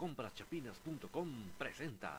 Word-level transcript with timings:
Compraschapinas.com 0.00 1.28
presenta. 1.58 2.10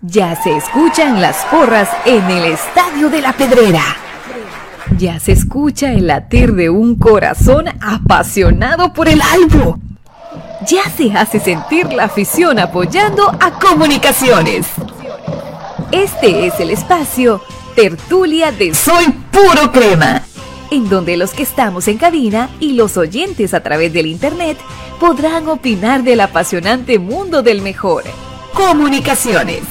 Ya 0.00 0.40
se 0.40 0.56
escuchan 0.56 1.20
las 1.20 1.44
porras 1.46 1.88
en 2.04 2.22
el 2.30 2.44
Estadio 2.52 3.10
de 3.10 3.20
la 3.20 3.32
Pedrera. 3.32 3.82
Ya 4.96 5.18
se 5.18 5.32
escucha 5.32 5.90
el 5.90 6.06
latir 6.06 6.52
de 6.52 6.70
un 6.70 6.94
corazón 6.94 7.64
apasionado 7.82 8.92
por 8.92 9.08
el 9.08 9.20
albo. 9.20 9.80
Ya 10.68 10.88
se 10.88 11.10
hace 11.10 11.40
sentir 11.40 11.92
la 11.92 12.04
afición 12.04 12.60
apoyando 12.60 13.28
a 13.40 13.58
comunicaciones. 13.58 14.68
Este 15.90 16.46
es 16.46 16.60
el 16.60 16.70
espacio 16.70 17.42
Tertulia 17.74 18.52
de 18.52 18.72
Soy 18.72 19.06
Puro 19.32 19.72
Crema 19.72 20.22
en 20.70 20.88
donde 20.88 21.16
los 21.16 21.32
que 21.32 21.42
estamos 21.42 21.88
en 21.88 21.98
cabina 21.98 22.50
y 22.60 22.72
los 22.72 22.96
oyentes 22.96 23.54
a 23.54 23.62
través 23.62 23.92
del 23.92 24.06
Internet 24.06 24.58
podrán 24.98 25.48
opinar 25.48 26.02
del 26.02 26.20
apasionante 26.20 26.98
mundo 26.98 27.42
del 27.42 27.62
mejor. 27.62 28.04
Comunicaciones. 28.54 29.62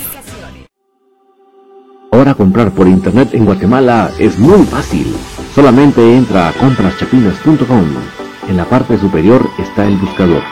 Ahora 2.11 2.34
comprar 2.34 2.71
por 2.71 2.87
Internet 2.87 3.29
en 3.34 3.45
Guatemala 3.45 4.11
es 4.20 4.37
muy 4.37 4.63
fácil. 4.65 5.13
Solamente 5.53 6.15
entra 6.15 6.49
a 6.49 6.53
compraschapinas.com. 6.53 7.85
En 8.48 8.57
la 8.57 8.65
parte 8.65 8.98
superior 8.98 9.49
está 9.57 9.85
el 9.85 9.98
buscador, 9.98 10.43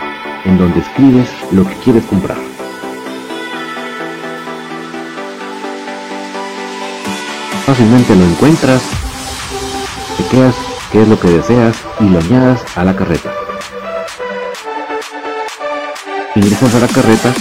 en 0.46 0.58
donde 0.58 0.80
escribes 0.80 1.30
lo 1.52 1.66
que 1.66 1.76
quieres 1.76 2.04
comprar. 2.06 2.38
Fácilmente 7.66 8.16
lo 8.16 8.26
encuentras 8.26 8.82
chequeas 10.18 10.56
qué 10.92 11.02
es 11.02 11.08
lo 11.08 11.20
que 11.20 11.30
deseas 11.30 11.76
y 12.00 12.04
lo 12.04 12.20
añadas 12.20 12.62
a 12.76 12.84
la 12.84 12.96
carreta. 12.96 13.34
Ingresas 16.36 16.76
a 16.76 16.80
la 16.80 16.88
carreta, 16.88 17.34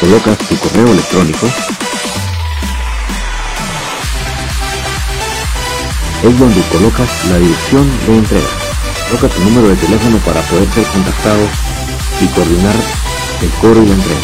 colocas 0.00 0.38
tu 0.38 0.56
correo 0.56 0.88
electrónico, 0.92 1.46
es 6.22 6.38
donde 6.38 6.60
colocas 6.72 7.08
la 7.30 7.38
dirección 7.38 7.90
de 8.06 8.16
entrega. 8.16 8.48
Coloca 9.08 9.28
tu 9.28 9.40
número 9.44 9.68
de 9.68 9.76
teléfono 9.76 10.18
para 10.18 10.40
poder 10.42 10.68
ser 10.72 10.84
contactado 10.86 11.46
y 12.20 12.26
coordinar 12.28 12.74
el 13.42 13.50
cobro 13.60 13.82
y 13.82 13.86
la 13.86 13.94
entrega. 13.94 14.20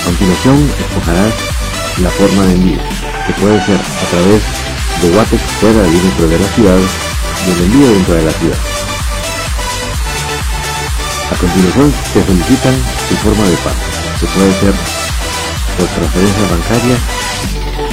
A 0.00 0.04
continuación 0.04 0.70
escogerás 0.78 1.34
la 2.02 2.10
forma 2.10 2.42
de 2.46 2.52
envío, 2.52 2.80
que 3.26 3.32
puede 3.34 3.64
ser 3.64 3.76
a 3.76 4.10
través 4.10 4.61
de 5.02 5.10
Guatex 5.10 5.42
fuera 5.60 5.82
dentro 5.82 6.28
de 6.28 6.38
la 6.38 6.46
ciudad 6.48 6.78
y 6.78 7.50
el 7.50 7.64
envío 7.64 7.88
dentro 7.92 8.14
de 8.14 8.22
la 8.22 8.30
ciudad. 8.32 8.56
A 11.32 11.36
continuación 11.36 11.92
te 12.14 12.24
solicitan 12.24 12.74
tu 13.08 13.14
forma 13.16 13.44
de 13.44 13.56
pago, 13.56 13.76
que 14.20 14.26
puede 14.26 14.52
ser 14.60 14.74
por 15.76 15.88
transferencia 15.88 16.42
bancaria, 16.50 16.96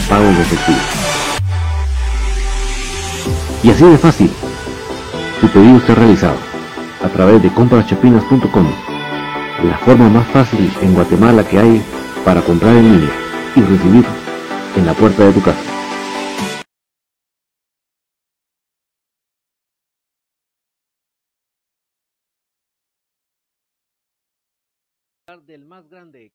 pago 0.08 0.26
de 0.26 0.42
efectivo. 0.42 0.80
Y 3.64 3.72
así 3.72 3.86
de 3.86 3.98
fácil, 3.98 4.32
tu 5.42 5.48
pedido 5.48 5.78
está 5.78 5.96
realizado 5.96 6.38
a 7.04 7.08
través 7.08 7.42
de 7.42 7.50
compraschapinas.com, 7.50 8.68
la 9.64 9.78
forma 9.80 10.10
más 10.10 10.28
fácil 10.28 10.72
en 10.82 10.94
Guatemala 10.94 11.44
que 11.44 11.58
hay 11.58 11.82
para 12.24 12.42
comprar 12.42 12.76
en 12.76 12.92
línea 12.92 13.12
y 13.56 13.62
recibir 13.62 14.06
en 14.76 14.86
la 14.86 14.94
puerta 14.94 15.24
de 15.24 15.34
tu 15.34 15.42
casa. 15.42 15.79
Del 25.46 25.66
más 25.66 25.88
grande. 25.90 26.34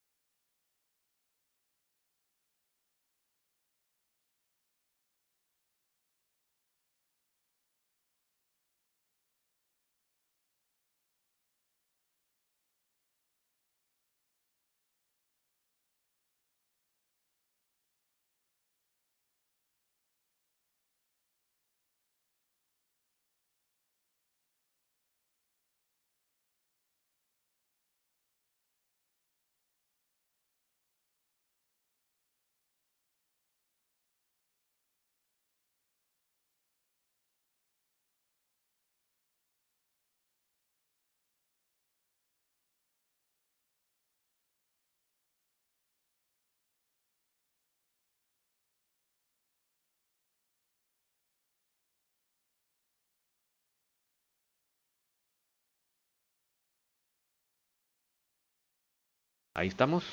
Ahí 59.57 59.69
estamos. 59.69 60.05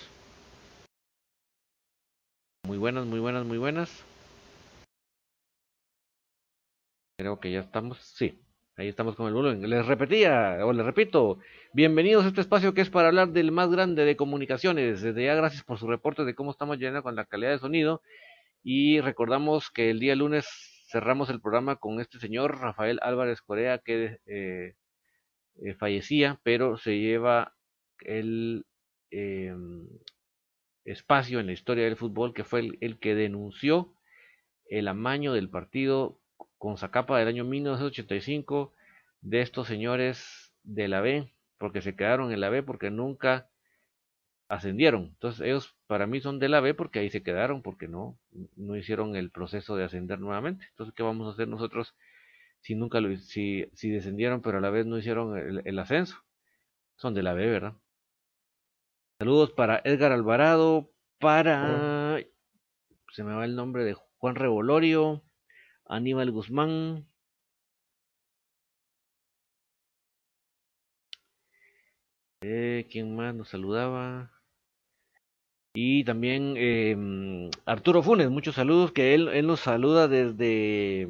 Muy 2.63 2.78
buenas, 2.78 3.07
muy 3.07 3.19
buenas, 3.19 3.44
muy 3.44 3.57
buenas. 3.57 4.06
Creo 7.18 7.40
que 7.40 7.52
ya 7.52 7.62
estamos. 7.62 7.97
Sí, 7.97 8.40
ahí 8.78 8.88
estamos 8.88 9.16
con 9.16 9.28
el 9.28 9.34
volumen. 9.34 9.68
Les 9.68 9.84
repetía, 9.88 10.63
o 10.63 10.72
les 10.74 10.85
repito, 10.85 11.40
bienvenidos 11.74 12.24
a 12.24 12.28
este 12.28 12.41
espacio 12.41 12.75
que 12.75 12.81
es 12.81 12.91
para 12.91 13.07
hablar 13.07 13.29
del 13.29 13.52
más 13.52 13.72
grande 13.72 14.06
de 14.06 14.16
comunicaciones. 14.16 15.02
Desde 15.02 15.25
ya, 15.25 15.34
gracias 15.34 15.63
por 15.63 15.79
su 15.79 15.88
reporte 15.88 16.23
de 16.23 16.35
cómo 16.35 16.52
estamos 16.52 16.78
llenando 16.78 17.02
con 17.02 17.16
la 17.16 17.25
calidad 17.25 17.50
de 17.52 17.59
sonido. 17.59 18.03
Y 18.63 19.02
recordamos 19.02 19.72
que 19.72 19.90
el 19.90 20.00
día 20.00 20.16
lunes 20.16 20.46
cerramos 20.91 21.31
el 21.31 21.41
programa 21.41 21.78
con 21.78 22.00
este 22.00 22.19
señor, 22.19 22.59
Rafael 22.59 23.00
Álvarez 23.02 23.41
Corea, 23.41 23.79
que 23.79 24.19
eh, 24.28 24.75
eh, 25.56 25.73
fallecía, 25.79 26.40
pero 26.44 26.78
se 26.78 27.00
lleva 27.00 27.56
el 28.02 28.66
eh, 29.12 29.54
espacio 30.86 31.40
en 31.40 31.48
la 31.48 31.54
historia 31.54 31.86
del 31.86 31.98
fútbol, 31.98 32.34
que 32.34 32.44
fue 32.44 32.70
el, 32.80 33.00
que 33.00 33.16
denunció 33.16 33.94
el 34.70 34.88
amaño 34.88 35.34
del 35.34 35.50
partido 35.50 36.20
con 36.58 36.78
Zacapa 36.78 37.18
del 37.20 37.28
año 37.28 37.44
1985 37.44 38.74
de 39.22 39.42
estos 39.42 39.68
señores 39.68 40.54
de 40.64 40.88
la 40.88 41.02
B, 41.02 41.34
porque 41.58 41.82
se 41.82 41.96
quedaron 41.96 42.32
en 42.32 42.40
la 42.42 42.50
B 42.50 42.64
porque 42.64 42.90
nunca 42.90 43.50
ascendieron. 44.48 45.06
Entonces 45.06 45.42
ellos 45.42 45.76
para 45.88 46.08
mí 46.08 46.20
son 46.22 46.40
de 46.40 46.50
la 46.50 46.60
B 46.60 46.74
porque 46.74 47.00
ahí 47.00 47.10
se 47.10 47.24
quedaron, 47.24 47.62
porque 47.62 47.88
no, 47.88 48.18
no 48.56 48.76
hicieron 48.76 49.16
el 49.16 49.32
proceso 49.32 49.76
de 49.76 49.86
ascender 49.86 50.20
nuevamente. 50.20 50.66
Entonces, 50.72 50.94
¿qué 50.96 51.04
vamos 51.04 51.28
a 51.28 51.32
hacer 51.32 51.48
nosotros 51.48 51.96
si 52.62 52.76
nunca 52.76 53.02
lo 53.02 53.16
si, 53.18 53.66
si 53.74 53.90
descendieron 53.90 54.42
pero 54.42 54.60
a 54.60 54.62
la 54.62 54.70
vez 54.70 54.86
no 54.86 54.98
hicieron 54.98 55.38
el, 55.38 55.62
el 55.66 55.80
ascenso? 55.80 56.18
Son 56.98 57.14
de 57.14 57.24
la 57.24 57.34
B, 57.34 57.48
¿verdad? 57.48 57.76
Saludos 59.22 59.52
para 59.52 59.84
Edgar 59.84 60.12
Alvarado, 60.12 60.90
para... 61.20 62.18
Se 63.12 63.24
me 63.24 63.36
va 63.36 63.46
el 63.46 63.56
nombre 63.56 63.84
de 63.84 63.94
Juan 63.94 64.34
Revolorio, 64.34 65.22
Aníbal 65.86 66.32
Guzmán. 66.32 67.08
Eh, 72.41 72.88
¿Quién 72.90 73.16
más 73.16 73.35
nos 73.35 73.50
saludaba? 73.50 74.32
Y 75.76 76.03
también 76.03 76.56
eh, 76.58 77.52
Arturo 77.68 78.02
Funes, 78.02 78.32
muchos 78.32 78.56
saludos, 78.56 78.91
que 78.91 79.14
él, 79.14 79.28
él 79.28 79.46
nos 79.46 79.59
saluda 79.59 80.08
desde 80.08 81.08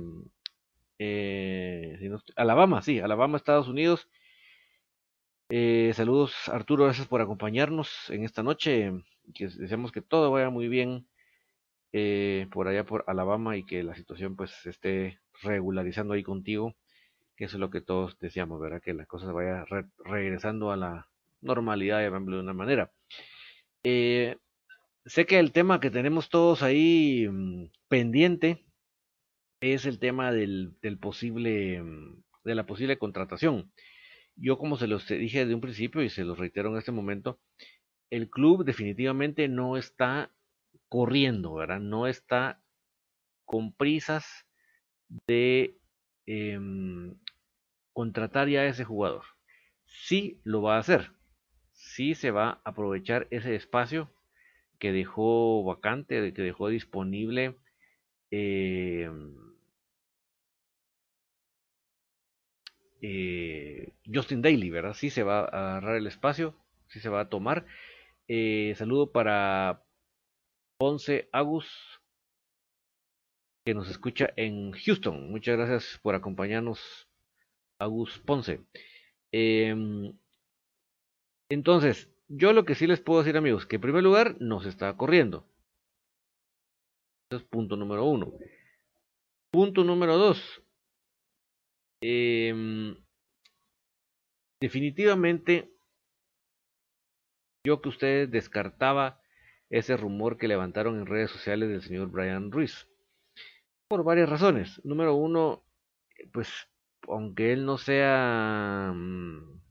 eh, 1.00 2.12
Alabama, 2.36 2.82
sí, 2.82 3.00
Alabama, 3.00 3.38
Estados 3.38 3.70
Unidos. 3.70 4.10
Eh, 5.54 5.92
saludos 5.96 6.48
Arturo, 6.48 6.86
gracias 6.86 7.10
por 7.10 7.20
acompañarnos 7.20 8.10
en 8.10 8.24
esta 8.24 8.42
noche. 8.42 8.94
Que 9.34 9.50
deseamos 9.50 9.92
que 9.92 10.02
todo 10.02 10.32
vaya 10.32 10.50
muy 10.50 10.70
bien 10.70 11.10
eh, 11.92 12.48
por 12.52 12.70
allá 12.70 12.86
por 12.86 13.04
Alabama 13.08 13.58
y 13.58 13.66
que 13.66 13.84
la 13.84 13.94
situación 13.94 14.38
pues 14.38 14.52
se 14.52 14.70
esté 14.70 15.20
regularizando 15.44 16.14
ahí 16.14 16.24
contigo, 16.24 16.78
que 17.36 17.46
eso 17.46 17.58
es 17.58 17.60
lo 17.60 17.70
que 17.70 17.82
todos 17.82 18.18
deseamos, 18.20 18.62
¿verdad? 18.62 18.82
Que 18.82 18.94
las 18.94 19.08
cosas 19.08 19.34
vaya 19.34 19.66
regresando 20.06 20.72
a 20.72 20.78
la 20.78 21.10
normalidad, 21.42 22.00
de 22.00 22.10
una 22.10 22.54
manera. 22.54 22.90
Eh, 23.84 24.38
sé 25.06 25.26
que 25.26 25.38
el 25.38 25.52
tema 25.52 25.82
que 25.82 25.92
tenemos 25.92 26.30
todos 26.30 26.64
ahí 26.64 27.28
mm, 27.30 27.72
pendiente 27.90 28.66
es 29.60 29.86
el 29.86 30.00
tema 30.00 30.32
del, 30.32 30.78
del 30.82 30.98
posible 30.98 31.82
mm, 31.82 32.24
de 32.46 32.56
la 32.56 32.66
posible 32.66 32.98
contratación. 32.98 33.72
Yo 34.36 34.58
como 34.58 34.78
se 34.78 34.88
los 34.88 35.08
dije 35.08 35.40
desde 35.40 35.56
un 35.56 35.62
principio 35.62 36.02
y 36.02 36.10
se 36.10 36.24
los 36.24 36.38
reitero 36.38 36.70
en 36.70 36.78
este 36.78 36.92
momento, 36.92 37.40
el 38.10 38.30
club 38.30 38.66
definitivamente 38.66 39.48
no 39.48 39.78
está 39.78 40.32
corriendo, 40.90 41.56
¿verdad? 41.56 41.80
No 41.80 42.08
está 42.08 42.62
con 43.46 43.74
prisas 43.74 44.46
de 45.28 45.78
em, 46.26 47.16
contratar 47.94 48.50
ya 48.50 48.62
a 48.62 48.68
ese 48.68 48.84
jugador. 48.84 49.24
Sí 49.86 50.42
lo 50.44 50.62
va 50.62 50.78
a 50.78 50.80
hacer, 50.80 51.12
sí 51.74 52.16
se 52.16 52.32
va 52.32 52.50
a 52.50 52.62
aprovechar 52.66 53.28
ese 53.32 53.56
espacio 53.56 54.12
que 54.80 54.92
dejó 54.92 55.64
vacante, 55.64 56.34
que 56.34 56.42
dejó 56.42 56.70
disponible 56.70 57.58
em, 58.32 59.51
eh, 63.02 63.94
Justin 64.06 64.42
Daly, 64.42 64.70
¿verdad? 64.70 64.94
Sí 64.94 65.10
se 65.10 65.24
va 65.24 65.42
a 65.42 65.72
agarrar 65.78 65.96
el 65.98 66.08
espacio, 66.08 66.56
sí 66.88 67.00
se 67.00 67.10
va 67.10 67.22
a 67.22 67.30
tomar. 67.30 67.66
Eh, 68.28 68.74
saludo 68.78 69.12
para 69.12 69.84
Ponce 70.78 71.30
Agus, 71.32 71.68
que 73.66 73.74
nos 73.74 73.90
escucha 73.90 74.30
en 74.36 74.72
Houston. 74.72 75.32
Muchas 75.32 75.58
gracias 75.58 76.00
por 76.02 76.16
acompañarnos, 76.16 77.08
Agus 77.80 78.20
Ponce. 78.20 78.62
Em, 79.32 80.14
entonces, 81.50 82.10
yo 82.28 82.54
lo 82.54 82.66
que 82.66 82.76
sí 82.76 82.88
les 82.88 83.02
puedo 83.02 83.22
decir, 83.22 83.38
amigos, 83.38 83.66
que 83.66 83.76
en 83.78 83.82
primer 83.82 84.04
lugar 84.04 84.38
nos 84.40 84.66
está 84.66 84.96
corriendo. 84.96 85.46
Eso 87.30 87.38
es 87.38 87.44
punto 87.44 87.76
número 87.76 88.06
uno. 88.06 88.34
Punto 89.52 89.84
número 89.84 90.18
dos. 90.18 90.62
Em, 92.02 92.96
definitivamente, 94.60 95.72
yo 97.64 97.82
que 97.82 97.90
ustedes 97.90 98.32
descartaba 98.32 99.22
ese 99.70 99.96
rumor 99.96 100.38
que 100.38 100.48
levantaron 100.48 101.00
en 101.00 101.06
redes 101.06 101.32
sociales 101.32 101.70
del 101.70 101.82
señor 101.82 102.10
Brian 102.10 102.52
Ruiz. 102.52 102.88
Por 103.88 104.04
varias 104.04 104.30
razones. 104.30 104.82
Número 104.84 105.16
uno, 105.16 105.64
pues, 106.34 106.50
aunque 107.08 107.54
él 107.54 107.66
no 107.66 107.78
sea, 107.78 108.92
mm, 108.94 109.62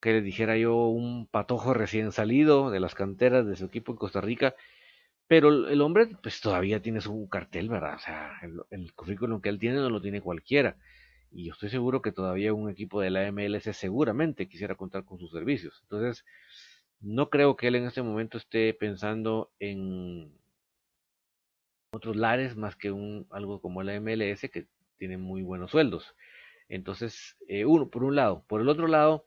que 0.00 0.12
le 0.12 0.20
dijera 0.22 0.56
yo, 0.58 0.88
un 0.88 1.26
patojo 1.26 1.72
recién 1.72 2.12
salido 2.12 2.70
de 2.70 2.80
las 2.80 2.94
canteras 2.94 3.46
de 3.46 3.56
su 3.56 3.64
equipo 3.64 3.92
en 3.92 3.98
Costa 3.98 4.20
Rica, 4.20 4.54
pero 5.34 5.48
el 5.68 5.80
hombre, 5.80 6.06
pues 6.22 6.40
todavía 6.40 6.80
tiene 6.80 7.00
su 7.00 7.28
cartel, 7.28 7.68
¿verdad? 7.68 7.96
O 7.96 7.98
sea, 7.98 8.38
el, 8.70 8.94
currículum 8.94 9.40
que 9.40 9.48
él 9.48 9.58
tiene 9.58 9.78
no 9.78 9.90
lo 9.90 10.00
tiene 10.00 10.20
cualquiera. 10.20 10.76
Y 11.32 11.46
yo 11.46 11.54
estoy 11.54 11.70
seguro 11.70 12.02
que 12.02 12.12
todavía 12.12 12.54
un 12.54 12.70
equipo 12.70 13.00
de 13.00 13.10
la 13.10 13.32
MLS 13.32 13.64
seguramente 13.76 14.46
quisiera 14.46 14.76
contar 14.76 15.04
con 15.04 15.18
sus 15.18 15.32
servicios. 15.32 15.80
Entonces, 15.82 16.24
no 17.00 17.30
creo 17.30 17.56
que 17.56 17.66
él 17.66 17.74
en 17.74 17.86
este 17.86 18.00
momento 18.00 18.38
esté 18.38 18.74
pensando 18.74 19.50
en 19.58 20.32
otros 21.90 22.14
lares 22.14 22.54
más 22.54 22.76
que 22.76 22.92
un 22.92 23.26
algo 23.30 23.60
como 23.60 23.82
la 23.82 23.98
MLS 24.00 24.42
que 24.52 24.68
tiene 24.98 25.18
muy 25.18 25.42
buenos 25.42 25.72
sueldos. 25.72 26.14
Entonces, 26.68 27.36
eh, 27.48 27.64
uno, 27.64 27.88
por 27.90 28.04
un 28.04 28.14
lado. 28.14 28.44
Por 28.46 28.60
el 28.60 28.68
otro 28.68 28.86
lado, 28.86 29.26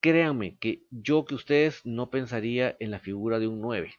créanme 0.00 0.56
que 0.58 0.82
yo 0.90 1.24
que 1.24 1.36
ustedes 1.36 1.86
no 1.86 2.10
pensaría 2.10 2.76
en 2.80 2.90
la 2.90 2.98
figura 2.98 3.38
de 3.38 3.46
un 3.46 3.60
9. 3.60 3.94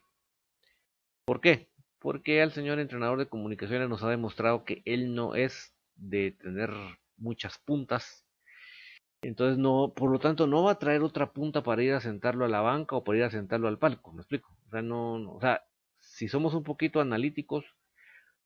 ¿Por 1.28 1.42
qué? 1.42 1.68
Porque 1.98 2.40
el 2.40 2.52
señor 2.52 2.78
entrenador 2.78 3.18
de 3.18 3.28
comunicaciones 3.28 3.86
nos 3.90 4.02
ha 4.02 4.08
demostrado 4.08 4.64
que 4.64 4.80
él 4.86 5.14
no 5.14 5.34
es 5.34 5.74
de 5.94 6.30
tener 6.32 6.70
muchas 7.18 7.58
puntas. 7.58 8.24
Entonces 9.20 9.58
no, 9.58 9.92
por 9.94 10.10
lo 10.10 10.18
tanto, 10.20 10.46
no 10.46 10.62
va 10.62 10.70
a 10.72 10.78
traer 10.78 11.02
otra 11.02 11.34
punta 11.34 11.62
para 11.62 11.82
ir 11.82 11.92
a 11.92 12.00
sentarlo 12.00 12.46
a 12.46 12.48
la 12.48 12.62
banca 12.62 12.96
o 12.96 13.04
para 13.04 13.18
ir 13.18 13.24
a 13.24 13.30
sentarlo 13.30 13.68
al 13.68 13.78
palco, 13.78 14.10
¿me 14.12 14.22
explico? 14.22 14.56
O 14.68 14.70
sea, 14.70 14.80
no, 14.80 15.30
o 15.30 15.38
sea, 15.38 15.66
si 15.98 16.28
somos 16.28 16.54
un 16.54 16.62
poquito 16.62 16.98
analíticos, 16.98 17.66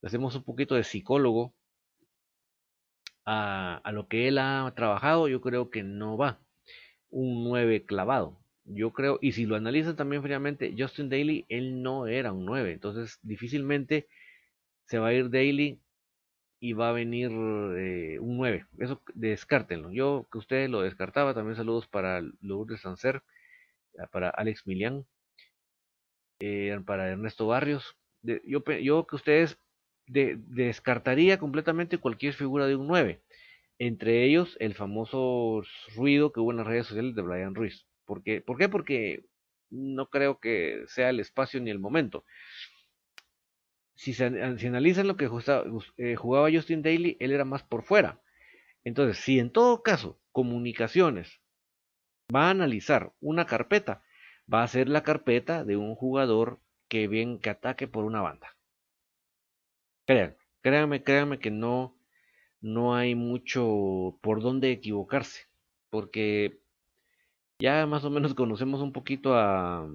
hacemos 0.02 0.35
un 0.35 0.43
poquito 0.43 0.75
de 0.75 0.82
psicólogo 0.82 1.55
a, 3.25 3.76
a 3.85 3.93
lo 3.93 4.08
que 4.08 4.26
él 4.26 4.38
ha 4.38 4.73
trabajado, 4.75 5.28
yo 5.28 5.40
creo 5.40 5.70
que 5.70 5.85
no 5.85 6.17
va 6.17 6.40
un 7.11 7.44
9 7.44 7.87
clavado. 7.87 8.42
Yo 8.64 8.93
creo, 8.93 9.19
y 9.20 9.32
si 9.32 9.47
lo 9.47 9.56
analizan 9.56 9.97
también 9.97 10.23
fríamente, 10.23 10.75
Justin 10.79 11.09
Daly, 11.09 11.47
él 11.49 11.82
no 11.82 12.06
era 12.06 12.32
un 12.32 12.44
9, 12.47 12.73
entonces 12.73 13.19
difícilmente 13.23 14.09
se 14.87 14.99
va 14.99 15.09
a 15.09 15.14
ir 15.14 15.31
Daly 15.31 15.81
y 16.61 16.75
va 16.75 16.91
a 16.91 16.93
venir 16.93 17.31
eh, 17.32 18.19
un 18.20 18.37
9. 18.38 18.67
Eso 18.79 19.03
descártenlo. 19.14 19.93
Yo 19.93 20.29
que 20.31 20.38
ustedes 20.38 20.70
lo 20.70 20.82
descartaba, 20.82 21.35
también 21.35 21.56
saludos 21.56 21.88
para 21.88 22.23
Lourdes 22.41 22.82
Sancer, 22.82 23.23
ah, 23.99 24.06
para 24.09 24.31
Alex 24.31 24.67
Milian, 24.67 25.06
eh, 26.41 26.79
para 26.87 27.11
Ernesto 27.11 27.47
Barrios. 27.49 27.97
yo, 28.23 28.62
yo 28.81 29.06
que 29.06 29.17
ustedes 29.17 29.59
descartaría 30.06 31.38
completamente 31.38 31.99
cualquier 31.99 32.35
figura 32.35 32.67
de 32.67 32.76
un 32.76 32.87
9. 32.87 33.23
Entre 33.79 34.25
ellos 34.25 34.56
el 34.61 34.75
famoso 34.75 35.62
ruido 35.97 36.32
que 36.32 36.41
hubo 36.41 36.53
en 36.53 36.59
las 36.59 36.67
redes 36.67 36.87
sociales 36.87 37.14
de 37.14 37.23
Brian 37.23 37.55
Ruiz. 37.55 37.87
Porque, 38.04 38.40
¿Por 38.40 38.58
qué? 38.58 38.69
Porque 38.69 39.25
no 39.70 40.10
creo 40.10 40.38
que 40.38 40.84
sea 40.87 41.10
el 41.10 41.20
espacio 41.20 41.60
ni 41.60 41.70
el 41.70 41.78
momento. 41.78 42.25
Si 43.94 44.14
se 44.14 44.25
analizan 44.25 45.06
lo 45.06 45.16
que 45.16 45.28
eh, 45.96 46.16
jugaba 46.16 46.50
Justin 46.52 46.82
Daly, 46.82 47.16
él 47.20 47.32
era 47.32 47.44
más 47.44 47.62
por 47.62 47.82
fuera. 47.82 48.20
Entonces, 48.84 49.19
si 49.19 49.38
en 49.38 49.50
todo 49.50 49.82
caso 49.82 50.20
comunicaciones 50.32 51.40
va 52.34 52.46
a 52.46 52.50
analizar 52.50 53.12
una 53.20 53.46
carpeta, 53.46 54.02
va 54.52 54.62
a 54.62 54.69
ser 54.69 54.88
la 54.88 55.02
carpeta 55.02 55.64
de 55.64 55.76
un 55.76 55.94
jugador 55.94 56.60
que 56.88 57.08
bien 57.08 57.38
que 57.38 57.50
ataque 57.50 57.87
por 57.87 58.04
una 58.04 58.20
banda. 58.20 58.56
Créanme, 60.06 60.37
créanme, 60.62 61.02
créanme 61.02 61.38
que 61.38 61.50
no, 61.50 61.96
no 62.60 62.94
hay 62.94 63.14
mucho 63.14 64.19
por 64.20 64.43
dónde 64.43 64.72
equivocarse, 64.72 65.46
porque 65.90 66.62
ya 67.62 67.87
más 67.87 68.05
o 68.05 68.11
menos 68.11 68.35
conocemos 68.35 68.81
un 68.82 68.93
poquito 68.93 69.37
a, 69.37 69.88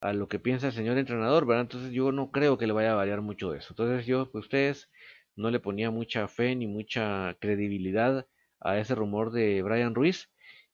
a 0.00 0.12
lo 0.12 0.28
que 0.28 0.40
piensa 0.40 0.66
el 0.66 0.72
señor 0.72 0.98
entrenador, 0.98 1.46
¿verdad? 1.46 1.62
Entonces 1.62 1.92
yo 1.92 2.10
no 2.12 2.30
creo 2.32 2.58
que 2.58 2.66
le 2.66 2.72
vaya 2.72 2.92
a 2.92 2.96
variar 2.96 3.22
mucho 3.22 3.54
eso. 3.54 3.68
Entonces 3.70 4.06
yo, 4.06 4.30
pues 4.32 4.44
ustedes, 4.46 4.90
no 5.36 5.50
le 5.50 5.60
ponía 5.60 5.90
mucha 5.90 6.26
fe 6.28 6.56
ni 6.56 6.66
mucha 6.66 7.36
credibilidad 7.40 8.26
a 8.60 8.78
ese 8.78 8.94
rumor 8.96 9.30
de 9.32 9.62
Brian 9.62 9.94
Ruiz. 9.94 10.30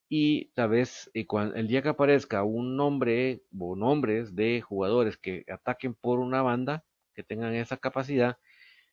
Y 0.08 0.46
tal 0.54 0.70
vez 0.70 1.10
y 1.14 1.26
el 1.54 1.68
día 1.68 1.82
que 1.82 1.88
aparezca 1.90 2.44
un 2.44 2.76
nombre 2.76 3.42
o 3.58 3.76
nombres 3.76 4.34
de 4.34 4.60
jugadores 4.62 5.16
que 5.18 5.44
ataquen 5.48 5.94
por 5.94 6.18
una 6.18 6.42
banda, 6.42 6.84
que 7.14 7.22
tengan 7.22 7.54
esa 7.54 7.76
capacidad, 7.78 8.38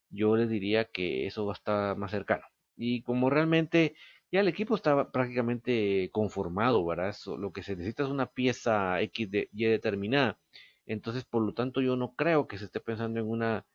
yo 0.09 0.35
les 0.37 0.49
diría 0.49 0.85
que 0.85 1.27
eso 1.27 1.45
va 1.45 1.53
a 1.53 1.55
estar 1.55 1.97
más 1.97 2.11
cercano. 2.11 2.45
Y 2.77 3.03
como 3.03 3.29
realmente 3.29 3.95
ya 4.31 4.41
el 4.41 4.47
equipo 4.47 4.75
está 4.75 5.11
prácticamente 5.11 6.09
conformado, 6.11 6.85
¿verdad? 6.85 7.15
lo 7.37 7.51
que 7.51 7.63
se 7.63 7.75
necesita 7.75 8.03
es 8.03 8.09
una 8.09 8.27
pieza 8.27 9.01
X 9.01 9.29
Y 9.51 9.65
determinada. 9.65 10.39
Entonces, 10.85 11.25
por 11.25 11.43
lo 11.43 11.53
tanto, 11.53 11.81
yo 11.81 11.95
no 11.95 12.15
creo 12.15 12.47
que 12.47 12.57
se 12.57 12.65
esté 12.65 12.79
pensando 12.79 13.19
en 13.19 13.27
una 13.29 13.65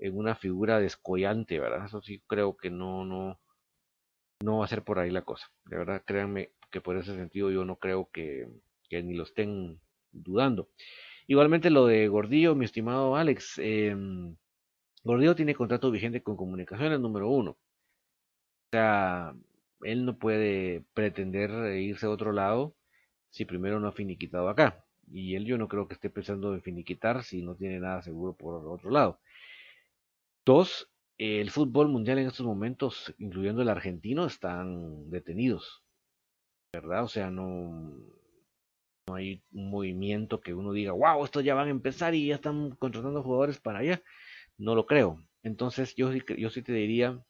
en 0.00 0.16
una 0.16 0.34
figura 0.34 0.78
descollante, 0.80 1.58
¿verdad? 1.58 1.86
Eso 1.86 2.00
sí 2.02 2.22
creo 2.26 2.56
que 2.56 2.70
no, 2.70 3.04
no, 3.04 3.40
no 4.40 4.58
va 4.58 4.64
a 4.64 4.68
ser 4.68 4.82
por 4.84 4.98
ahí 4.98 5.10
la 5.10 5.22
cosa. 5.22 5.50
De 5.64 5.76
verdad, 5.76 6.02
créanme 6.06 6.52
que 6.70 6.80
por 6.80 6.96
ese 6.96 7.14
sentido 7.14 7.50
yo 7.50 7.64
no 7.64 7.76
creo 7.76 8.10
que, 8.12 8.48
que 8.88 9.02
ni 9.02 9.14
lo 9.14 9.24
estén 9.24 9.80
dudando. 10.12 10.68
Igualmente 11.26 11.70
lo 11.70 11.86
de 11.86 12.08
Gordillo, 12.08 12.54
mi 12.54 12.64
estimado 12.64 13.16
Alex. 13.16 13.58
Eh, 13.58 13.94
Gordillo 15.04 15.34
tiene 15.34 15.54
contrato 15.54 15.90
vigente 15.90 16.22
con 16.22 16.36
comunicaciones 16.36 17.00
número 17.00 17.28
uno. 17.30 17.52
O 17.52 17.56
sea, 18.70 19.34
él 19.82 20.04
no 20.04 20.18
puede 20.18 20.84
pretender 20.94 21.50
irse 21.76 22.06
a 22.06 22.10
otro 22.10 22.32
lado 22.32 22.74
si 23.30 23.44
primero 23.44 23.80
no 23.80 23.88
ha 23.88 23.92
finiquitado 23.92 24.48
acá. 24.48 24.84
Y 25.10 25.34
él 25.36 25.44
yo 25.46 25.58
no 25.58 25.68
creo 25.68 25.88
que 25.88 25.94
esté 25.94 26.10
pensando 26.10 26.54
en 26.54 26.62
finiquitar 26.62 27.24
si 27.24 27.42
no 27.42 27.54
tiene 27.54 27.80
nada 27.80 28.02
seguro 28.02 28.34
por 28.34 28.66
otro 28.66 28.90
lado. 28.90 29.20
Dos, 30.44 30.90
el 31.18 31.50
fútbol 31.50 31.88
mundial 31.88 32.18
en 32.18 32.26
estos 32.28 32.46
momentos, 32.46 33.14
incluyendo 33.18 33.62
el 33.62 33.68
argentino, 33.68 34.26
están 34.26 35.10
detenidos. 35.10 35.82
¿Verdad? 36.72 37.04
O 37.04 37.08
sea, 37.08 37.30
no, 37.30 37.96
no 39.06 39.14
hay 39.14 39.42
un 39.52 39.70
movimiento 39.70 40.40
que 40.40 40.54
uno 40.54 40.72
diga, 40.72 40.92
wow, 40.92 41.24
estos 41.24 41.44
ya 41.44 41.54
van 41.54 41.68
a 41.68 41.70
empezar 41.70 42.14
y 42.14 42.26
ya 42.26 42.36
están 42.36 42.72
contratando 42.76 43.22
jugadores 43.22 43.58
para 43.58 43.80
allá. 43.80 44.02
No 44.58 44.74
lo 44.74 44.86
creo. 44.86 45.22
Entonces 45.42 45.94
yo, 45.94 46.12
yo 46.12 46.50
sí 46.50 46.62
te 46.62 46.72
diría 46.72 47.22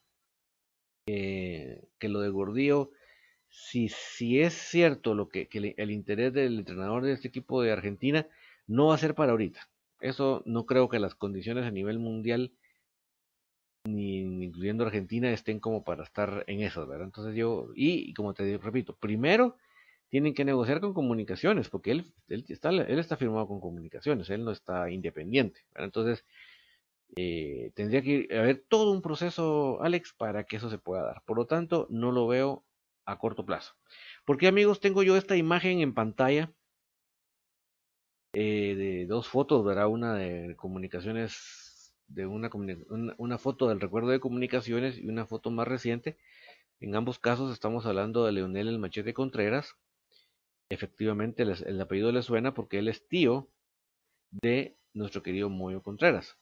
que 1.97 2.09
lo 2.09 2.21
de 2.21 2.29
Gordillo, 2.29 2.91
si, 3.49 3.89
si 3.89 4.41
es 4.41 4.53
cierto 4.53 5.15
lo 5.15 5.29
que, 5.29 5.47
el, 5.51 5.91
interés 5.91 6.33
del 6.33 6.59
entrenador 6.59 7.03
de 7.03 7.13
este 7.13 7.27
equipo 7.27 7.61
de 7.61 7.71
Argentina, 7.71 8.27
no 8.67 8.87
va 8.87 8.95
a 8.95 8.99
ser 8.99 9.15
para 9.15 9.31
ahorita. 9.31 9.69
Eso 9.99 10.43
no 10.45 10.65
creo 10.65 10.89
que 10.89 10.99
las 10.99 11.15
condiciones 11.15 11.65
a 11.65 11.71
nivel 11.71 11.99
mundial 11.99 12.53
ni 13.85 14.19
incluyendo 14.45 14.85
Argentina 14.85 15.31
estén 15.31 15.59
como 15.59 15.83
para 15.83 16.03
estar 16.03 16.43
en 16.47 16.61
eso, 16.61 16.85
¿verdad? 16.85 17.05
Entonces 17.05 17.35
yo, 17.35 17.69
y, 17.75 18.13
como 18.13 18.33
te 18.33 18.57
repito, 18.57 18.95
primero 18.95 19.55
tienen 20.09 20.33
que 20.33 20.45
negociar 20.45 20.79
con 20.81 20.93
comunicaciones, 20.93 21.69
porque 21.69 21.91
él, 21.91 22.13
él, 22.27 22.45
está, 22.49 22.69
él 22.69 22.99
está 22.99 23.17
firmado 23.17 23.47
con 23.47 23.59
comunicaciones, 23.59 24.29
él 24.29 24.43
no 24.43 24.51
está 24.51 24.89
independiente. 24.91 25.61
Entonces, 25.75 26.25
eh, 27.15 27.71
tendría 27.75 28.01
que 28.01 28.27
haber 28.31 28.63
todo 28.67 28.91
un 28.91 29.01
proceso, 29.01 29.81
Alex, 29.81 30.13
para 30.13 30.43
que 30.45 30.57
eso 30.57 30.69
se 30.69 30.77
pueda 30.77 31.03
dar. 31.03 31.23
Por 31.25 31.37
lo 31.37 31.45
tanto, 31.45 31.87
no 31.89 32.11
lo 32.11 32.27
veo 32.27 32.63
a 33.05 33.17
corto 33.17 33.45
plazo. 33.45 33.75
Porque 34.25 34.47
amigos, 34.47 34.79
tengo 34.79 35.03
yo 35.03 35.17
esta 35.17 35.35
imagen 35.35 35.81
en 35.81 35.93
pantalla 35.93 36.53
eh, 38.33 38.75
de 38.75 39.05
dos 39.07 39.27
fotos, 39.27 39.65
¿verdad? 39.65 39.87
Una 39.87 40.13
de 40.13 40.55
comunicaciones, 40.55 41.95
de 42.07 42.27
una, 42.27 42.49
una, 43.17 43.37
foto 43.39 43.67
del 43.67 43.81
recuerdo 43.81 44.09
de 44.09 44.19
comunicaciones 44.19 44.99
y 44.99 45.07
una 45.07 45.25
foto 45.25 45.49
más 45.49 45.67
reciente. 45.67 46.17
En 46.79 46.95
ambos 46.95 47.19
casos 47.19 47.51
estamos 47.51 47.85
hablando 47.85 48.25
de 48.25 48.31
Leonel 48.33 48.67
el 48.67 48.79
Machete 48.79 49.13
Contreras. 49.13 49.75
Efectivamente, 50.69 51.43
el, 51.43 51.81
apellido 51.81 52.11
le 52.11 52.21
suena 52.21 52.53
porque 52.53 52.79
él 52.79 52.87
es 52.87 53.07
tío 53.07 53.49
de 54.31 54.77
nuestro 54.93 55.23
querido 55.23 55.49
Moyo 55.49 55.81
Contreras. 55.81 56.37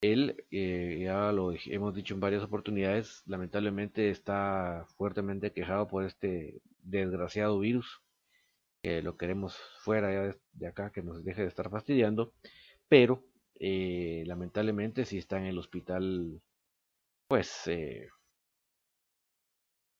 Él, 0.00 0.44
eh, 0.50 1.00
ya 1.04 1.32
lo 1.32 1.52
hemos 1.66 1.94
dicho 1.94 2.14
en 2.14 2.20
varias 2.20 2.44
oportunidades, 2.44 3.22
lamentablemente 3.26 4.10
está 4.10 4.86
fuertemente 4.96 5.52
quejado 5.52 5.88
por 5.88 6.04
este 6.04 6.60
desgraciado 6.82 7.58
virus 7.58 8.00
que 8.82 9.02
lo 9.02 9.16
queremos 9.16 9.56
fuera 9.80 10.36
de 10.52 10.66
acá, 10.66 10.90
que 10.92 11.02
nos 11.02 11.24
deje 11.24 11.42
de 11.42 11.48
estar 11.48 11.68
fastidiando, 11.70 12.32
pero 12.88 13.24
eh, 13.58 14.22
lamentablemente 14.26 15.04
si 15.04 15.18
está 15.18 15.38
en 15.38 15.46
el 15.46 15.58
hospital, 15.58 16.40
pues 17.26 17.66
eh, 17.66 18.08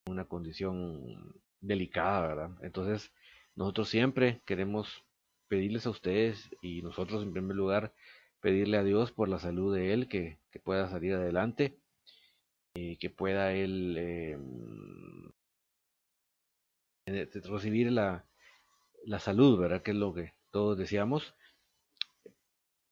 una 0.06 0.26
condición 0.26 1.34
delicada, 1.60 2.28
¿verdad? 2.28 2.50
Entonces, 2.62 3.12
nosotros 3.56 3.88
siempre 3.88 4.42
queremos 4.46 5.04
pedirles 5.48 5.86
a 5.86 5.90
ustedes 5.90 6.50
y 6.62 6.82
nosotros 6.82 7.22
en 7.22 7.32
primer 7.32 7.56
lugar 7.56 7.92
pedirle 8.40 8.78
a 8.78 8.84
Dios 8.84 9.12
por 9.12 9.28
la 9.28 9.38
salud 9.38 9.74
de 9.74 9.92
él, 9.92 10.08
que, 10.08 10.38
pueda 10.64 10.88
salir 10.88 11.14
adelante, 11.14 11.78
y 12.74 12.96
que 12.96 13.10
pueda 13.10 13.52
él 13.52 13.96
em, 13.96 15.30
recibir 17.44 17.92
la, 17.92 18.26
la 19.04 19.18
salud, 19.18 19.58
¿verdad? 19.58 19.82
Que 19.82 19.92
es 19.92 19.96
lo 19.96 20.12
que 20.14 20.34
todos 20.50 20.76
deseamos. 20.78 21.34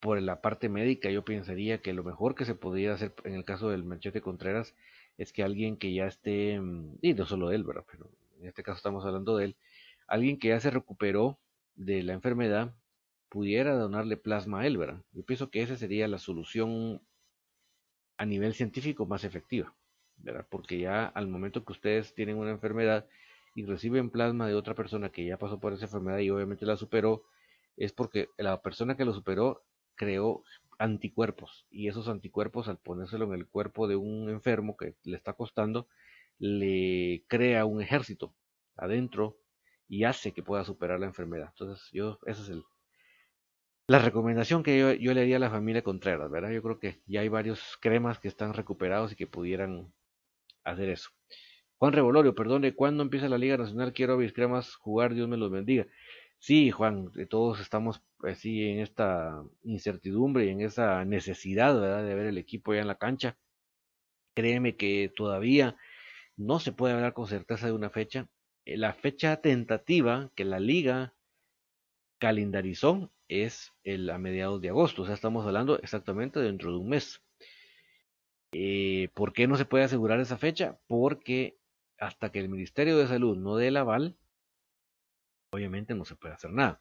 Por 0.00 0.20
la 0.22 0.40
parte 0.40 0.68
médica, 0.68 1.10
yo 1.10 1.24
pensaría 1.24 1.82
que 1.82 1.92
lo 1.92 2.04
mejor 2.04 2.34
que 2.34 2.44
se 2.44 2.54
podría 2.54 2.94
hacer 2.94 3.14
en 3.24 3.34
el 3.34 3.44
caso 3.44 3.70
del 3.70 3.84
Manchete 3.84 4.20
Contreras 4.20 4.74
es 5.18 5.32
que 5.32 5.42
alguien 5.42 5.76
que 5.76 5.92
ya 5.92 6.06
esté, 6.06 6.60
mm, 6.60 6.98
y 7.02 7.14
no 7.14 7.26
solo 7.26 7.50
él, 7.50 7.64
¿verdad? 7.64 7.84
Pero 7.90 8.10
en 8.40 8.46
este 8.46 8.62
caso 8.62 8.76
estamos 8.76 9.04
hablando 9.04 9.36
de 9.36 9.46
él, 9.46 9.56
alguien 10.06 10.38
que 10.38 10.48
ya 10.48 10.60
se 10.60 10.70
recuperó 10.70 11.38
de 11.74 12.02
la 12.02 12.12
enfermedad 12.12 12.74
pudiera 13.28 13.74
donarle 13.74 14.16
plasma 14.16 14.60
a 14.60 14.66
él, 14.66 14.76
¿verdad? 14.78 15.02
Yo 15.12 15.24
pienso 15.24 15.50
que 15.50 15.62
esa 15.62 15.76
sería 15.76 16.08
la 16.08 16.18
solución 16.18 17.02
a 18.16 18.24
nivel 18.24 18.54
científico 18.54 19.06
más 19.06 19.24
efectiva, 19.24 19.74
¿verdad? 20.16 20.46
Porque 20.50 20.78
ya 20.78 21.06
al 21.06 21.28
momento 21.28 21.64
que 21.64 21.72
ustedes 21.72 22.14
tienen 22.14 22.38
una 22.38 22.50
enfermedad 22.50 23.06
y 23.54 23.64
reciben 23.64 24.10
plasma 24.10 24.48
de 24.48 24.54
otra 24.54 24.74
persona 24.74 25.10
que 25.10 25.24
ya 25.24 25.38
pasó 25.38 25.60
por 25.60 25.72
esa 25.72 25.86
enfermedad 25.86 26.18
y 26.18 26.30
obviamente 26.30 26.66
la 26.66 26.76
superó, 26.76 27.24
es 27.76 27.92
porque 27.92 28.28
la 28.38 28.62
persona 28.62 28.96
que 28.96 29.04
lo 29.04 29.12
superó 29.12 29.64
creó 29.94 30.42
anticuerpos 30.78 31.66
y 31.70 31.88
esos 31.88 32.08
anticuerpos 32.08 32.68
al 32.68 32.78
ponérselo 32.78 33.26
en 33.26 33.34
el 33.34 33.46
cuerpo 33.46 33.88
de 33.88 33.96
un 33.96 34.28
enfermo 34.30 34.76
que 34.76 34.94
le 35.04 35.16
está 35.16 35.32
costando, 35.32 35.88
le 36.38 37.24
crea 37.28 37.64
un 37.64 37.80
ejército 37.80 38.34
adentro 38.76 39.38
y 39.88 40.04
hace 40.04 40.32
que 40.32 40.42
pueda 40.42 40.64
superar 40.64 41.00
la 41.00 41.06
enfermedad. 41.06 41.48
Entonces, 41.50 41.88
yo, 41.92 42.18
esa 42.26 42.42
es 42.42 42.48
el, 42.50 42.64
la 43.88 44.00
recomendación 44.00 44.62
que 44.62 44.98
yo, 45.00 45.14
le 45.14 45.20
haría 45.20 45.36
a 45.36 45.40
la 45.40 45.50
familia 45.50 45.82
Contreras, 45.82 46.30
¿verdad? 46.30 46.50
Yo 46.50 46.62
creo 46.62 46.78
que 46.78 47.00
ya 47.06 47.20
hay 47.20 47.28
varios 47.28 47.78
cremas 47.80 48.18
que 48.18 48.28
están 48.28 48.52
recuperados 48.52 49.12
y 49.12 49.16
que 49.16 49.26
pudieran 49.26 49.92
hacer 50.64 50.88
eso. 50.90 51.10
Juan 51.78 51.92
Revolorio, 51.92 52.34
perdone, 52.34 52.74
¿cuándo 52.74 53.02
empieza 53.02 53.28
la 53.28 53.38
Liga 53.38 53.58
Nacional? 53.58 53.92
Quiero 53.92 54.14
a 54.14 54.16
mis 54.18 54.32
cremas 54.32 54.74
jugar, 54.76 55.14
Dios 55.14 55.28
me 55.28 55.36
los 55.36 55.50
bendiga. 55.50 55.86
Sí, 56.38 56.70
Juan, 56.70 57.10
eh, 57.16 57.26
todos 57.26 57.60
estamos 57.60 58.02
así 58.22 58.64
en 58.68 58.80
esta 58.80 59.42
incertidumbre 59.62 60.46
y 60.46 60.48
en 60.50 60.60
esa 60.62 61.04
necesidad 61.04 61.80
¿verdad? 61.80 62.04
de 62.04 62.14
ver 62.14 62.26
el 62.26 62.38
equipo 62.38 62.74
ya 62.74 62.80
en 62.80 62.88
la 62.88 62.98
cancha. 62.98 63.38
Créeme 64.34 64.76
que 64.76 65.12
todavía 65.16 65.76
no 66.36 66.60
se 66.60 66.72
puede 66.72 66.94
hablar 66.94 67.14
con 67.14 67.26
certeza 67.26 67.66
de 67.66 67.72
una 67.72 67.90
fecha. 67.90 68.28
Eh, 68.64 68.76
la 68.76 68.94
fecha 68.94 69.36
tentativa 69.40 70.30
que 70.34 70.44
la 70.44 70.60
liga 70.60 71.14
calendarizó 72.18 73.12
es 73.28 73.72
el, 73.84 74.08
a 74.10 74.18
mediados 74.18 74.60
de 74.60 74.68
agosto, 74.68 75.02
o 75.02 75.06
sea, 75.06 75.14
estamos 75.14 75.46
hablando 75.46 75.78
exactamente 75.80 76.40
dentro 76.40 76.70
de 76.70 76.78
un 76.78 76.88
mes. 76.88 77.22
Eh, 78.52 79.08
¿Por 79.14 79.32
qué 79.32 79.46
no 79.46 79.56
se 79.56 79.64
puede 79.64 79.84
asegurar 79.84 80.20
esa 80.20 80.38
fecha? 80.38 80.78
Porque 80.86 81.58
hasta 81.98 82.30
que 82.30 82.40
el 82.40 82.48
Ministerio 82.48 82.96
de 82.96 83.06
Salud 83.06 83.36
no 83.36 83.56
dé 83.56 83.68
el 83.68 83.76
aval, 83.76 84.16
obviamente 85.50 85.94
no 85.94 86.04
se 86.04 86.16
puede 86.16 86.34
hacer 86.34 86.52
nada. 86.52 86.80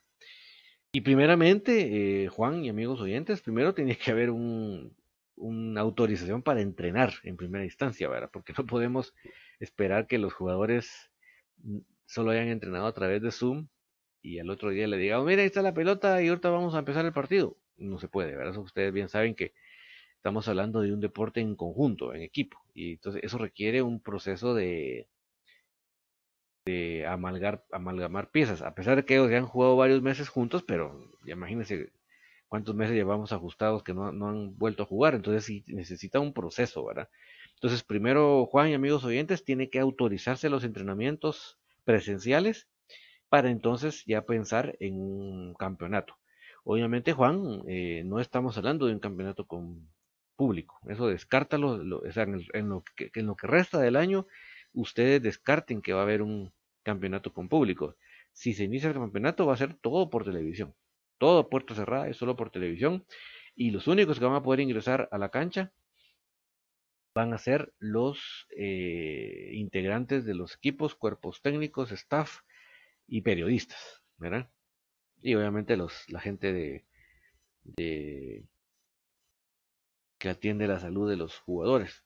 Y 0.92 1.02
primeramente, 1.02 2.24
eh, 2.24 2.28
Juan 2.30 2.64
y 2.64 2.70
amigos 2.70 3.02
oyentes, 3.02 3.42
primero 3.42 3.74
tiene 3.74 3.98
que 3.98 4.12
haber 4.12 4.30
un, 4.30 4.96
una 5.36 5.82
autorización 5.82 6.42
para 6.42 6.62
entrenar 6.62 7.14
en 7.24 7.38
primera 7.38 7.66
instancia, 7.66 8.08
¿verdad? 8.08 8.30
Porque 8.32 8.54
no 8.58 8.66
podemos 8.66 9.14
esperar 9.60 10.08
que 10.08 10.18
los 10.18 10.34
jugadores 10.34 11.12
solo 12.06 12.32
hayan 12.32 12.48
entrenado 12.48 12.86
a 12.88 12.94
través 12.94 13.22
de 13.22 13.32
Zoom 13.32 13.68
y 14.25 14.39
al 14.39 14.50
otro 14.50 14.72
día 14.72 14.88
le 14.88 14.98
digan, 14.98 15.20
oh, 15.20 15.24
mira, 15.24 15.44
ahí 15.44 15.48
está 15.48 15.62
la 15.62 15.75
pelota 15.75 16.20
y 16.22 16.29
ahorita 16.29 16.50
vamos 16.50 16.74
a 16.74 16.79
empezar 16.79 17.05
el 17.05 17.13
partido. 17.13 17.58
No 17.77 18.00
se 18.00 18.08
puede, 18.08 18.36
¿verdad? 18.36 18.58
ustedes 18.58 18.91
bien 18.91 19.08
saben 19.08 19.36
que 19.36 19.53
estamos 20.15 20.48
hablando 20.48 20.82
de 20.82 20.91
un 20.91 21.00
deporte 21.00 21.41
en 21.41 21.55
conjunto, 21.55 22.12
en 22.12 22.24
equipo. 22.24 22.58
Y 22.74 22.94
entonces 22.94 23.24
eso 23.24 23.38
requiere 23.38 23.84
un 23.84 24.01
proceso 24.01 24.55
de, 24.55 25.08
de 26.65 27.05
amalgar, 27.05 27.65
amalgamar 27.72 28.32
piezas. 28.32 28.63
A 28.63 28.74
pesar 28.74 28.96
de 28.96 29.05
que 29.05 29.13
ellos 29.13 29.29
ya 29.29 29.38
han 29.38 29.46
jugado 29.46 29.75
varios 29.75 30.01
meses 30.01 30.27
juntos, 30.27 30.63
pero 30.63 31.08
imagínense 31.27 31.91
cuántos 32.48 32.74
meses 32.74 32.96
llevamos 32.96 33.32
ajustados 33.32 33.84
que 33.84 33.94
no, 33.94 34.12
no 34.12 34.29
han 34.29 34.58
vuelto 34.58 34.84
a 34.84 34.88
jugar. 34.88 35.13
Entonces 35.13 35.46
sí 35.46 35.63
necesita 35.67 36.20
un 36.20 36.34
proceso, 36.34 36.84
¿verdad? 36.84 37.10
Entonces 37.53 37.84
primero 37.84 38.48
Juan 38.48 38.70
y 38.70 38.74
amigos 38.74 39.03
oyentes 39.03 39.46
tiene 39.46 39.70
que 39.70 39.79
autorizarse 39.79 40.50
los 40.50 40.63
entrenamientos 40.63 41.60
presenciales 41.84 42.67
para 43.36 43.50
entonces 43.50 44.06
ya 44.06 44.25
pensar 44.25 44.77
en 44.80 44.94
un 44.98 45.56
campeonato. 45.56 46.18
Obviamente, 46.63 47.12
Juan, 47.12 47.63
eh, 47.68 48.01
no 48.06 48.22
estamos 48.22 48.58
hablando 48.58 48.86
de 48.86 48.94
un 48.94 49.01
campeonato 49.01 49.46
con 49.46 49.89
público. 50.38 50.80
Eso 50.88 51.08
descártalo, 51.08 51.72
o 51.98 52.12
sea, 52.13 52.24
en, 52.24 52.70
lo 52.70 52.82
que, 52.96 53.12
en 53.13 53.25
lo 53.25 53.36
que 53.36 53.48
resta 53.48 53.77
del 53.82 53.98
año, 53.98 54.25
ustedes 54.72 55.22
descarten 55.22 55.82
que 55.82 55.92
va 55.92 56.00
a 56.00 56.04
haber 56.04 56.22
un 56.22 56.54
campeonato 56.82 57.34
con 57.34 57.50
público. 57.50 57.98
Si 58.32 58.54
se 58.54 58.63
inicia 58.63 58.88
el 58.88 58.96
campeonato, 58.96 59.46
va 59.46 59.56
a 59.56 59.58
ser 59.58 59.74
todo 59.74 60.10
por 60.10 60.24
televisión. 60.24 60.74
Todo 61.18 61.50
puerta 61.50 61.75
cerrada, 61.75 62.08
es 62.08 62.15
solo 62.15 62.38
por 62.38 62.51
televisión. 62.51 63.06
Y 63.54 63.72
los 63.72 63.86
únicos 63.89 64.18
que 64.18 64.24
van 64.24 64.36
a 64.36 64.44
poder 64.44 64.62
ingresar 64.62 65.10
a 65.12 65.18
la 65.18 65.27
cancha 65.27 65.74
van 67.13 67.34
a 67.34 67.38
ser 67.38 67.74
los 67.80 68.48
eh, 68.58 69.50
integrantes 69.56 70.24
de 70.24 70.36
los 70.36 70.56
equipos, 70.56 70.96
cuerpos 70.96 71.42
técnicos, 71.42 71.92
staff 71.92 72.45
y 73.08 73.22
periodistas, 73.22 74.02
¿verdad? 74.18 74.50
Y 75.22 75.36
obviamente 75.36 75.78
los, 75.78 76.10
la 76.10 76.20
gente 76.20 76.54
de, 76.54 76.86
de 77.64 78.46
que 80.20 80.30
atiende 80.30 80.68
la 80.68 80.80
salud 80.80 81.10
de 81.10 81.18
los 81.18 81.40
jugadores. 81.40 82.04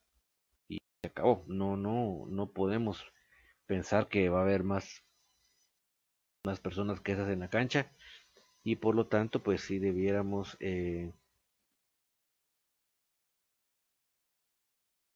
Y 0.67 0.79
se 1.01 1.07
acabó. 1.07 1.43
No, 1.47 1.77
no, 1.77 2.25
no 2.27 2.51
podemos 2.51 3.03
pensar 3.65 4.07
que 4.09 4.29
va 4.29 4.39
a 4.39 4.43
haber 4.43 4.63
más, 4.63 5.03
más 6.45 6.59
personas 6.59 7.01
que 7.01 7.13
esas 7.13 7.29
en 7.29 7.39
la 7.39 7.49
cancha. 7.49 7.91
Y 8.63 8.77
por 8.77 8.95
lo 8.95 9.07
tanto, 9.07 9.41
pues 9.41 9.61
sí 9.61 9.79
debiéramos 9.79 10.57
eh, 10.59 11.11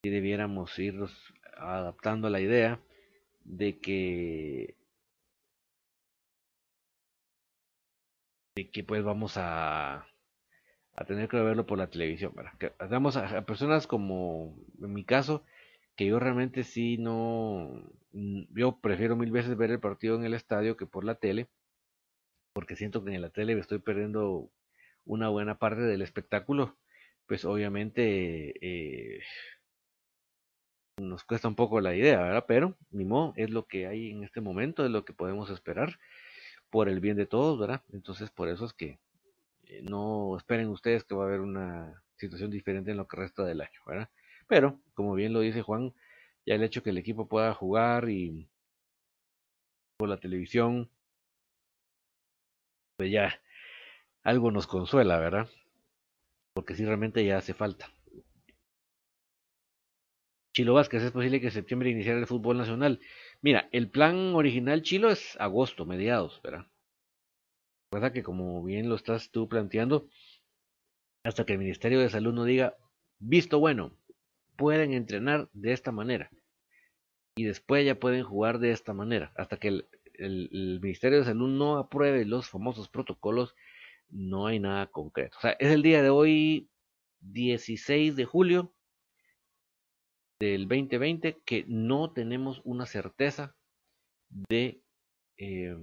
si 0.04 0.10
debiéramos 0.10 0.78
irnos 0.80 1.34
adaptando 1.58 2.28
a 2.28 2.32
la 2.32 2.42
idea 2.42 2.80
de 3.46 3.80
que 3.80 4.76
de 8.56 8.70
que 8.70 8.84
pues 8.84 9.04
vamos 9.04 9.38
a 9.38 10.06
tener 11.08 11.28
que 11.28 11.38
verlo 11.38 11.66
por 11.66 11.78
la 11.78 11.90
televisión. 11.90 12.34
Que 12.60 12.72
a, 12.80 13.46
personas 13.46 13.88
como 13.88 14.56
en 14.82 14.94
mi 14.94 15.04
caso, 15.04 15.44
que 15.96 16.06
yo 16.08 16.20
realmente 16.20 16.64
sí 16.64 16.98
no, 16.98 17.84
yo 18.12 18.80
prefiero 18.82 19.16
mil 19.16 19.32
veces 19.32 19.58
ver 19.58 19.72
el 19.72 19.80
partido 19.80 20.16
en 20.16 20.26
el 20.26 20.34
estadio 20.34 20.78
que 20.78 20.86
por 20.86 21.04
la 21.06 21.16
tele, 21.16 21.48
porque 22.54 22.76
siento 22.76 23.04
que 23.04 23.14
en 23.14 23.22
la 23.22 23.30
tele 23.30 23.56
me 23.56 23.62
estoy 23.62 23.80
perdiendo 23.80 24.50
una 25.06 25.30
buena 25.30 25.60
parte 25.60 25.82
del 25.82 26.02
espectáculo. 26.02 26.78
pues 27.28 27.46
obviamente 27.46 28.54
eh, 28.62 29.22
nos 30.98 31.24
cuesta 31.24 31.48
un 31.48 31.56
poco 31.56 31.82
la 31.82 31.96
idea, 31.96 32.22
¿verdad? 32.22 32.46
Pero 32.48 32.78
ni 32.92 33.06
modo, 33.06 33.34
es 33.36 33.50
lo 33.50 33.68
que 33.68 33.88
hay 33.88 34.12
en 34.12 34.24
este 34.24 34.42
momento, 34.42 34.86
es 34.86 34.92
lo 34.92 35.06
que 35.06 35.14
podemos 35.14 35.50
esperar 35.50 36.00
por 36.74 36.90
el 36.90 37.00
bien 37.02 37.18
de 37.18 37.28
todos, 37.28 37.60
¿verdad? 37.60 37.84
Entonces 37.94 38.32
por 38.32 38.50
eso 38.50 38.66
es 38.66 38.74
que 38.74 38.98
eh, 39.68 39.84
no 39.84 40.36
esperen 40.38 40.70
ustedes 40.70 41.04
que 41.04 41.14
va 41.14 41.26
a 41.26 41.28
haber 41.28 41.42
una 41.42 42.02
situación 42.16 42.50
diferente 42.50 42.90
en 42.90 42.98
lo 42.98 43.08
que 43.08 43.16
resta 43.18 43.44
del 43.46 43.62
año, 43.62 43.80
¿verdad? 43.86 44.10
Pero, 44.48 44.80
como 44.96 45.14
bien 45.14 45.34
lo 45.34 45.42
dice 45.42 45.62
Juan, 45.62 45.94
ya 46.48 46.56
el 46.56 46.64
hecho 46.64 46.82
que 46.82 46.90
el 46.90 46.98
equipo 46.98 47.28
pueda 47.28 47.54
jugar 47.54 48.10
y 48.10 48.50
por 49.98 50.10
la 50.10 50.20
televisión, 50.20 50.90
pues 52.98 53.12
ya 53.12 53.40
algo 54.24 54.50
nos 54.50 54.66
consuela, 54.66 55.20
¿verdad? 55.20 55.48
Porque 56.56 56.74
sí, 56.76 56.86
realmente 56.86 57.24
ya 57.24 57.38
hace 57.38 57.54
falta. 57.54 57.92
Chilo 60.56 60.74
Vázquez, 60.74 61.04
es 61.04 61.12
posible 61.12 61.40
que 61.40 61.48
en 61.48 61.52
septiembre 61.54 61.92
iniciara 61.92 62.20
el 62.20 62.28
fútbol 62.28 62.58
nacional. 62.58 63.00
Mira, 63.44 63.68
el 63.74 63.90
plan 63.90 64.34
original 64.36 64.82
Chilo 64.84 65.12
es 65.12 65.36
agosto, 65.38 65.86
mediados, 65.86 66.40
¿verdad? 66.42 66.66
Recuerda 67.92 68.14
que 68.14 68.24
como 68.24 68.64
bien 68.64 68.88
lo 68.88 68.96
estás 68.96 69.32
tú 69.32 69.50
planteando, 69.50 70.08
hasta 71.26 71.46
que 71.46 71.52
el 71.52 71.60
Ministerio 71.60 72.00
de 72.00 72.10
Salud 72.10 72.34
no 72.34 72.46
diga, 72.46 72.78
visto 73.20 73.60
bueno, 73.60 73.98
pueden 74.56 74.94
entrenar 74.94 75.50
de 75.52 75.74
esta 75.74 75.92
manera. 75.92 76.32
Y 77.36 77.44
después 77.44 77.86
ya 77.86 78.00
pueden 78.00 78.24
jugar 78.24 78.60
de 78.60 78.72
esta 78.72 78.94
manera. 78.94 79.34
Hasta 79.36 79.58
que 79.58 79.68
el, 79.68 79.90
el 80.14 80.80
Ministerio 80.82 81.20
de 81.20 81.26
Salud 81.26 81.50
no 81.50 81.78
apruebe 81.78 82.24
los 82.24 82.48
famosos 82.48 82.88
protocolos, 82.88 83.56
no 84.08 84.48
hay 84.48 84.60
nada 84.60 84.88
concreto. 84.88 85.38
O 85.38 85.42
sea, 85.42 85.52
es 85.60 85.70
el 85.70 85.82
día 85.82 86.02
de 86.02 86.10
hoy, 86.10 86.70
16 87.20 88.16
de 88.16 88.24
julio, 88.24 88.73
del 90.40 90.68
2020 90.68 91.38
que 91.46 91.66
no 91.68 92.12
tenemos 92.12 92.62
una 92.64 92.86
certeza 92.86 93.56
de 94.30 94.82
eh, 95.38 95.76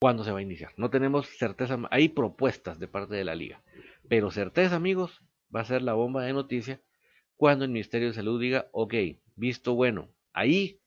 cuándo 0.00 0.24
se 0.24 0.32
va 0.32 0.38
a 0.38 0.42
iniciar. 0.42 0.72
No 0.76 0.90
tenemos 0.90 1.26
certeza, 1.28 1.78
hay 1.90 2.08
propuestas 2.08 2.78
de 2.78 2.88
parte 2.88 3.14
de 3.14 3.24
la 3.24 3.34
liga, 3.34 3.62
pero 4.08 4.30
certeza 4.30 4.76
amigos 4.76 5.22
va 5.54 5.60
a 5.60 5.64
ser 5.64 5.82
la 5.82 5.94
bomba 5.94 6.24
de 6.24 6.32
noticia 6.32 6.80
cuando 7.36 7.64
el 7.64 7.70
Ministerio 7.70 8.08
de 8.08 8.14
Salud 8.14 8.40
diga, 8.40 8.68
ok, 8.72 8.94
visto 9.36 9.74
bueno, 9.74 10.08
ahí 10.32 10.80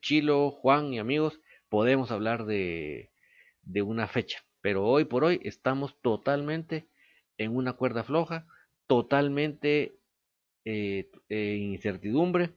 Chilo, 0.00 0.50
Juan 0.50 0.92
y 0.92 0.98
amigos, 0.98 1.40
podemos 1.68 2.10
hablar 2.10 2.44
de, 2.44 3.10
de 3.62 3.82
una 3.82 4.06
fecha, 4.06 4.44
pero 4.60 4.86
hoy 4.86 5.04
por 5.04 5.24
hoy 5.24 5.40
estamos 5.42 6.00
totalmente 6.00 6.86
en 7.38 7.56
una 7.56 7.72
cuerda 7.72 8.04
floja, 8.04 8.46
totalmente 8.86 9.99
eh, 10.64 11.10
eh, 11.28 11.56
incertidumbre 11.56 12.54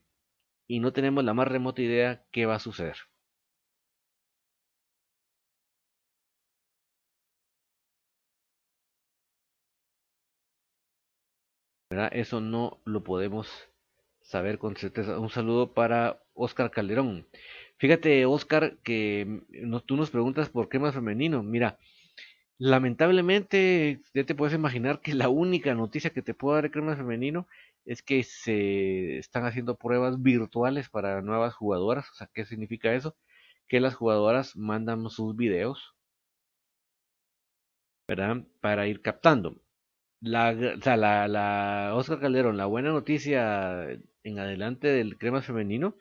y 0.68 0.80
no 0.80 0.94
tenemos 0.94 1.24
la 1.24 1.34
más 1.34 1.48
remota 1.48 1.82
idea 1.82 2.26
qué 2.32 2.46
va 2.46 2.56
a 2.56 2.60
suceder. 2.60 2.98
Eso 12.12 12.42
no 12.42 12.80
lo 12.86 13.04
podemos 13.04 13.50
saber 14.22 14.58
con 14.58 14.76
certeza. 14.76 15.20
Un 15.20 15.30
saludo 15.30 15.74
para 15.74 16.24
Oscar 16.34 16.72
Calderón. 16.72 17.28
Fíjate, 17.78 18.26
Oscar, 18.26 18.78
que 18.84 19.42
tú 19.86 19.96
nos 19.96 20.10
preguntas 20.10 20.50
por 20.50 20.70
qué 20.70 20.80
más 20.80 20.96
femenino. 20.96 21.44
Mira, 21.44 21.78
lamentablemente, 22.58 24.02
ya 24.14 24.26
te 24.26 24.36
puedes 24.36 24.56
imaginar 24.56 25.02
que 25.02 25.14
la 25.16 25.30
única 25.30 25.76
noticia 25.76 26.12
que 26.12 26.22
te 26.22 26.34
puedo 26.34 26.56
dar 26.56 26.66
de 26.66 26.72
crema 26.72 26.96
femenino 26.96 27.48
es 27.86 28.02
que 28.04 28.24
se 28.24 29.18
están 29.18 29.46
haciendo 29.46 29.78
pruebas 29.78 30.22
virtuales 30.22 30.90
para 30.90 31.22
nuevas 31.22 31.54
jugadoras. 31.54 32.10
O 32.12 32.16
sea, 32.16 32.30
¿qué 32.34 32.46
significa 32.46 32.94
eso? 32.94 33.16
Que 33.68 33.80
las 33.80 33.96
jugadoras 33.96 34.56
mandan 34.56 35.10
sus 35.10 35.36
videos, 35.36 35.96
¿verdad? 38.08 38.46
Para 38.62 38.88
ir 38.88 39.02
captando. 39.02 39.62
La, 40.22 41.92
Oscar 41.96 42.20
Calderón, 42.20 42.58
la 42.58 42.66
buena 42.66 42.92
noticia 42.92 43.90
en 44.24 44.40
adelante 44.40 44.88
del 44.88 45.18
crema 45.18 45.42
femenino 45.42 45.98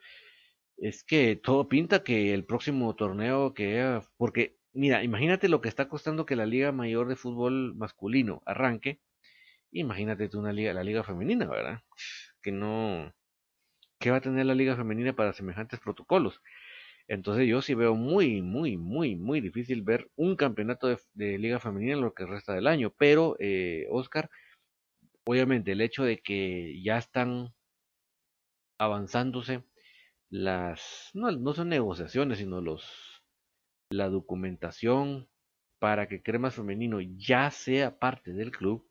es 0.77 1.03
que 1.03 1.35
todo 1.35 1.69
pinta 1.69 2.03
que 2.03 2.33
el 2.33 2.45
próximo 2.45 2.95
torneo 2.95 3.53
que 3.53 4.01
porque 4.17 4.57
mira, 4.73 5.03
imagínate 5.03 5.49
lo 5.49 5.61
que 5.61 5.69
está 5.69 5.89
costando 5.89 6.25
que 6.25 6.35
la 6.35 6.45
Liga 6.45 6.71
Mayor 6.71 7.07
de 7.07 7.15
Fútbol 7.15 7.75
Masculino 7.75 8.41
arranque 8.45 9.01
Imagínate 9.73 10.29
tú 10.29 10.39
una 10.39 10.53
liga, 10.53 10.73
la 10.73 10.83
liga 10.83 11.03
femenina, 11.03 11.47
¿verdad? 11.47 11.81
Que 12.41 12.51
no, 12.51 13.13
¿qué 13.99 14.11
va 14.11 14.17
a 14.17 14.21
tener 14.21 14.45
la 14.45 14.55
liga 14.55 14.75
femenina 14.75 15.13
para 15.13 15.33
semejantes 15.33 15.79
protocolos? 15.79 16.41
Entonces 17.07 17.47
yo 17.47 17.61
sí 17.61 17.73
veo 17.73 17.95
muy, 17.95 18.41
muy, 18.41 18.77
muy, 18.77 19.15
muy 19.15 19.41
difícil 19.41 19.81
ver 19.83 20.09
un 20.15 20.35
campeonato 20.35 20.87
de, 21.13 21.37
liga 21.39 21.59
femenina 21.59 21.93
en 21.93 22.01
lo 22.01 22.13
que 22.13 22.25
resta 22.25 22.53
del 22.53 22.67
año. 22.67 22.93
Pero, 22.97 23.35
eh, 23.39 23.87
Oscar, 23.89 24.29
obviamente 25.25 25.73
el 25.73 25.81
hecho 25.81 26.03
de 26.03 26.19
que 26.19 26.81
ya 26.83 26.97
están 26.97 27.53
avanzándose 28.79 29.63
las, 30.29 31.11
no, 31.13 31.31
no 31.31 31.53
son 31.53 31.69
negociaciones, 31.69 32.39
sino 32.39 32.61
los, 32.61 33.23
la 33.89 34.09
documentación 34.09 35.29
para 35.79 36.07
que 36.07 36.23
Cremas 36.23 36.55
Femenino 36.55 36.99
ya 37.01 37.51
sea 37.51 37.99
parte 37.99 38.33
del 38.33 38.51
club. 38.51 38.87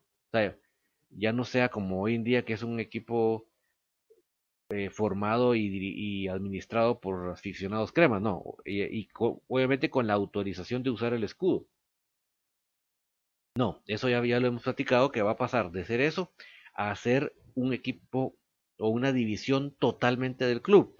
Ya 1.17 1.33
no 1.33 1.43
sea 1.45 1.69
como 1.69 2.01
hoy 2.01 2.15
en 2.15 2.23
día 2.23 2.45
que 2.45 2.53
es 2.53 2.63
un 2.63 2.79
equipo 2.79 3.47
eh, 4.69 4.89
formado 4.89 5.55
y, 5.55 6.27
administrado 6.27 6.99
por 6.99 7.29
aficionados 7.29 7.91
cremas, 7.91 8.21
no, 8.21 8.55
y, 8.65 9.07
obviamente 9.47 9.89
con 9.89 10.07
la 10.07 10.13
autorización 10.13 10.83
de 10.83 10.89
usar 10.89 11.13
el 11.13 11.23
escudo. 11.23 11.67
No, 13.55 13.83
eso 13.85 14.09
ya, 14.09 14.23
ya 14.25 14.39
lo 14.39 14.47
hemos 14.47 14.63
platicado 14.63 15.11
que 15.11 15.21
va 15.21 15.31
a 15.31 15.37
pasar 15.37 15.71
de 15.71 15.85
ser 15.85 16.01
eso 16.01 16.33
a 16.73 16.95
ser 16.95 17.35
un 17.53 17.71
equipo 17.73 18.35
o 18.79 18.89
una 18.89 19.11
división 19.11 19.75
totalmente 19.77 20.45
del 20.45 20.61
club. 20.61 20.95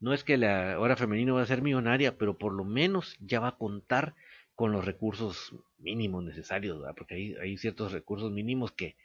No 0.00 0.14
es 0.14 0.24
que 0.24 0.36
la 0.36 0.78
hora 0.78 0.96
femenino 0.96 1.34
va 1.34 1.42
a 1.42 1.46
ser 1.46 1.60
millonaria, 1.60 2.16
pero 2.16 2.38
por 2.38 2.52
lo 2.52 2.64
menos 2.64 3.16
ya 3.20 3.40
va 3.40 3.48
a 3.48 3.58
contar 3.58 4.14
con 4.58 4.72
los 4.72 4.84
recursos 4.84 5.54
mínimos 5.78 6.24
necesarios, 6.24 6.82
porque 6.96 7.36
hay, 7.40 7.56
ciertos 7.58 7.92
recursos 7.92 8.32
mínimos 8.32 8.72
que, 8.72 8.96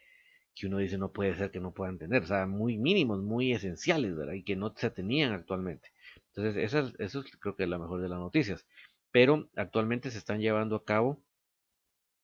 que 0.55 0.65
uno 0.65 0.79
dice 0.79 0.97
no 0.97 1.11
puede 1.11 1.35
ser 1.35 1.51
que 1.51 1.59
no 1.59 1.75
puedan 1.75 1.99
tener, 1.99 2.23
o 2.23 2.25
sea, 2.25 2.47
muy 2.47 2.79
mínimos, 2.79 3.21
muy 3.21 3.53
esenciales, 3.53 4.15
¿verdad? 4.15 4.33
Y 4.33 4.41
que 4.41 4.55
no 4.55 4.73
se 4.75 4.89
tenían 4.89 5.31
actualmente. 5.31 5.91
Entonces, 6.29 6.55
eso, 6.57 6.91
eso 6.97 7.23
creo 7.39 7.55
que 7.55 7.65
es 7.65 7.69
la 7.69 7.77
mejor 7.77 8.01
de 8.01 8.09
las 8.09 8.17
noticias. 8.17 8.65
Pero 9.11 9.47
actualmente 9.55 10.09
se 10.09 10.17
están 10.17 10.41
llevando 10.41 10.75
a 10.75 10.85
cabo 10.85 11.21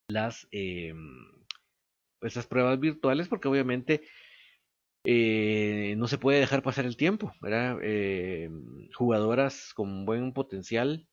las 0.07 0.47
eh, 0.51 0.95
esas 2.21 2.47
pruebas 2.47 2.79
virtuales 2.79 3.27
porque 3.27 3.47
obviamente 3.47 4.01
eh, 5.03 5.93
no 5.99 6.07
se 6.07 6.17
puede 6.17 6.39
dejar 6.39 6.63
pasar 6.63 6.85
el 6.85 6.97
tiempo. 6.97 7.31
Eh, 7.83 8.49
jugadoras 8.95 9.71
con 9.75 10.05
buen 10.05 10.33
potencial 10.33 11.07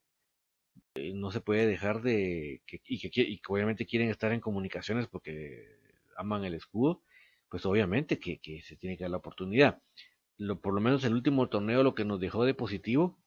no 1.15 1.31
se 1.31 1.41
puede 1.41 1.67
dejar 1.67 2.03
de 2.03 2.63
que, 2.67 2.81
y, 2.87 2.99
que, 3.11 3.41
obviamente 3.49 3.87
quieren 3.87 4.11
estar 4.11 4.33
en 4.33 4.41
comunicaciones 4.41 5.07
porque 5.07 5.77
aman 6.17 6.45
el 6.45 6.55
escudo, 6.55 7.03
pues 7.49 7.67
obviamente 7.67 8.19
que, 8.19 8.39
que 8.39 8.63
se 8.63 8.77
tiene 8.77 8.97
que 8.97 9.05
dar 9.05 9.11
la 9.11 9.19
oportunidad. 9.19 9.81
Lo, 10.39 10.61
por 10.61 10.75
lo 10.75 10.81
menos 10.81 11.05
el 11.05 11.15
último 11.15 11.49
torneo 11.49 11.83
lo 11.83 11.95
que 11.95 12.05
nos 12.05 12.21
dejó 12.21 12.45
de 12.45 12.55
positivo 12.55 13.19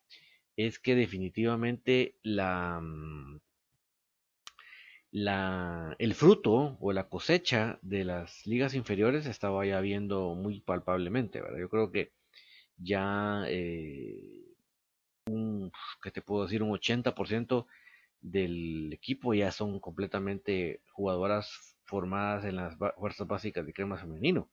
es 0.55 0.79
que 0.79 0.95
definitivamente 0.95 2.15
la, 2.21 2.79
mm, 2.82 3.39
la, 5.12 5.95
el 5.99 6.13
fruto 6.13 6.77
o 6.79 6.93
la 6.93 7.10
cosecha 7.10 7.79
de 7.82 8.03
las 8.03 8.45
ligas 8.45 8.75
inferiores 8.75 9.25
estaba 9.25 9.65
ya 9.65 9.79
viendo 9.82 10.36
muy 10.36 10.62
palpablemente, 10.62 11.41
¿verdad? 11.41 11.60
Yo 11.60 11.69
creo 11.69 11.91
que 11.91 12.12
ya 12.77 13.43
eh, 13.47 14.38
un, 15.34 15.72
¿qué 16.02 16.12
te 16.12 16.22
puedo 16.22 16.44
decir? 16.44 16.63
Un 16.63 16.72
80% 16.72 17.65
del 18.22 18.92
equipo 18.94 19.34
ya 19.34 19.52
son 19.52 19.80
completamente 19.80 20.82
jugadoras 20.92 21.78
formadas 21.86 22.46
en 22.46 22.58
las 22.58 22.78
fuerzas 22.98 23.28
básicas 23.28 23.65
de 23.65 23.74
crema 23.74 23.98
femenino. 23.98 24.50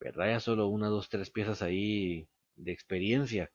¿Verdad? 0.00 0.26
Ya 0.28 0.40
solo 0.40 0.68
una, 0.68 0.88
dos, 0.88 1.08
tres 1.08 1.30
piezas 1.30 1.62
ahí 1.62 2.28
de 2.56 2.72
experiencia 2.72 3.50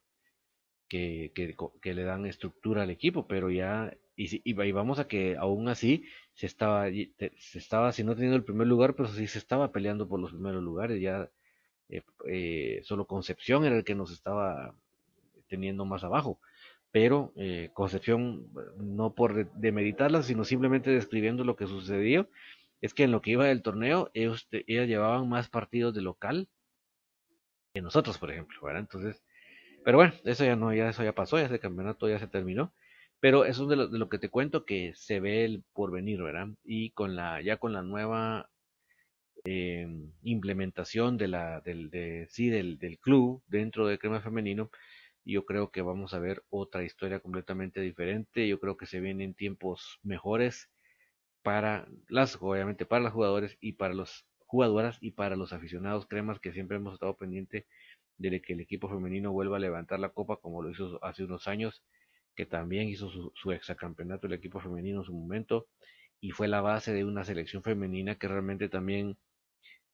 que, 0.88 1.32
que, 1.80 1.94
le 1.94 2.04
dan 2.04 2.26
estructura 2.26 2.82
al 2.82 2.90
equipo, 2.90 3.26
pero 3.26 3.50
ya, 3.50 3.96
y, 4.16 4.42
y, 4.44 4.72
vamos 4.72 4.98
a 4.98 5.08
que 5.08 5.36
aún 5.38 5.68
así 5.68 6.04
se 6.34 6.46
estaba, 6.46 6.88
se 6.90 7.58
estaba, 7.58 7.92
si 7.92 8.04
no 8.04 8.14
teniendo 8.14 8.36
el 8.36 8.44
primer 8.44 8.66
lugar, 8.66 8.94
pero 8.94 9.08
sí 9.08 9.26
se 9.26 9.38
estaba 9.38 9.72
peleando 9.72 10.06
por 10.08 10.20
los 10.20 10.32
primeros 10.32 10.62
lugares, 10.62 11.00
ya 11.00 11.30
eh, 11.88 12.02
eh, 12.28 12.80
solo 12.84 13.06
Concepción 13.06 13.64
era 13.64 13.76
el 13.76 13.84
que 13.84 13.94
nos 13.94 14.10
estaba 14.12 14.74
teniendo 15.52 15.84
más 15.84 16.02
abajo. 16.02 16.40
Pero 16.92 17.32
eh, 17.36 17.70
Concepción, 17.74 18.48
no 18.78 19.14
por 19.14 19.52
demeritarla, 19.52 20.22
sino 20.22 20.44
simplemente 20.44 20.90
describiendo 20.90 21.44
lo 21.44 21.56
que 21.56 21.66
sucedió, 21.66 22.28
es 22.80 22.94
que 22.94 23.04
en 23.04 23.12
lo 23.12 23.20
que 23.20 23.32
iba 23.32 23.46
del 23.46 23.62
torneo, 23.62 24.10
ellos, 24.14 24.48
ellas 24.50 24.88
llevaban 24.88 25.28
más 25.28 25.50
partidos 25.50 25.94
de 25.94 26.00
local 26.02 26.48
que 27.74 27.82
nosotros, 27.82 28.18
por 28.18 28.30
ejemplo, 28.30 28.58
¿verdad? 28.62 28.80
Entonces, 28.80 29.22
pero 29.84 29.98
bueno, 29.98 30.14
eso 30.24 30.44
ya 30.44 30.56
no, 30.56 30.72
eso 30.72 31.04
ya 31.04 31.14
pasó, 31.14 31.38
ya 31.38 31.46
ese 31.46 31.60
campeonato 31.60 32.08
ya 32.08 32.18
se 32.18 32.28
terminó. 32.28 32.72
Pero 33.20 33.44
eso 33.44 33.64
es 33.64 33.68
de 33.68 33.76
lo, 33.76 33.88
de 33.88 33.98
lo 33.98 34.08
que 34.08 34.18
te 34.18 34.30
cuento 34.30 34.64
que 34.64 34.92
se 34.96 35.20
ve 35.20 35.44
el 35.44 35.64
porvenir, 35.74 36.22
¿verdad? 36.22 36.48
Y 36.64 36.90
con 36.90 37.14
la, 37.14 37.40
ya 37.42 37.58
con 37.58 37.72
la 37.72 37.82
nueva 37.82 38.50
eh, 39.44 39.88
implementación 40.22 41.16
de 41.18 41.28
la, 41.28 41.60
del, 41.60 41.90
de, 41.90 42.26
sí, 42.30 42.48
del, 42.48 42.78
del 42.78 42.98
club 42.98 43.42
dentro 43.46 43.86
de 43.86 43.98
Crema 43.98 44.20
Femenino, 44.20 44.70
yo 45.24 45.44
creo 45.46 45.70
que 45.70 45.82
vamos 45.82 46.14
a 46.14 46.18
ver 46.18 46.44
otra 46.50 46.84
historia 46.84 47.20
completamente 47.20 47.80
diferente. 47.80 48.48
Yo 48.48 48.60
creo 48.60 48.76
que 48.76 48.86
se 48.86 49.00
vienen 49.00 49.34
tiempos 49.34 49.98
mejores 50.02 50.70
para 51.42 51.88
las, 52.08 52.38
obviamente 52.40 52.86
para 52.86 53.04
los 53.04 53.12
jugadores 53.12 53.56
y 53.60 53.72
para 53.74 53.94
los 53.94 54.26
jugadoras 54.46 54.98
y 55.00 55.12
para 55.12 55.36
los 55.36 55.52
aficionados 55.52 56.06
cremas 56.06 56.40
que 56.40 56.52
siempre 56.52 56.76
hemos 56.76 56.94
estado 56.94 57.16
pendiente 57.16 57.66
de 58.18 58.40
que 58.42 58.52
el 58.54 58.60
equipo 58.60 58.88
femenino 58.88 59.32
vuelva 59.32 59.56
a 59.56 59.60
levantar 59.60 59.98
la 60.00 60.10
copa 60.10 60.36
como 60.36 60.62
lo 60.62 60.70
hizo 60.70 61.02
hace 61.04 61.24
unos 61.24 61.48
años, 61.48 61.82
que 62.36 62.46
también 62.46 62.88
hizo 62.88 63.10
su, 63.10 63.32
su 63.34 63.52
exacampeonato 63.52 64.26
el 64.26 64.34
equipo 64.34 64.60
femenino 64.60 65.00
en 65.00 65.04
su 65.04 65.14
momento 65.14 65.68
y 66.20 66.30
fue 66.30 66.48
la 66.48 66.60
base 66.60 66.92
de 66.92 67.04
una 67.04 67.24
selección 67.24 67.62
femenina 67.62 68.16
que 68.16 68.28
realmente 68.28 68.68
también 68.68 69.16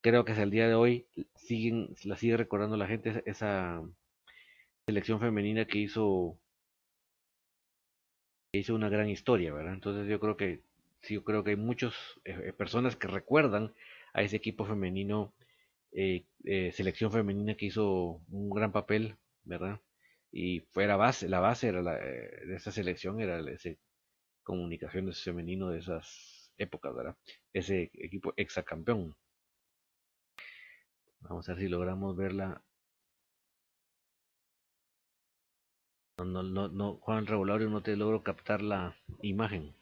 creo 0.00 0.24
que 0.24 0.32
hasta 0.32 0.44
el 0.44 0.50
día 0.50 0.68
de 0.68 0.74
hoy 0.74 1.06
siguen, 1.36 1.94
la 2.04 2.16
sigue 2.16 2.36
recordando 2.36 2.76
la 2.76 2.86
gente 2.86 3.22
esa 3.26 3.82
selección 4.88 5.20
femenina 5.20 5.66
que 5.66 5.78
hizo 5.80 6.38
hizo 8.52 8.74
una 8.74 8.88
gran 8.88 9.10
historia, 9.10 9.52
¿verdad? 9.52 9.74
Entonces 9.74 10.08
yo 10.08 10.18
creo 10.18 10.36
que 10.38 10.62
sí, 11.02 11.14
yo 11.14 11.24
creo 11.24 11.44
que 11.44 11.50
hay 11.50 11.56
muchas 11.56 11.92
eh, 12.24 12.54
personas 12.56 12.96
que 12.96 13.06
recuerdan 13.06 13.74
a 14.14 14.22
ese 14.22 14.36
equipo 14.36 14.64
femenino, 14.64 15.34
eh, 15.92 16.24
eh, 16.44 16.72
selección 16.72 17.12
femenina 17.12 17.54
que 17.54 17.66
hizo 17.66 18.22
un 18.30 18.48
gran 18.48 18.72
papel, 18.72 19.16
¿verdad? 19.44 19.78
Y 20.32 20.60
fue 20.72 20.86
la 20.86 20.96
base, 20.96 21.28
la 21.28 21.40
base 21.40 21.68
era 21.68 21.82
la, 21.82 21.94
de 21.96 22.54
esa 22.56 22.72
selección 22.72 23.20
era 23.20 23.40
ese 23.50 23.78
comunicaciones 24.44 25.22
femenino 25.22 25.70
de 25.70 25.80
esas 25.80 26.52
épocas, 26.58 26.94
¿verdad? 26.94 27.16
Ese 27.52 27.90
equipo 27.94 28.32
exacampeón. 28.38 29.14
Vamos 31.20 31.48
a 31.48 31.52
ver 31.52 31.62
si 31.62 31.68
logramos 31.68 32.16
verla. 32.16 32.62
No, 36.18 36.42
no, 36.42 36.68
no, 36.68 36.96
Juan 36.96 37.26
Revolario, 37.26 37.70
no 37.70 37.80
te 37.80 37.96
logro 37.96 38.22
captar 38.24 38.60
la 38.60 38.96
imagen. 39.22 39.72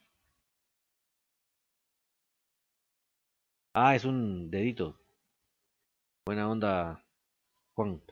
Ah, 3.75 3.95
es 3.95 4.05
un 4.05 4.51
dedito. 4.51 4.99
Buena 6.27 6.49
onda, 6.51 7.03
Juan. 7.75 8.03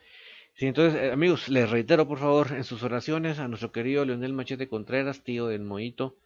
Sí, 0.55 0.67
entonces, 0.67 1.01
eh, 1.03 1.13
amigos, 1.13 1.49
les 1.49 1.71
reitero 1.71 2.07
por 2.09 2.19
favor 2.19 2.53
en 2.53 2.65
sus 2.65 2.83
oraciones 2.83 3.39
a 3.39 3.49
nuestro 3.49 3.73
querido 3.73 4.05
Leonel 4.05 4.33
Machete 4.33 4.69
Contreras, 4.69 5.23
tío 5.25 5.49
del 5.49 5.63
Moito, 5.63 6.17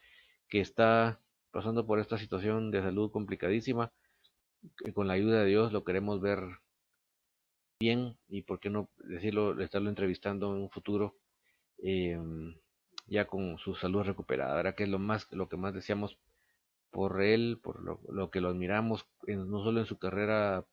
que 0.48 0.60
está 0.60 1.20
pasando 1.50 1.86
por 1.86 1.98
esta 1.98 2.18
situación 2.18 2.70
de 2.70 2.82
salud 2.82 3.10
complicadísima. 3.10 3.92
Que 4.84 4.92
con 4.92 5.08
la 5.08 5.14
ayuda 5.14 5.40
de 5.40 5.46
Dios 5.46 5.72
lo 5.72 5.84
queremos 5.84 6.20
ver 6.20 6.40
bien 7.80 8.16
y 8.28 8.42
por 8.42 8.60
qué 8.60 8.70
no 8.70 8.88
decirlo, 8.98 9.60
estarlo 9.60 9.88
entrevistando 9.88 10.54
en 10.54 10.62
un 10.62 10.70
futuro 10.70 11.16
eh, 11.82 12.18
ya 13.06 13.26
con 13.26 13.58
su 13.58 13.74
salud 13.74 14.02
recuperada, 14.02 14.54
¿verdad? 14.54 14.74
Que 14.74 14.84
es 14.84 14.88
lo 14.88 14.98
más, 14.98 15.30
lo 15.32 15.48
que 15.48 15.56
más 15.56 15.74
deseamos 15.74 16.18
por 16.90 17.22
él, 17.22 17.58
por 17.62 17.82
lo, 17.82 18.30
que 18.30 18.40
lo 18.40 18.48
admiramos, 18.48 19.06
en, 19.26 19.50
no 19.50 19.62
solo 19.62 19.80
en 19.80 19.86
su 19.86 19.98
carrera 19.98 20.64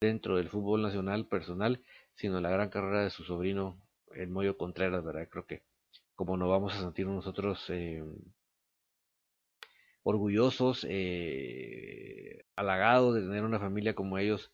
dentro 0.00 0.36
del 0.36 0.48
fútbol 0.48 0.82
nacional 0.82 1.26
personal, 1.26 1.82
sino 2.14 2.40
la 2.40 2.50
gran 2.50 2.70
carrera 2.70 3.02
de 3.02 3.10
su 3.10 3.24
sobrino, 3.24 3.80
el 4.14 4.28
Moyo 4.28 4.56
Contreras, 4.56 5.04
¿verdad? 5.04 5.28
Creo 5.28 5.46
que 5.46 5.62
como 6.14 6.36
nos 6.36 6.48
vamos 6.48 6.74
a 6.74 6.80
sentir 6.80 7.06
nosotros 7.06 7.64
eh, 7.70 8.02
orgullosos, 10.02 10.86
eh, 10.88 12.44
halagados 12.56 13.14
de 13.14 13.22
tener 13.22 13.44
una 13.44 13.60
familia 13.60 13.94
como 13.94 14.18
ellos 14.18 14.52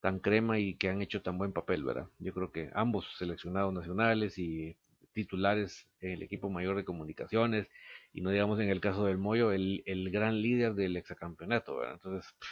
tan 0.00 0.18
crema 0.20 0.58
y 0.58 0.74
que 0.76 0.88
han 0.88 1.02
hecho 1.02 1.22
tan 1.22 1.38
buen 1.38 1.52
papel, 1.52 1.84
¿verdad? 1.84 2.08
Yo 2.18 2.32
creo 2.34 2.52
que 2.52 2.70
ambos 2.74 3.06
seleccionados 3.18 3.72
nacionales 3.72 4.38
y 4.38 4.76
titulares 5.12 5.88
en 6.00 6.12
el 6.12 6.22
equipo 6.22 6.50
mayor 6.50 6.76
de 6.76 6.84
comunicaciones 6.84 7.68
y 8.12 8.20
no 8.22 8.30
digamos 8.30 8.60
en 8.60 8.70
el 8.70 8.80
caso 8.80 9.04
del 9.06 9.18
Moyo, 9.18 9.52
el, 9.52 9.82
el 9.86 10.10
gran 10.10 10.40
líder 10.42 10.74
del 10.74 10.96
exacampeonato, 10.96 11.76
¿verdad? 11.76 11.94
Entonces, 11.94 12.32
pff, 12.38 12.48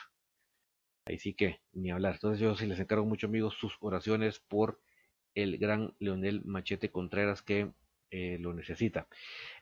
ahí 1.06 1.18
sí 1.18 1.34
que 1.34 1.60
ni 1.72 1.90
hablar. 1.90 2.14
Entonces 2.14 2.40
yo 2.40 2.54
sí 2.56 2.66
les 2.66 2.78
encargo 2.80 3.04
mucho 3.06 3.26
amigos 3.26 3.54
sus 3.54 3.76
oraciones 3.80 4.40
por 4.40 4.80
el 5.34 5.58
gran 5.58 5.94
Leonel 5.98 6.42
Machete 6.44 6.90
Contreras 6.90 7.42
que 7.42 7.72
eh, 8.10 8.38
lo 8.40 8.54
necesita. 8.54 9.06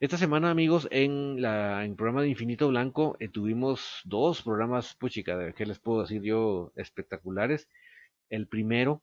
Esta 0.00 0.16
semana, 0.18 0.50
amigos, 0.50 0.86
en, 0.92 1.42
la, 1.42 1.84
en 1.84 1.96
programa 1.96 2.22
de 2.22 2.28
Infinito 2.28 2.68
Blanco 2.68 3.16
eh, 3.18 3.28
tuvimos 3.28 4.02
dos 4.04 4.42
programas, 4.42 4.94
puchica, 4.94 5.52
¿qué 5.54 5.66
les 5.66 5.80
puedo 5.80 6.02
decir 6.02 6.22
yo? 6.22 6.72
Espectaculares. 6.76 7.68
El 8.30 8.46
primero 8.48 9.02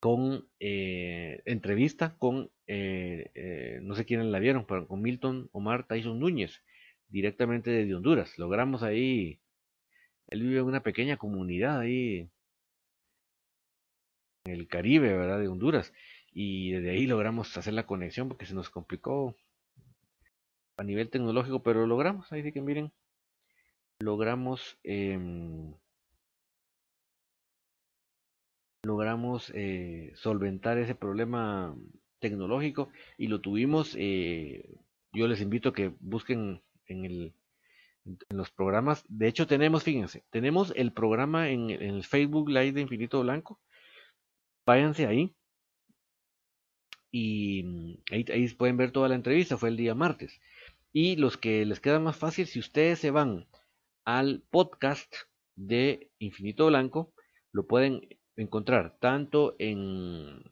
con 0.00 0.48
eh, 0.60 1.42
entrevista 1.46 2.16
con, 2.18 2.50
no 2.66 3.94
sé 3.94 4.04
quiénes 4.04 4.26
la 4.26 4.38
vieron, 4.38 4.66
pero 4.66 4.86
con 4.88 5.00
Milton 5.00 5.48
Omar 5.52 5.86
Tyson 5.86 6.18
Núñez, 6.18 6.62
directamente 7.08 7.70
desde 7.70 7.94
Honduras. 7.94 8.38
Logramos 8.38 8.82
ahí, 8.82 9.40
él 10.28 10.42
vive 10.42 10.58
en 10.58 10.66
una 10.66 10.82
pequeña 10.82 11.16
comunidad 11.16 11.80
ahí 11.80 12.28
en 14.44 14.52
el 14.52 14.68
Caribe, 14.68 15.16
¿verdad? 15.16 15.40
De 15.40 15.48
Honduras 15.48 15.92
y 16.34 16.72
desde 16.72 16.90
ahí 16.90 17.06
logramos 17.06 17.56
hacer 17.56 17.72
la 17.74 17.86
conexión 17.86 18.28
porque 18.28 18.44
se 18.44 18.54
nos 18.54 18.68
complicó 18.68 19.36
a 20.76 20.82
nivel 20.82 21.08
tecnológico, 21.08 21.62
pero 21.62 21.80
lo 21.80 21.86
logramos, 21.86 22.30
ahí 22.32 22.42
sí 22.42 22.52
que 22.52 22.60
miren, 22.60 22.92
logramos 24.00 24.76
eh, 24.82 25.16
logramos 28.82 29.50
eh, 29.54 30.12
solventar 30.16 30.76
ese 30.78 30.94
problema 30.96 31.74
tecnológico 32.18 32.90
y 33.16 33.28
lo 33.28 33.40
tuvimos, 33.40 33.94
eh, 33.96 34.68
yo 35.12 35.28
les 35.28 35.40
invito 35.40 35.70
a 35.70 35.72
que 35.72 35.94
busquen 36.00 36.62
en 36.86 37.04
el 37.04 37.34
en 38.04 38.36
los 38.36 38.50
programas, 38.50 39.02
de 39.08 39.28
hecho 39.28 39.46
tenemos, 39.46 39.82
fíjense, 39.82 40.24
tenemos 40.28 40.74
el 40.76 40.92
programa 40.92 41.48
en, 41.48 41.70
en 41.70 41.94
el 41.94 42.04
Facebook 42.04 42.50
Live 42.50 42.72
de 42.72 42.82
Infinito 42.82 43.22
Blanco, 43.22 43.58
váyanse 44.66 45.06
ahí, 45.06 45.34
y 47.16 48.00
ahí, 48.10 48.24
ahí, 48.32 48.48
pueden 48.54 48.76
ver 48.76 48.90
toda 48.90 49.08
la 49.08 49.14
entrevista, 49.14 49.56
fue 49.56 49.68
el 49.68 49.76
día 49.76 49.94
martes. 49.94 50.40
Y 50.92 51.14
los 51.14 51.36
que 51.36 51.64
les 51.64 51.78
queda 51.78 52.00
más 52.00 52.16
fácil, 52.16 52.48
si 52.48 52.58
ustedes 52.58 52.98
se 52.98 53.12
van 53.12 53.46
al 54.04 54.42
podcast 54.50 55.14
de 55.54 56.10
Infinito 56.18 56.66
Blanco, 56.66 57.14
lo 57.52 57.68
pueden 57.68 58.08
encontrar 58.34 58.98
tanto 58.98 59.54
en, 59.60 60.42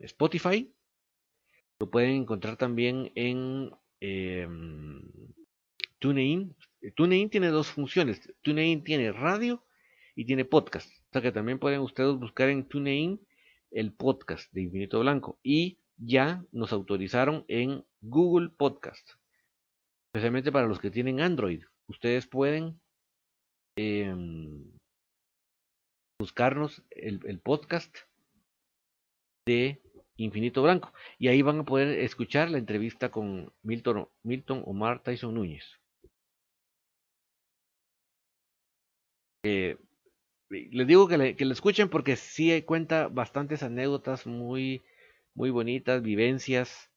Spotify, 0.00 0.72
lo 1.78 1.90
pueden 1.90 2.12
encontrar 2.12 2.56
también 2.56 3.12
en 3.14 3.72
eh, 4.00 4.48
TuneIn. 5.98 6.56
TuneIn 6.96 7.28
tiene 7.28 7.48
dos 7.48 7.68
funciones. 7.68 8.22
TuneIn 8.40 8.84
tiene 8.84 9.12
radio 9.12 9.62
y 10.14 10.24
tiene 10.24 10.46
podcast. 10.46 10.90
O 10.90 11.12
sea 11.12 11.20
que 11.20 11.30
también 11.30 11.58
pueden 11.58 11.80
ustedes 11.80 12.16
buscar 12.16 12.48
en 12.48 12.66
TuneIn 12.66 13.20
el 13.70 13.92
podcast 13.92 14.52
de 14.52 14.62
Infinito 14.62 15.00
Blanco 15.00 15.38
y 15.42 15.78
ya 15.96 16.44
nos 16.52 16.72
autorizaron 16.72 17.44
en 17.48 17.84
Google 18.00 18.50
Podcast, 18.50 19.10
especialmente 20.08 20.50
para 20.50 20.66
los 20.66 20.80
que 20.80 20.90
tienen 20.90 21.20
Android. 21.20 21.64
Ustedes 21.88 22.26
pueden 22.26 22.80
eh, 23.76 24.14
buscarnos 26.18 26.82
el, 26.90 27.20
el, 27.26 27.40
podcast 27.40 27.94
de 29.46 29.80
Infinito 30.16 30.62
Blanco 30.62 30.92
y 31.18 31.28
ahí 31.28 31.42
van 31.42 31.60
a 31.60 31.64
poder 31.64 31.98
escuchar 32.00 32.50
la 32.50 32.58
entrevista 32.58 33.10
con 33.10 33.52
Milton, 33.62 34.08
Milton 34.22 34.62
Omar 34.66 35.02
Tyson 35.02 35.34
Núñez. 35.34 35.80
Eh, 39.42 39.78
les 40.50 40.86
digo 40.86 41.08
que 41.08 41.18
le, 41.18 41.36
que 41.36 41.44
le 41.44 41.52
escuchen 41.52 41.88
porque 41.88 42.16
sí 42.16 42.62
cuenta 42.62 43.08
bastantes 43.08 43.62
anécdotas 43.62 44.26
muy, 44.26 44.82
muy 45.34 45.50
bonitas, 45.50 46.02
vivencias. 46.02 46.90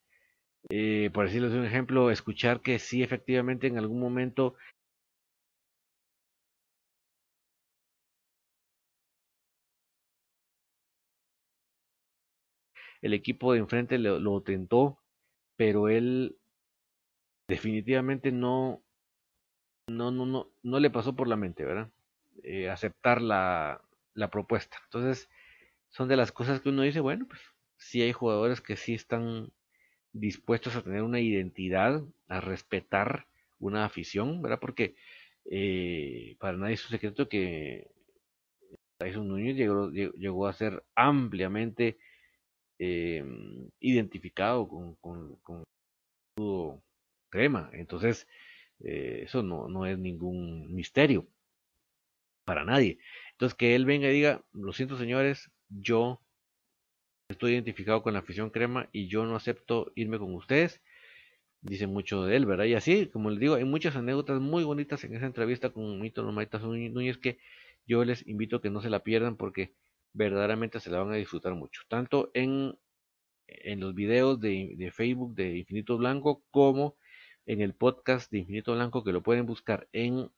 Eh, 0.69 1.11
por 1.13 1.25
decirles 1.27 1.53
un 1.53 1.65
ejemplo, 1.65 2.11
escuchar 2.11 2.61
que 2.61 2.79
sí 2.79 3.03
efectivamente 3.03 3.67
en 3.67 3.77
algún 3.79 3.99
momento 4.01 4.55
el 13.03 13.13
equipo 13.13 13.53
de 13.53 13.59
enfrente 13.59 13.99
lo, 13.99 14.19
lo 14.19 14.41
tentó, 14.41 14.97
pero 15.57 15.89
él 15.89 16.37
definitivamente 17.47 18.33
no, 18.33 18.83
no, 19.87 20.11
no, 20.11 20.25
no, 20.25 20.51
no 20.63 20.79
le 20.79 20.89
pasó 20.89 21.15
por 21.15 21.27
la 21.27 21.35
mente, 21.37 21.63
¿verdad? 21.65 21.89
Eh, 22.43 22.69
aceptar 22.69 23.21
la, 23.21 23.81
la 24.13 24.29
propuesta. 24.29 24.77
Entonces, 24.85 25.29
son 25.89 26.07
de 26.09 26.17
las 26.17 26.31
cosas 26.31 26.61
que 26.61 26.69
uno 26.69 26.83
dice, 26.83 26.99
bueno, 27.01 27.27
pues 27.27 27.41
sí 27.77 28.01
hay 28.01 28.13
jugadores 28.13 28.61
que 28.61 28.77
sí 28.77 28.93
están 28.93 29.51
dispuestos 30.13 30.75
a 30.75 30.83
tener 30.83 31.03
una 31.03 31.19
identidad, 31.21 32.03
a 32.27 32.41
respetar 32.41 33.27
una 33.59 33.85
afición, 33.85 34.41
¿verdad? 34.41 34.59
Porque 34.61 34.95
eh, 35.45 36.35
para 36.39 36.57
nadie 36.57 36.75
es 36.75 36.85
un 36.85 36.91
secreto 36.91 37.29
que 37.29 37.87
Tyson 38.97 39.27
Núñez 39.27 39.55
llegó, 39.55 39.89
llegó 39.91 40.47
a 40.47 40.53
ser 40.53 40.83
ampliamente 40.95 41.97
eh, 42.79 43.23
identificado 43.79 44.67
con, 44.67 44.95
con, 44.95 45.35
con 45.37 45.63
crema. 47.29 47.69
Entonces, 47.73 48.27
eh, 48.79 49.21
eso 49.23 49.43
no, 49.43 49.67
no 49.67 49.85
es 49.85 49.97
ningún 49.97 50.73
misterio 50.73 51.27
para 52.45 52.65
nadie. 52.65 52.99
Entonces, 53.31 53.55
que 53.55 53.75
él 53.75 53.85
venga 53.85 54.09
y 54.09 54.13
diga, 54.13 54.43
lo 54.53 54.73
siento 54.73 54.97
señores, 54.97 55.51
yo 55.69 56.21
estoy 57.29 57.53
identificado 57.53 58.03
con 58.03 58.13
la 58.13 58.19
afición 58.19 58.49
crema 58.49 58.89
y 58.91 59.07
yo 59.07 59.25
no 59.25 59.35
acepto 59.35 59.91
irme 59.95 60.19
con 60.19 60.33
ustedes. 60.35 60.81
Dice 61.61 61.87
mucho 61.87 62.25
de 62.25 62.35
él, 62.35 62.45
¿verdad? 62.45 62.65
Y 62.65 62.73
así, 62.73 63.07
como 63.07 63.29
les 63.29 63.39
digo, 63.39 63.55
hay 63.55 63.63
muchas 63.63 63.95
anécdotas 63.95 64.39
muy 64.41 64.63
bonitas 64.63 65.03
en 65.05 65.15
esa 65.15 65.25
entrevista 65.25 65.69
con 65.69 65.99
Mito 66.01 66.23
Nomaitas 66.23 66.61
Núñez 66.61 67.17
que 67.17 67.39
yo 67.87 68.03
les 68.03 68.27
invito 68.27 68.57
a 68.57 68.61
que 68.61 68.69
no 68.69 68.81
se 68.81 68.89
la 68.89 69.03
pierdan 69.03 69.37
porque 69.37 69.73
verdaderamente 70.13 70.79
se 70.79 70.89
la 70.91 70.99
van 70.99 71.13
a 71.13 71.15
disfrutar 71.15 71.55
mucho. 71.55 71.81
Tanto 71.87 72.31
en, 72.33 72.77
en 73.47 73.79
los 73.79 73.95
videos 73.95 74.39
de, 74.39 74.73
de 74.77 74.91
Facebook 74.91 75.35
de 75.35 75.57
Infinito 75.57 75.97
Blanco 75.97 76.43
como 76.51 76.97
en 77.45 77.61
el 77.61 77.73
podcast 77.73 78.31
de 78.31 78.39
Infinito 78.39 78.73
Blanco 78.73 79.03
que 79.03 79.13
lo 79.13 79.23
pueden 79.23 79.45
buscar 79.45 79.87
en 79.93 80.29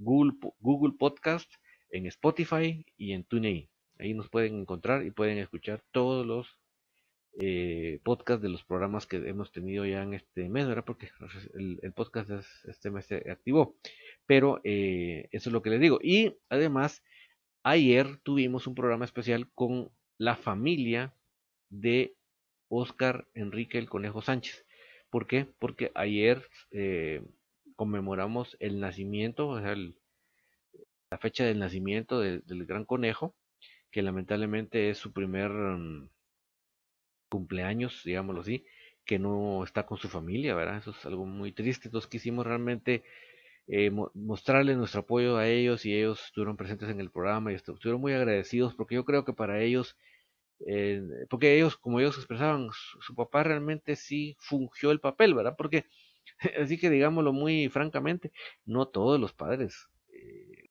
Google, 0.00 0.32
Google 0.60 0.94
Podcast, 0.98 1.52
en 1.90 2.06
Spotify 2.06 2.84
y 2.96 3.12
en 3.12 3.24
TuneIn. 3.24 3.68
Ahí 3.98 4.14
nos 4.14 4.30
pueden 4.30 4.60
encontrar 4.60 5.04
y 5.04 5.10
pueden 5.10 5.38
escuchar 5.38 5.82
todos 5.92 6.26
los 6.26 6.58
eh, 7.38 8.00
podcasts 8.02 8.42
de 8.42 8.48
los 8.48 8.64
programas 8.64 9.06
que 9.06 9.16
hemos 9.16 9.52
tenido 9.52 9.84
ya 9.84 10.02
en 10.02 10.14
este 10.14 10.48
mes, 10.48 10.66
¿verdad? 10.66 10.84
Porque 10.84 11.10
el, 11.54 11.92
podcast 11.92 12.30
este 12.64 12.90
mes 12.90 13.06
se 13.06 13.30
activó. 13.30 13.76
Pero 14.26 14.60
eh, 14.64 15.28
eso 15.32 15.50
es 15.50 15.52
lo 15.52 15.62
que 15.62 15.70
les 15.70 15.80
digo. 15.80 15.98
Y 16.02 16.34
además, 16.48 17.02
ayer 17.62 18.16
tuvimos 18.22 18.66
un 18.66 18.74
programa 18.74 19.04
especial 19.04 19.50
con 19.54 19.90
la 20.16 20.34
familia 20.36 21.14
de 21.68 22.16
Oscar 22.68 23.28
Enrique 23.34 23.78
el 23.78 23.88
Conejo 23.88 24.22
Sánchez. 24.22 24.64
¿Por 25.10 25.26
qué? 25.26 25.46
Porque 25.58 25.90
ayer 25.94 26.48
eh, 26.70 27.22
conmemoramos 27.80 28.58
el 28.60 28.78
nacimiento, 28.78 29.48
o 29.48 29.58
sea, 29.58 29.74
la 29.74 31.16
fecha 31.16 31.46
del 31.46 31.58
nacimiento 31.58 32.20
del 32.20 32.66
gran 32.66 32.84
conejo, 32.84 33.34
que 33.90 34.02
lamentablemente 34.02 34.90
es 34.90 34.98
su 34.98 35.14
primer 35.14 35.50
mm, 35.50 36.10
cumpleaños, 37.30 38.02
digámoslo 38.04 38.42
así, 38.42 38.66
que 39.06 39.18
no 39.18 39.64
está 39.64 39.86
con 39.86 39.96
su 39.96 40.10
familia, 40.10 40.54
¿verdad? 40.54 40.76
Eso 40.76 40.90
es 40.90 41.06
algo 41.06 41.24
muy 41.24 41.52
triste. 41.52 41.88
Entonces 41.88 42.10
quisimos 42.10 42.46
realmente 42.46 43.02
eh, 43.66 43.90
mostrarles 44.12 44.76
nuestro 44.76 45.00
apoyo 45.00 45.38
a 45.38 45.48
ellos 45.48 45.86
y 45.86 45.94
ellos 45.94 46.22
estuvieron 46.26 46.58
presentes 46.58 46.90
en 46.90 47.00
el 47.00 47.10
programa 47.10 47.50
y 47.50 47.54
estuvieron 47.54 48.02
muy 48.02 48.12
agradecidos 48.12 48.74
porque 48.74 48.96
yo 48.96 49.06
creo 49.06 49.24
que 49.24 49.32
para 49.32 49.62
ellos 49.62 49.96
eh, 50.66 51.02
porque 51.30 51.56
ellos, 51.56 51.76
como 51.76 52.00
ellos 52.00 52.18
expresaban, 52.18 52.68
su, 52.72 53.14
papá 53.14 53.42
realmente 53.42 53.96
sí 53.96 54.36
fungió 54.38 54.90
el 54.90 55.00
papel, 55.00 55.34
¿verdad? 55.34 55.54
Porque, 55.56 55.86
así 56.62 56.78
que 56.78 56.90
digámoslo 56.90 57.32
muy 57.32 57.68
francamente, 57.68 58.32
no 58.64 58.86
todos 58.88 59.20
los 59.20 59.32
padres 59.32 59.88
eh, 60.12 60.70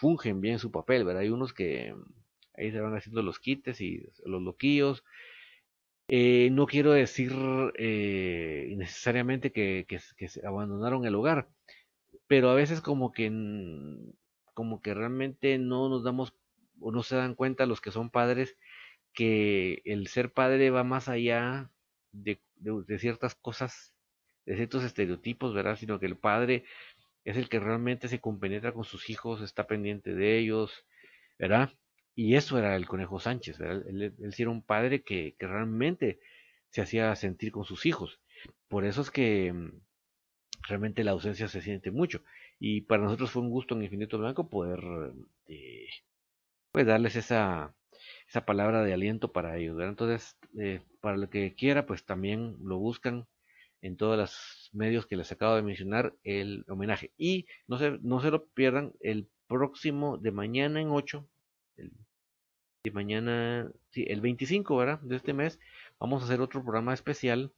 fungen 0.00 0.40
bien 0.40 0.58
su 0.58 0.70
papel, 0.70 1.04
¿verdad? 1.04 1.22
Hay 1.22 1.30
unos 1.30 1.52
que 1.52 1.94
ahí 2.56 2.70
se 2.70 2.80
van 2.80 2.96
haciendo 2.96 3.22
los 3.22 3.38
quites 3.38 3.80
y 3.80 4.06
los 4.24 4.42
loquillos. 4.42 5.04
Eh, 6.08 6.48
no 6.50 6.66
quiero 6.66 6.92
decir 6.92 7.32
necesariamente 7.76 9.52
que, 9.52 9.86
que 9.86 10.00
abandonaron 10.44 11.04
el 11.06 11.14
hogar, 11.14 11.48
pero 12.26 12.50
a 12.50 12.54
veces 12.54 12.80
como 12.80 13.12
que 13.12 13.30
como 14.54 14.82
que 14.82 14.92
realmente 14.94 15.58
no 15.58 15.88
nos 15.88 16.02
damos 16.02 16.34
o 16.80 16.92
no 16.92 17.02
se 17.02 17.16
dan 17.16 17.34
cuenta 17.34 17.66
los 17.66 17.80
que 17.80 17.92
son 17.92 18.10
padres 18.10 18.56
que 19.12 19.82
el 19.84 20.06
ser 20.06 20.32
padre 20.32 20.70
va 20.70 20.84
más 20.84 21.08
allá 21.08 21.70
de, 22.12 22.40
ciertas 22.98 23.34
cosas, 23.34 23.94
de 24.50 24.56
ciertos 24.56 24.82
estereotipos, 24.82 25.54
¿verdad? 25.54 25.76
Sino 25.76 26.00
que 26.00 26.06
el 26.06 26.16
padre 26.16 26.64
es 27.24 27.36
el 27.36 27.48
que 27.48 27.60
realmente 27.60 28.08
se 28.08 28.20
compenetra 28.20 28.72
con 28.72 28.82
sus 28.82 29.08
hijos, 29.08 29.42
está 29.42 29.68
pendiente 29.68 30.12
de 30.12 30.38
ellos, 30.38 30.84
¿verdad? 31.38 31.70
Y 32.16 32.34
eso 32.34 32.58
era 32.58 32.74
el 32.74 32.88
Conejo 32.88 33.20
Sánchez, 33.20 33.58
¿verdad? 33.58 33.86
Él, 33.88 34.12
sí 34.32 34.42
era 34.42 34.50
un 34.50 34.62
padre 34.62 35.02
que, 35.02 35.36
que, 35.38 35.46
realmente 35.46 36.18
se 36.70 36.80
hacía 36.82 37.14
sentir 37.14 37.52
con 37.52 37.64
sus 37.64 37.86
hijos. 37.86 38.18
Por 38.66 38.84
eso 38.84 39.02
es 39.02 39.12
que 39.12 39.52
mm, 39.52 39.70
realmente 40.62 41.04
la 41.04 41.12
ausencia 41.12 41.46
se 41.46 41.62
siente 41.62 41.92
mucho. 41.92 42.22
Y 42.58 42.80
para 42.80 43.04
nosotros 43.04 43.30
fue 43.30 43.42
un 43.42 43.50
gusto 43.50 43.76
en 43.76 43.84
Infinito 43.84 44.18
Blanco 44.18 44.48
poder 44.48 44.80
eh, 45.46 45.88
pues 46.72 46.86
darles 46.86 47.14
esa, 47.14 47.72
esa 48.28 48.44
palabra 48.44 48.82
de 48.82 48.94
aliento 48.94 49.30
para 49.32 49.56
ellos. 49.58 49.80
Entonces, 49.80 50.36
eh, 50.58 50.80
para 51.00 51.16
lo 51.16 51.30
que 51.30 51.54
quiera, 51.54 51.86
pues 51.86 52.04
también 52.04 52.56
lo 52.64 52.78
buscan 52.78 53.28
en 53.82 53.96
todos 53.96 54.16
los 54.18 54.70
medios 54.72 55.06
que 55.06 55.16
les 55.16 55.30
acabo 55.32 55.56
de 55.56 55.62
mencionar 55.62 56.14
el 56.24 56.64
homenaje. 56.68 57.12
Y 57.16 57.46
no 57.66 57.78
se, 57.78 57.98
no 58.02 58.20
se 58.20 58.30
lo 58.30 58.46
pierdan 58.48 58.92
el 59.00 59.28
próximo 59.46 60.18
de 60.18 60.30
mañana 60.30 60.80
en 60.80 60.90
8, 60.90 61.26
el, 61.76 61.92
de 62.84 62.90
mañana, 62.92 63.72
el 63.94 64.20
25, 64.20 64.76
¿verdad? 64.76 65.00
De 65.00 65.16
este 65.16 65.32
mes, 65.32 65.58
vamos 65.98 66.22
a 66.22 66.26
hacer 66.26 66.40
otro 66.40 66.62
programa 66.62 66.94
especial 66.94 67.52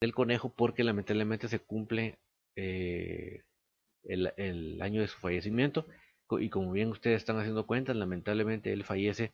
del 0.00 0.14
conejo 0.14 0.54
porque 0.54 0.84
lamentablemente 0.84 1.48
se 1.48 1.58
cumple 1.58 2.18
eh, 2.56 3.42
el, 4.04 4.32
el 4.36 4.80
año 4.82 5.00
de 5.00 5.08
su 5.08 5.18
fallecimiento 5.18 5.86
y 6.38 6.50
como 6.50 6.72
bien 6.72 6.88
ustedes 6.88 7.18
están 7.18 7.38
haciendo 7.38 7.66
cuenta, 7.66 7.94
lamentablemente 7.94 8.72
él 8.72 8.84
fallece 8.84 9.32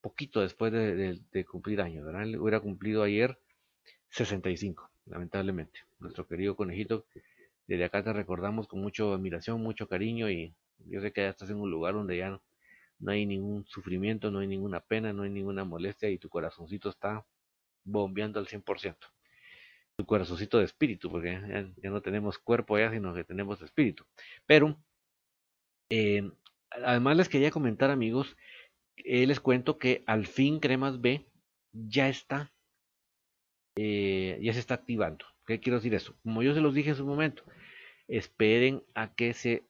poquito 0.00 0.40
después 0.40 0.72
de, 0.72 1.44
cumplir 1.44 1.80
años, 1.82 2.06
¿verdad? 2.06 2.26
Hubiera 2.40 2.60
cumplido 2.60 3.02
ayer 3.02 3.38
65, 4.10 4.90
lamentablemente. 5.06 5.80
Nuestro 5.98 6.26
querido 6.26 6.56
conejito, 6.56 7.06
desde 7.66 7.84
acá 7.84 8.02
te 8.02 8.12
recordamos 8.12 8.68
con 8.68 8.80
mucha 8.80 9.04
admiración, 9.04 9.62
mucho 9.62 9.88
cariño 9.88 10.30
y 10.30 10.54
yo 10.86 11.00
sé 11.00 11.12
que 11.12 11.22
ya 11.22 11.28
estás 11.28 11.50
en 11.50 11.56
un 11.56 11.70
lugar 11.70 11.94
donde 11.94 12.16
ya 12.16 12.40
no, 12.98 13.10
hay 13.10 13.26
ningún 13.26 13.64
sufrimiento, 13.66 14.30
no 14.30 14.40
hay 14.40 14.46
ninguna 14.46 14.80
pena, 14.80 15.12
no 15.12 15.22
hay 15.22 15.30
ninguna 15.30 15.64
molestia 15.64 16.10
y 16.10 16.18
tu 16.18 16.28
corazoncito 16.28 16.88
está 16.88 17.24
bombeando 17.84 18.40
al 18.40 18.46
100%. 18.46 18.96
Tu 19.96 20.06
corazoncito 20.06 20.58
de 20.58 20.64
espíritu, 20.64 21.10
porque 21.10 21.32
ya, 21.32 21.70
ya 21.76 21.90
no 21.90 22.00
tenemos 22.00 22.38
cuerpo 22.38 22.78
ya, 22.78 22.90
sino 22.90 23.14
que 23.14 23.24
tenemos 23.24 23.60
espíritu. 23.62 24.04
Pero 24.46 24.76
eh, 25.90 26.30
además 26.70 27.16
les 27.16 27.28
quería 27.28 27.50
comentar 27.50 27.90
amigos, 27.90 28.36
eh, 28.96 29.26
les 29.26 29.40
cuento 29.40 29.78
que 29.78 30.02
al 30.06 30.26
fin 30.26 30.60
Cremas 30.60 31.00
B 31.00 31.26
ya 31.72 32.08
está, 32.08 32.52
eh, 33.76 34.38
ya 34.42 34.52
se 34.52 34.60
está 34.60 34.74
activando. 34.74 35.24
¿Qué 35.46 35.60
quiero 35.60 35.78
decir 35.78 35.94
eso? 35.94 36.14
Como 36.22 36.42
yo 36.42 36.54
se 36.54 36.60
los 36.60 36.74
dije 36.74 36.90
en 36.90 36.96
su 36.96 37.06
momento, 37.06 37.44
esperen 38.08 38.82
a 38.94 39.14
que 39.14 39.34
se 39.34 39.64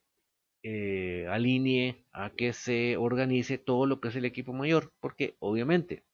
alinee, 1.28 2.04
a 2.12 2.30
que 2.30 2.52
se 2.52 2.96
organice 2.98 3.56
todo 3.58 3.86
lo 3.86 4.00
que 4.00 4.08
es 4.08 4.16
el 4.16 4.26
equipo 4.26 4.52
mayor, 4.52 4.92
porque 5.00 5.36
obviamente 5.38 6.04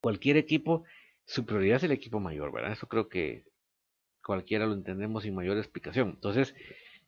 cualquier 0.00 0.36
equipo, 0.36 0.84
su 1.24 1.44
prioridad 1.44 1.78
es 1.78 1.82
el 1.82 1.90
equipo 1.92 2.20
mayor, 2.20 2.52
¿verdad? 2.52 2.72
Eso 2.72 2.86
creo 2.86 3.08
que 3.08 3.44
cualquiera 4.24 4.66
lo 4.66 4.74
entendemos 4.74 5.24
sin 5.24 5.34
mayor 5.34 5.58
explicación. 5.58 6.10
Entonces, 6.10 6.54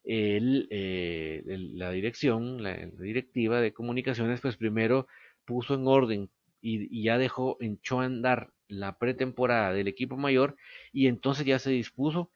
eh, 0.04 1.42
la 1.46 1.90
dirección, 1.92 2.62
la, 2.62 2.74
directiva 2.98 3.60
de 3.60 3.72
comunicaciones, 3.72 4.40
pues 4.40 4.56
primero 4.56 5.06
puso 5.44 5.74
en 5.74 5.86
orden 5.86 6.30
y, 6.60 7.04
ya 7.04 7.18
dejó, 7.18 7.56
echó 7.60 8.00
a 8.00 8.06
andar 8.06 8.50
la 8.68 8.98
pretemporada 8.98 9.72
del 9.72 9.88
equipo 9.88 10.16
mayor 10.16 10.56
y 10.92 11.08
entonces 11.08 11.46
ya 11.46 11.58
se 11.58 11.70
dispuso 11.70 12.30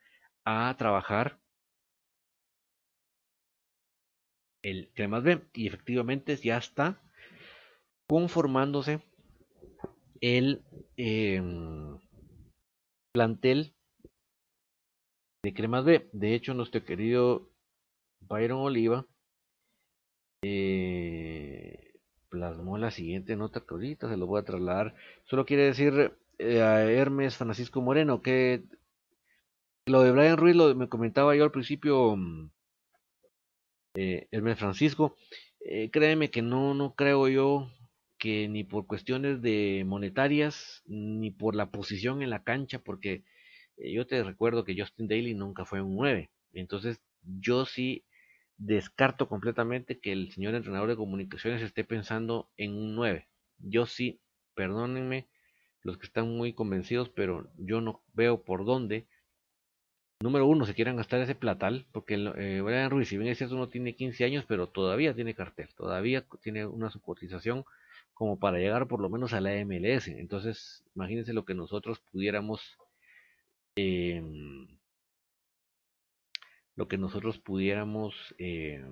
a 0.45 0.75
trabajar 0.77 1.39
el 4.63 4.89
Cremas 4.93 5.23
B 5.23 5.41
y 5.53 5.67
efectivamente 5.67 6.35
ya 6.37 6.57
está 6.57 7.01
conformándose 8.07 9.01
el 10.21 10.63
em, 10.97 11.99
plantel 13.13 13.75
de 15.43 15.53
Cremas 15.53 15.83
B. 15.83 16.09
De 16.13 16.33
hecho, 16.33 16.53
nuestro 16.53 16.83
querido 16.85 17.49
Byron 18.21 18.61
Oliva 18.61 19.05
eh, 20.43 21.93
plasmó 22.29 22.77
la 22.77 22.91
siguiente 22.91 23.35
nota 23.35 23.61
que 23.61 23.73
ahorita 23.73 24.09
se 24.09 24.17
lo 24.17 24.27
voy 24.27 24.41
a 24.41 24.45
trasladar. 24.45 24.95
Solo 25.25 25.45
quiere 25.45 25.65
decir 25.65 26.17
a 26.61 26.83
Hermes 26.83 27.37
Francisco 27.37 27.81
Moreno 27.81 28.21
que 28.21 28.63
lo 29.85 30.01
de 30.01 30.11
Brian 30.11 30.37
Ruiz 30.37 30.55
lo 30.55 30.73
me 30.75 30.87
comentaba 30.87 31.35
yo 31.35 31.43
al 31.43 31.51
principio, 31.51 32.15
mm, 32.15 32.49
eh, 33.95 34.27
Hermes 34.31 34.59
Francisco. 34.59 35.15
Eh, 35.59 35.89
créeme 35.91 36.31
que 36.31 36.41
no, 36.41 36.73
no 36.73 36.95
creo 36.95 37.27
yo 37.27 37.69
que 38.17 38.47
ni 38.47 38.63
por 38.63 38.87
cuestiones 38.87 39.41
de 39.41 39.83
monetarias, 39.85 40.83
ni 40.85 41.31
por 41.31 41.55
la 41.55 41.71
posición 41.71 42.21
en 42.21 42.29
la 42.29 42.43
cancha, 42.43 42.79
porque 42.79 43.23
eh, 43.77 43.91
yo 43.93 44.07
te 44.07 44.23
recuerdo 44.23 44.63
que 44.63 44.79
Justin 44.79 45.07
Daly 45.07 45.33
nunca 45.33 45.65
fue 45.65 45.81
un 45.81 45.95
9. 45.95 46.31
Entonces, 46.53 47.01
yo 47.21 47.65
sí 47.65 48.05
descarto 48.57 49.27
completamente 49.27 49.99
que 49.99 50.13
el 50.13 50.31
señor 50.31 50.55
entrenador 50.55 50.89
de 50.89 50.95
comunicaciones 50.95 51.61
esté 51.61 51.83
pensando 51.83 52.49
en 52.57 52.73
un 52.73 52.95
9. 52.95 53.27
Yo 53.57 53.85
sí, 53.85 54.21
perdónenme 54.55 55.27
los 55.83 55.97
que 55.97 56.05
están 56.05 56.29
muy 56.35 56.53
convencidos, 56.53 57.09
pero 57.09 57.47
yo 57.57 57.81
no 57.81 58.01
veo 58.13 58.43
por 58.43 58.65
dónde. 58.65 59.05
Número 60.21 60.47
uno, 60.47 60.65
se 60.65 60.73
quieran 60.73 60.95
gastar 60.95 61.21
ese 61.21 61.35
platal, 61.35 61.85
porque 61.91 62.15
eh, 62.15 62.61
Brian 62.61 62.89
Ruiz, 62.89 63.09
si 63.09 63.17
bien 63.17 63.29
es 63.29 63.37
cierto, 63.37 63.55
no 63.55 63.67
tiene 63.67 63.95
15 63.95 64.23
años, 64.23 64.45
pero 64.47 64.67
todavía 64.67 65.13
tiene 65.13 65.35
cartel, 65.35 65.69
todavía 65.75 66.25
tiene 66.41 66.65
una 66.65 66.89
subcotización 66.89 67.65
como 68.13 68.39
para 68.39 68.57
llegar 68.59 68.87
por 68.87 69.01
lo 69.01 69.09
menos 69.09 69.33
a 69.33 69.41
la 69.41 69.53
MLS. 69.65 70.07
Entonces, 70.07 70.85
imagínense 70.95 71.33
lo 71.33 71.45
que 71.45 71.55
nosotros 71.55 71.99
pudiéramos 72.11 72.77
eh, 73.75 74.21
lo 76.75 76.87
que 76.87 76.97
nosotros 76.97 77.37
pudiéramos 77.39 78.35
eh, 78.37 78.83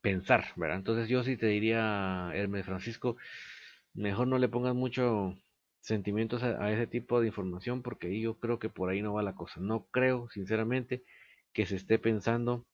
pensar, 0.00 0.46
¿verdad? 0.56 0.78
Entonces 0.78 1.08
yo 1.08 1.24
sí 1.24 1.36
te 1.36 1.46
diría, 1.46 2.30
Hermes 2.34 2.64
Francisco, 2.66 3.16
mejor 3.94 4.28
no 4.28 4.38
le 4.38 4.48
pongas 4.48 4.74
mucho 4.74 5.36
sentimientos 5.86 6.42
a, 6.42 6.72
ese 6.72 6.86
tipo 6.88 7.20
de 7.20 7.28
información 7.28 7.82
porque 7.82 8.20
yo 8.20 8.38
creo 8.40 8.58
que 8.58 8.68
por 8.68 8.90
ahí 8.90 9.02
no 9.02 9.14
va 9.14 9.22
la 9.22 9.36
cosa. 9.36 9.60
No 9.60 9.86
creo, 9.92 10.28
sinceramente, 10.30 11.04
que 11.52 11.66
se 11.66 11.76
esté 11.76 11.98
pensando 11.98 12.66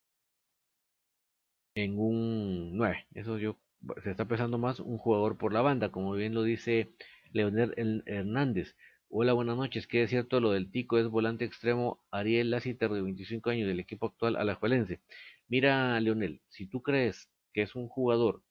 en 1.75 1.99
un 1.99 2.77
9. 2.77 3.07
Eso 3.15 3.39
yo 3.39 3.59
se 4.03 4.11
está 4.11 4.27
pensando 4.27 4.59
más 4.59 4.81
un 4.81 4.99
jugador 4.99 5.37
por 5.39 5.53
la 5.53 5.61
banda, 5.63 5.91
como 5.91 6.13
bien 6.13 6.35
lo 6.35 6.43
dice 6.43 6.95
Leonel 7.33 8.03
Hernández. 8.07 8.77
Hola, 9.09 9.35
buenas 9.35 9.57
noches. 9.57 9.87
¿Qué 9.87 10.03
es 10.03 10.11
cierto 10.11 10.41
lo 10.41 10.53
del 10.53 10.71
Tico? 10.71 10.99
Es 10.99 11.09
volante 11.09 11.45
extremo 11.45 12.03
Ariel 12.11 12.51
Lassiter 12.51 12.91
de 12.91 13.03
25 13.03 13.51
años 13.51 13.69
del 13.69 13.81
equipo 13.81 14.07
actual 14.07 14.37
alajuelense. 14.37 15.01
Mira, 15.49 16.01
Leonel, 16.01 16.41
si 16.49 16.67
tú 16.67 16.83
crees 16.83 17.29
que 17.53 17.63
es 17.63 17.75
un 17.75 17.89
jugador 17.89 18.43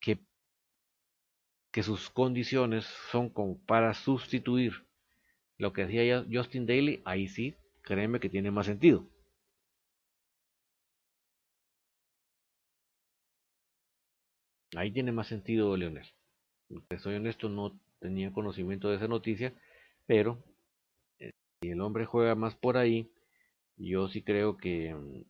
que, 0.00 0.20
que 1.76 1.82
sus 1.84 2.08
condiciones 2.10 2.86
son 3.12 3.28
como 3.28 3.58
para 3.66 3.92
sustituir 3.92 4.86
lo 5.58 5.72
que 5.74 5.82
hacía 5.84 6.24
Justin 6.32 6.66
Daly, 6.66 7.02
ahí 7.04 7.28
sí, 7.28 7.54
créeme 7.82 8.20
que 8.20 8.30
tiene 8.30 8.50
más 8.50 8.66
sentido. 8.66 9.06
Ahí 14.76 14.92
tiene 14.92 15.10
más 15.10 15.26
sentido, 15.26 15.76
Leonel. 15.76 16.06
Soy 16.98 17.16
honesto, 17.16 17.48
no 17.48 17.78
tenía 18.00 18.32
conocimiento 18.32 18.88
de 18.90 18.96
esa 18.96 19.08
noticia 19.08 19.54
pero 20.06 20.42
eh, 21.20 21.32
si 21.62 21.70
el 21.70 21.80
hombre 21.82 22.06
juega 22.06 22.34
más 22.36 22.56
por 22.56 22.76
ahí, 22.78 23.10
yo 23.78 24.08
sí 24.08 24.22
creo 24.22 24.56
que, 24.58 24.94
mm, 24.94 25.22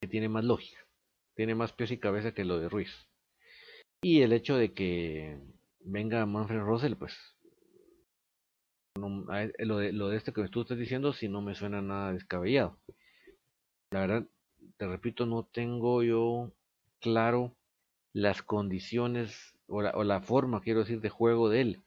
que 0.00 0.06
tiene 0.06 0.28
más 0.28 0.44
lógica, 0.44 0.78
tiene 1.34 1.56
más 1.56 1.72
pies 1.72 1.90
y 1.90 1.98
cabeza 1.98 2.32
que 2.32 2.44
lo 2.44 2.60
de 2.60 2.68
Ruiz. 2.68 3.08
Y 4.04 4.20
el 4.20 4.34
hecho 4.34 4.58
de 4.58 4.74
que 4.74 5.38
venga 5.80 6.26
Manfred 6.26 6.60
Russell, 6.60 6.94
pues 6.94 7.16
lo, 8.96 9.78
de, 9.78 9.92
lo 9.92 10.08
de 10.10 10.18
este 10.18 10.34
que 10.34 10.46
tú 10.48 10.60
estás 10.60 10.76
diciendo, 10.76 11.14
si 11.14 11.26
no 11.26 11.40
me 11.40 11.54
suena 11.54 11.80
nada 11.80 12.12
descabellado. 12.12 12.78
La 13.90 14.00
verdad, 14.00 14.26
te 14.76 14.86
repito, 14.86 15.24
no 15.24 15.44
tengo 15.50 16.02
yo 16.02 16.52
claro 17.00 17.56
las 18.12 18.42
condiciones 18.42 19.56
o 19.68 19.80
la, 19.80 19.92
o 19.92 20.04
la 20.04 20.20
forma, 20.20 20.60
quiero 20.60 20.80
decir, 20.80 21.00
de 21.00 21.08
juego 21.08 21.48
de 21.48 21.62
él. 21.62 21.82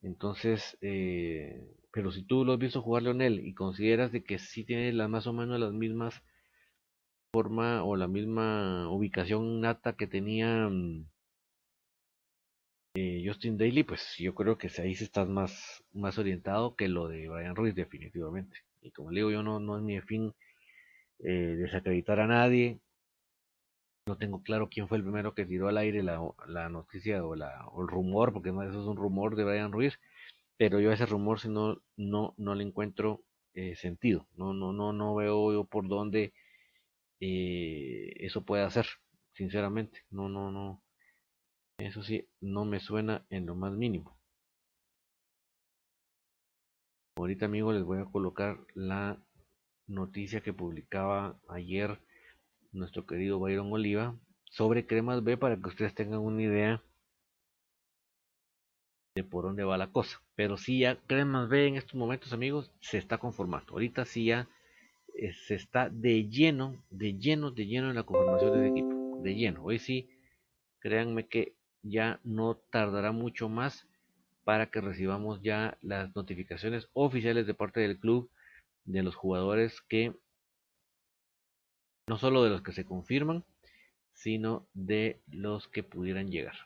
Entonces, 0.00 0.78
eh, 0.80 1.70
pero 1.92 2.12
si 2.12 2.22
tú 2.22 2.46
lo 2.46 2.54
has 2.54 2.58
visto 2.58 2.80
jugar 2.80 3.02
Leonel 3.02 3.46
y 3.46 3.52
consideras 3.52 4.10
de 4.10 4.24
que 4.24 4.38
sí 4.38 4.64
tiene 4.64 4.90
las 4.94 5.10
más 5.10 5.26
o 5.26 5.34
menos 5.34 5.60
las 5.60 5.74
mismas 5.74 6.22
forma 7.30 7.84
o 7.84 7.94
la 7.94 8.08
misma 8.08 8.88
ubicación 8.90 9.60
nata 9.60 9.96
que 9.96 10.06
tenía 10.06 10.68
mm, 10.70 11.04
eh, 12.98 13.22
Justin 13.26 13.56
Daly, 13.58 13.82
pues 13.84 14.16
yo 14.18 14.34
creo 14.34 14.58
que 14.58 14.68
ahí 14.78 14.94
sí 14.94 15.04
estás 15.04 15.28
más, 15.28 15.84
más 15.92 16.18
orientado 16.18 16.74
que 16.76 16.88
lo 16.88 17.08
de 17.08 17.28
Brian 17.28 17.56
Ruiz 17.56 17.74
definitivamente. 17.74 18.56
Y 18.82 18.90
como 18.92 19.10
le 19.10 19.20
digo, 19.20 19.30
yo 19.30 19.42
no, 19.42 19.60
no 19.60 19.76
es 19.76 19.82
mi 19.82 20.00
fin 20.00 20.34
eh, 21.20 21.56
desacreditar 21.58 22.20
a 22.20 22.26
nadie, 22.26 22.80
no 24.06 24.16
tengo 24.16 24.42
claro 24.42 24.68
quién 24.68 24.88
fue 24.88 24.98
el 24.98 25.04
primero 25.04 25.34
que 25.34 25.44
tiró 25.46 25.68
al 25.68 25.78
aire 25.78 26.02
la, 26.02 26.20
la 26.48 26.68
noticia 26.68 27.24
o, 27.24 27.34
la, 27.36 27.66
o 27.68 27.82
el 27.82 27.88
rumor, 27.88 28.32
porque 28.32 28.50
eso 28.50 28.80
es 28.80 28.86
un 28.86 28.96
rumor 28.96 29.36
de 29.36 29.44
Brian 29.44 29.72
Ruiz, 29.72 29.98
pero 30.56 30.80
yo 30.80 30.90
a 30.90 30.94
ese 30.94 31.06
rumor 31.06 31.40
si 31.40 31.48
no, 31.48 31.82
no, 31.96 32.34
no 32.38 32.54
le 32.54 32.64
encuentro 32.64 33.22
eh, 33.54 33.76
sentido, 33.76 34.26
no, 34.36 34.54
no, 34.54 34.72
no, 34.72 34.92
no 34.92 35.14
veo 35.14 35.52
yo 35.52 35.64
por 35.64 35.88
dónde 35.88 36.32
eh, 37.20 38.12
eso 38.18 38.44
puede 38.44 38.64
hacer, 38.64 38.86
sinceramente, 39.34 40.04
no, 40.10 40.28
no, 40.28 40.50
no, 40.50 40.82
eso 41.78 42.02
sí, 42.02 42.28
no 42.40 42.64
me 42.64 42.80
suena 42.80 43.24
en 43.30 43.46
lo 43.46 43.54
más 43.54 43.72
mínimo. 43.72 44.18
Ahorita 47.16 47.46
amigos 47.46 47.74
les 47.74 47.84
voy 47.84 47.98
a 47.98 48.04
colocar 48.04 48.58
la 48.74 49.18
noticia 49.86 50.40
que 50.40 50.52
publicaba 50.52 51.40
ayer 51.48 52.00
nuestro 52.72 53.06
querido 53.06 53.38
Byron 53.38 53.72
Oliva, 53.72 54.16
sobre 54.44 54.86
cremas 54.86 55.24
B 55.24 55.36
para 55.36 55.56
que 55.56 55.68
ustedes 55.68 55.94
tengan 55.94 56.20
una 56.20 56.42
idea 56.42 56.82
de 59.14 59.24
por 59.24 59.44
dónde 59.44 59.64
va 59.64 59.78
la 59.78 59.90
cosa. 59.90 60.20
Pero 60.34 60.56
si 60.56 60.80
ya 60.80 60.96
cremas 61.06 61.48
B 61.48 61.66
en 61.66 61.76
estos 61.76 61.94
momentos, 61.94 62.32
amigos, 62.32 62.70
se 62.80 62.98
está 62.98 63.18
conformando. 63.18 63.72
Ahorita 63.72 64.04
sí 64.04 64.26
ya 64.26 64.48
eh, 65.14 65.32
se 65.32 65.54
está 65.56 65.88
de 65.88 66.28
lleno, 66.28 66.84
de 66.90 67.18
lleno, 67.18 67.50
de 67.50 67.66
lleno 67.66 67.90
en 67.90 67.96
la 67.96 68.04
conformación 68.04 68.52
del 68.52 68.70
equipo. 68.70 69.20
De 69.22 69.34
lleno. 69.34 69.64
Hoy 69.64 69.78
sí, 69.80 70.08
créanme 70.80 71.26
que 71.26 71.57
ya 71.82 72.20
no 72.24 72.56
tardará 72.56 73.12
mucho 73.12 73.48
más 73.48 73.86
para 74.44 74.70
que 74.70 74.80
recibamos 74.80 75.42
ya 75.42 75.76
las 75.82 76.14
notificaciones 76.16 76.88
oficiales 76.94 77.46
de 77.46 77.54
parte 77.54 77.80
del 77.80 77.98
club 77.98 78.30
de 78.84 79.02
los 79.02 79.14
jugadores 79.14 79.80
que 79.82 80.14
no 82.08 82.16
solo 82.16 82.42
de 82.42 82.50
los 82.50 82.62
que 82.62 82.72
se 82.72 82.86
confirman, 82.86 83.44
sino 84.12 84.66
de 84.72 85.20
los 85.26 85.68
que 85.68 85.82
pudieran 85.82 86.30
llegar. 86.30 86.56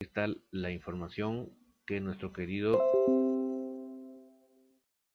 Aquí 0.00 0.06
está 0.06 0.28
la 0.52 0.70
información 0.70 1.52
que 1.84 2.00
nuestro 2.00 2.32
querido 2.32 2.80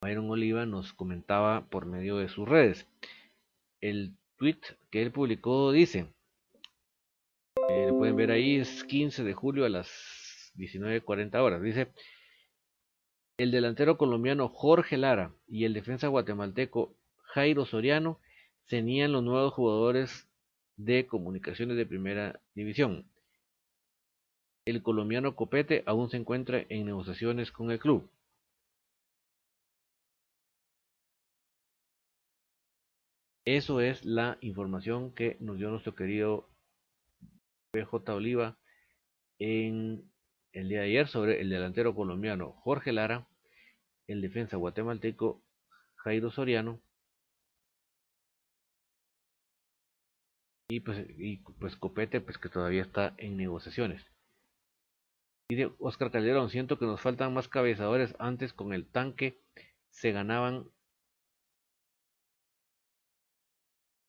Byron 0.02 0.30
Oliva 0.30 0.65
nos 0.65 0.91
comentaba 0.91 1.65
por 1.69 1.86
medio 1.86 2.17
de 2.17 2.28
sus 2.28 2.48
redes. 2.48 2.86
El 3.80 4.17
tweet 4.36 4.60
que 4.91 5.02
él 5.02 5.13
publicó 5.13 5.72
dice, 5.72 6.13
eh, 7.69 7.91
pueden 7.97 8.15
ver 8.15 8.32
ahí, 8.32 8.58
es 8.58 8.84
15 8.84 9.23
de 9.23 9.34
julio 9.34 9.65
a 9.65 9.69
las 9.69 10.52
19.40 10.56 11.36
horas. 11.41 11.62
Dice, 11.62 11.91
el 13.38 13.52
delantero 13.52 13.97
colombiano 13.97 14.49
Jorge 14.49 14.97
Lara 14.97 15.34
y 15.47 15.65
el 15.65 15.73
defensa 15.73 16.08
guatemalteco 16.08 16.95
Jairo 17.34 17.65
Soriano 17.65 18.19
serían 18.65 19.12
los 19.12 19.23
nuevos 19.23 19.54
jugadores 19.54 20.28
de 20.78 21.08
comunicaciones 21.08 21.78
de 21.78 21.86
primera 21.86 22.39
división. 22.56 23.08
El 24.65 24.82
colombiano 24.82 25.36
Copete 25.36 25.84
aún 25.86 26.10
se 26.10 26.17
encuentra 26.17 26.65
en 26.69 26.86
negociaciones 26.86 27.52
con 27.52 27.71
el 27.71 27.80
club. 27.80 28.10
Eso 33.45 33.82
es 33.82 34.05
la 34.05 34.38
información 34.39 35.11
que 35.11 35.36
nos 35.41 35.57
dio 35.57 35.70
nuestro 35.70 35.95
querido 35.95 36.47
PJ 37.74 38.13
Oliva 38.13 38.55
en 39.39 40.11
el 40.51 40.69
día 40.69 40.82
de 40.82 40.86
ayer 40.86 41.07
sobre 41.07 41.41
el 41.41 41.49
delantero 41.49 41.95
colombiano 41.95 42.51
Jorge 42.51 42.93
Lara, 42.93 43.28
el 44.07 44.21
defensa 44.21 44.57
guatemalteco 44.57 45.41
Jairo 45.95 46.30
Soriano 46.30 46.80
y 50.69 50.82
pues, 50.82 51.05
y 51.17 51.38
pues 51.38 51.76
Copete 51.76 52.21
pues 52.21 52.38
que 52.38 52.49
todavía 52.49 52.84
está 52.84 53.15
en 53.17 53.38
negociaciones. 53.38 54.05
Dice 55.49 55.71
Oscar 55.80 56.11
Calderón, 56.11 56.49
siento 56.49 56.78
que 56.78 56.86
nos 56.86 57.01
faltan 57.01 57.34
más 57.34 57.47
cabezadores 57.47 58.15
antes 58.19 58.53
con 58.53 58.74
el 58.74 58.86
tanque 58.86 59.41
se 59.89 60.11
ganaban 60.11 60.69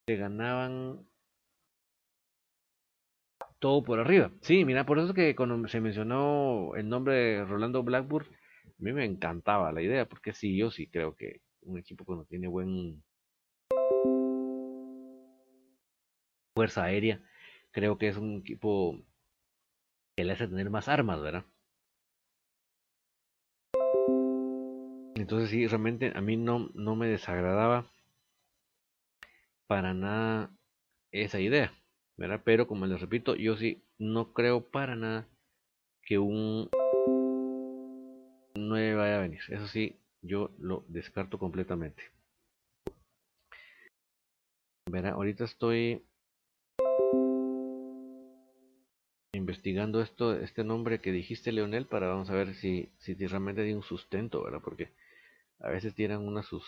se 0.06 0.16
ganaban 0.16 1.08
todo 3.64 3.82
por 3.82 3.98
arriba. 3.98 4.30
Sí, 4.42 4.62
mira, 4.66 4.84
por 4.84 4.98
eso 4.98 5.08
es 5.08 5.14
que 5.14 5.34
cuando 5.34 5.66
se 5.68 5.80
mencionó 5.80 6.74
el 6.76 6.86
nombre 6.86 7.14
de 7.14 7.44
Rolando 7.46 7.82
Blackburn, 7.82 8.26
mí 8.76 8.92
me 8.92 9.06
encantaba 9.06 9.72
la 9.72 9.80
idea, 9.80 10.06
porque 10.06 10.34
sí, 10.34 10.54
yo 10.54 10.70
sí 10.70 10.86
creo 10.86 11.16
que 11.16 11.40
un 11.62 11.78
equipo 11.78 12.04
cuando 12.04 12.26
tiene 12.26 12.46
buen 12.46 13.02
fuerza 16.54 16.84
aérea, 16.84 17.22
creo 17.72 17.96
que 17.96 18.08
es 18.08 18.18
un 18.18 18.40
equipo 18.40 19.02
que 20.14 20.24
le 20.24 20.34
hace 20.34 20.46
tener 20.46 20.68
más 20.68 20.88
armas, 20.88 21.22
¿verdad? 21.22 21.46
Entonces 25.14 25.48
sí, 25.48 25.66
realmente 25.66 26.12
a 26.14 26.20
mí 26.20 26.36
no, 26.36 26.68
no 26.74 26.96
me 26.96 27.08
desagradaba 27.08 27.86
para 29.66 29.94
nada 29.94 30.50
esa 31.12 31.40
idea, 31.40 31.72
Pero 32.16 32.66
como 32.66 32.86
les 32.86 33.00
repito, 33.00 33.34
yo 33.34 33.56
sí 33.56 33.82
no 33.98 34.32
creo 34.32 34.60
para 34.60 34.94
nada 34.96 35.26
que 36.02 36.18
un 36.18 36.68
9 38.54 38.94
vaya 38.94 39.16
a 39.16 39.22
venir. 39.22 39.40
Eso 39.48 39.66
sí, 39.66 39.96
yo 40.22 40.50
lo 40.58 40.84
descarto 40.88 41.38
completamente. 41.38 42.02
Verá, 44.90 45.12
ahorita 45.12 45.44
estoy 45.44 46.04
investigando 49.32 50.00
esto, 50.00 50.34
este 50.34 50.62
nombre 50.62 51.00
que 51.00 51.10
dijiste, 51.10 51.50
Leonel, 51.50 51.86
para 51.86 52.08
vamos 52.08 52.30
a 52.30 52.34
ver 52.34 52.54
si, 52.54 52.92
si 52.98 53.14
realmente 53.14 53.62
tiene 53.62 53.76
un 53.78 53.82
sustento, 53.82 54.44
¿verdad? 54.44 54.60
Porque 54.62 54.92
a 55.58 55.70
veces 55.70 55.94
tienen 55.94 56.18
unas 56.18 56.46
sus 56.46 56.64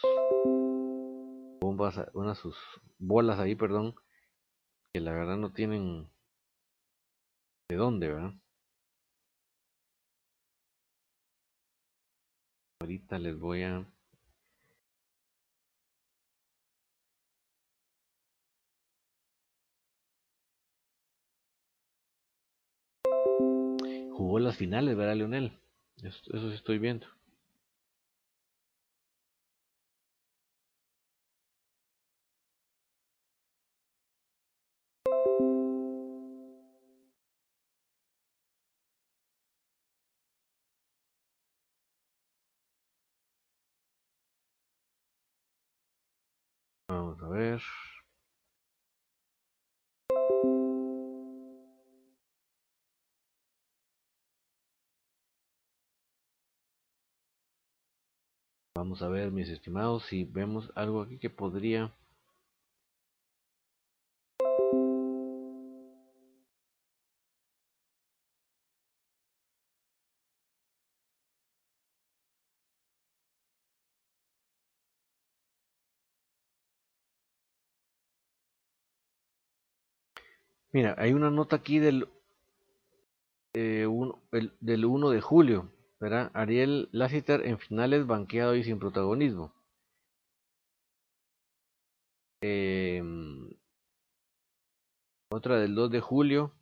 bombas, 1.61 2.01
unas 2.15 2.39
sus 2.39 2.57
bolas 2.99 3.39
ahí, 3.39 3.55
perdón, 3.55 3.95
que 4.97 5.01
la 5.03 5.13
verdad 5.13 5.37
no 5.37 5.53
tienen 5.53 6.09
de 7.69 7.77
dónde, 7.77 8.09
¿verdad? 8.09 8.33
Ahorita 12.81 13.19
les 13.19 13.39
voy 13.39 13.65
a 13.65 13.85
jugó 24.09 24.39
las 24.39 24.57
finales, 24.57 24.97
¿verdad, 24.97 25.17
Leonel? 25.17 25.53
Eso, 26.03 26.35
eso 26.35 26.51
estoy 26.53 26.79
viendo. 26.79 27.07
Vamos 58.77 59.01
a 59.01 59.09
ver, 59.09 59.33
mis 59.33 59.49
estimados, 59.49 60.05
si 60.05 60.25
vemos 60.25 60.71
algo 60.75 61.01
aquí 61.01 61.19
que 61.19 61.31
podría... 61.31 61.95
Mira, 80.71 80.95
hay 80.99 81.15
una 81.15 81.31
nota 81.31 81.57
aquí 81.57 81.79
del, 81.79 82.09
eh, 83.55 83.89
el, 84.33 84.53
del 84.61 84.85
1 84.85 85.09
de 85.09 85.21
julio. 85.23 85.76
Ariel 86.01 86.89
Lassiter 86.93 87.45
en 87.47 87.59
finales 87.59 88.07
banqueado 88.07 88.55
y 88.55 88.65
sin 88.65 88.79
protagonismo. 88.79 89.53
Em, 92.41 93.51
otra 95.31 95.59
del 95.61 95.75
2 95.77 95.91
de 95.93 96.01
julio. 96.01 96.53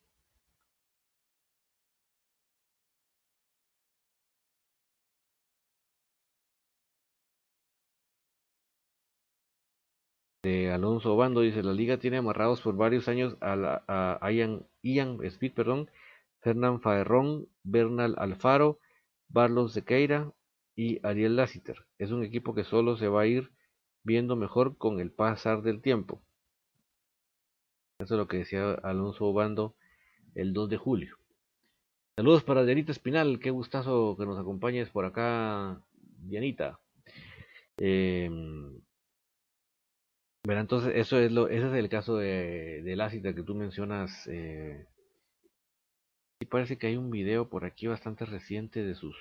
De 10.45 10.71
Alonso 10.71 11.17
Bando 11.17 11.41
dice 11.41 11.63
la 11.63 11.73
liga 11.73 11.99
tiene 11.99 12.19
amarrados 12.19 12.61
por 12.61 12.77
varios 12.77 13.09
años 13.09 13.37
a, 13.41 14.19
a 14.21 14.31
Ian, 14.33 14.67
Ian 14.83 15.19
Speed, 15.25 15.55
perdón, 15.55 15.91
Fernán 16.41 16.81
Faerrón, 16.81 17.49
Bernal 17.63 18.15
Alfaro, 18.19 18.79
Barlos 19.35 19.73
Sequeira 19.73 20.33
y 20.77 21.05
Ariel 21.05 21.35
Lassiter. 21.35 21.85
Es 21.99 22.13
un 22.13 22.23
equipo 22.23 22.55
que 22.55 22.63
solo 22.63 22.97
se 22.97 23.09
va 23.09 23.23
a 23.23 23.27
ir 23.27 23.51
viendo 24.05 24.37
mejor 24.37 24.79
con 24.79 25.01
el 25.01 25.11
pasar 25.11 25.63
del 25.63 25.83
tiempo. 25.83 26.23
Eso 27.99 28.15
es 28.15 28.19
lo 28.19 28.29
que 28.29 28.39
decía 28.39 28.75
Alonso 28.75 29.27
Obando 29.27 29.75
el 30.37 30.53
2 30.53 30.71
de 30.71 30.77
julio. 30.77 31.19
Saludos 32.17 32.45
para 32.45 32.65
Dianita 32.65 32.93
Espinal, 32.93 33.41
qué 33.41 33.51
gustazo 33.51 34.17
que 34.17 34.25
nos 34.25 34.39
acompañes 34.39 34.89
por 34.91 35.05
acá, 35.05 35.81
Dianita. 36.21 36.79
Eh, 37.77 38.31
entonces 40.45 40.93
eso 40.95 41.19
es 41.19 41.33
lo, 41.33 41.49
ese 41.49 41.67
es 41.67 41.75
el 41.75 41.89
caso 41.89 42.19
de, 42.19 42.83
de 42.83 43.35
que 43.35 43.43
tú 43.43 43.57
mencionas, 43.57 44.29
eh, 44.29 44.87
y 46.45 46.47
parece 46.47 46.77
que 46.77 46.87
hay 46.89 46.97
un 46.99 47.11
video 47.11 47.49
por 47.49 47.65
aquí 47.65 47.87
bastante 47.87 48.27
reciente 48.27 48.85
de 48.85 48.95
sus 48.95 49.17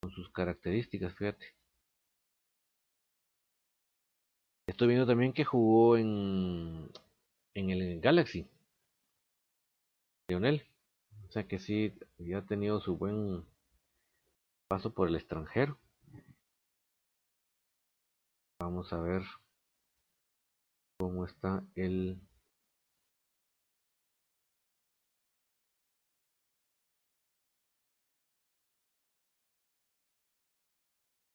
con 0.00 0.12
sus 0.12 0.30
características, 0.30 1.14
fíjate. 1.14 1.56
Estoy 4.68 4.86
viendo 4.86 5.04
también 5.04 5.32
que 5.32 5.44
jugó 5.44 5.96
en 5.96 6.90
en 7.54 7.70
el 7.70 8.00
Galaxy. 8.00 8.48
Lionel. 10.28 10.62
O 11.28 11.32
sea 11.32 11.48
que 11.48 11.58
sí, 11.58 11.92
ya 12.18 12.38
ha 12.38 12.46
tenido 12.46 12.80
su 12.80 12.96
buen 12.96 13.44
paso 14.68 14.94
por 14.94 15.08
el 15.08 15.16
extranjero. 15.16 15.76
Vamos 18.60 18.92
a 18.92 19.00
ver 19.00 19.22
cómo 21.00 21.24
está 21.24 21.64
el 21.74 22.20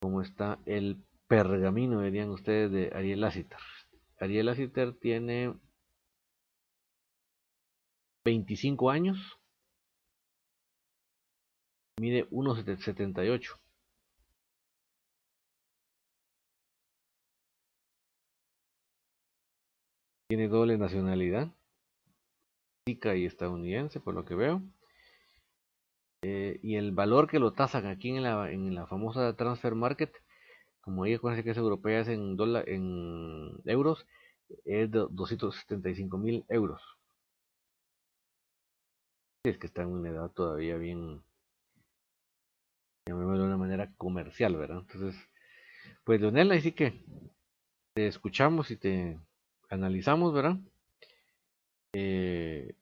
cómo 0.05 0.21
está 0.21 0.59
el 0.67 1.03
pergamino, 1.27 2.03
dirían 2.03 2.29
ustedes, 2.29 2.71
de 2.71 2.91
Ariel 2.95 3.21
Lassiter. 3.21 3.57
Ariel 4.19 4.45
Lassiter 4.45 4.93
tiene 4.93 5.55
25 8.23 8.91
años, 8.91 9.17
mide 11.99 12.29
1,78. 12.29 13.59
Tiene 20.29 20.47
doble 20.47 20.77
nacionalidad, 20.77 21.51
y 22.85 23.25
estadounidense, 23.25 23.99
por 23.99 24.13
lo 24.13 24.23
que 24.23 24.35
veo. 24.35 24.61
Eh, 26.27 26.59
y 26.63 26.75
el 26.75 26.91
valor 26.91 27.29
que 27.29 27.37
lo 27.37 27.53
tasan 27.53 27.85
aquí 27.85 28.09
en 28.09 28.23
la, 28.23 28.51
en 28.51 28.73
la 28.73 28.87
famosa 28.87 29.35
transfer 29.35 29.75
market, 29.75 30.11
como 30.81 31.05
ella 31.05 31.19
conoce 31.19 31.43
que 31.43 31.51
es 31.51 31.57
europea, 31.57 31.99
es 31.99 32.07
en, 32.07 32.35
dólar, 32.35 32.67
en 32.67 33.51
euros, 33.65 34.07
es 34.65 34.89
de 34.89 35.05
275 35.11 36.17
mil 36.17 36.43
euros. 36.49 36.81
Es 39.43 39.59
que 39.59 39.67
está 39.67 39.83
en 39.83 39.89
una 39.89 40.09
edad 40.09 40.31
todavía 40.31 40.77
bien, 40.77 41.21
llamémoslo 43.07 43.41
de 43.41 43.47
una 43.47 43.57
manera 43.57 43.93
comercial, 43.95 44.55
¿verdad? 44.55 44.79
Entonces, 44.79 45.15
pues 46.03 46.19
Leonel, 46.21 46.49
ahí 46.49 46.61
sí 46.61 46.71
que 46.71 47.03
te 47.93 48.07
escuchamos 48.07 48.71
y 48.71 48.77
te 48.77 49.19
analizamos, 49.69 50.33
¿verdad? 50.33 50.57
Eh, 51.93 52.75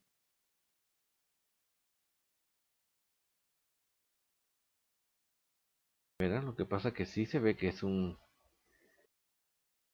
Lo 6.30 6.56
que 6.56 6.66
pasa 6.66 6.94
que 6.94 7.06
sí 7.06 7.26
se 7.26 7.40
ve 7.40 7.58
que 7.58 7.68
es 7.68 7.84
un 7.84 8.18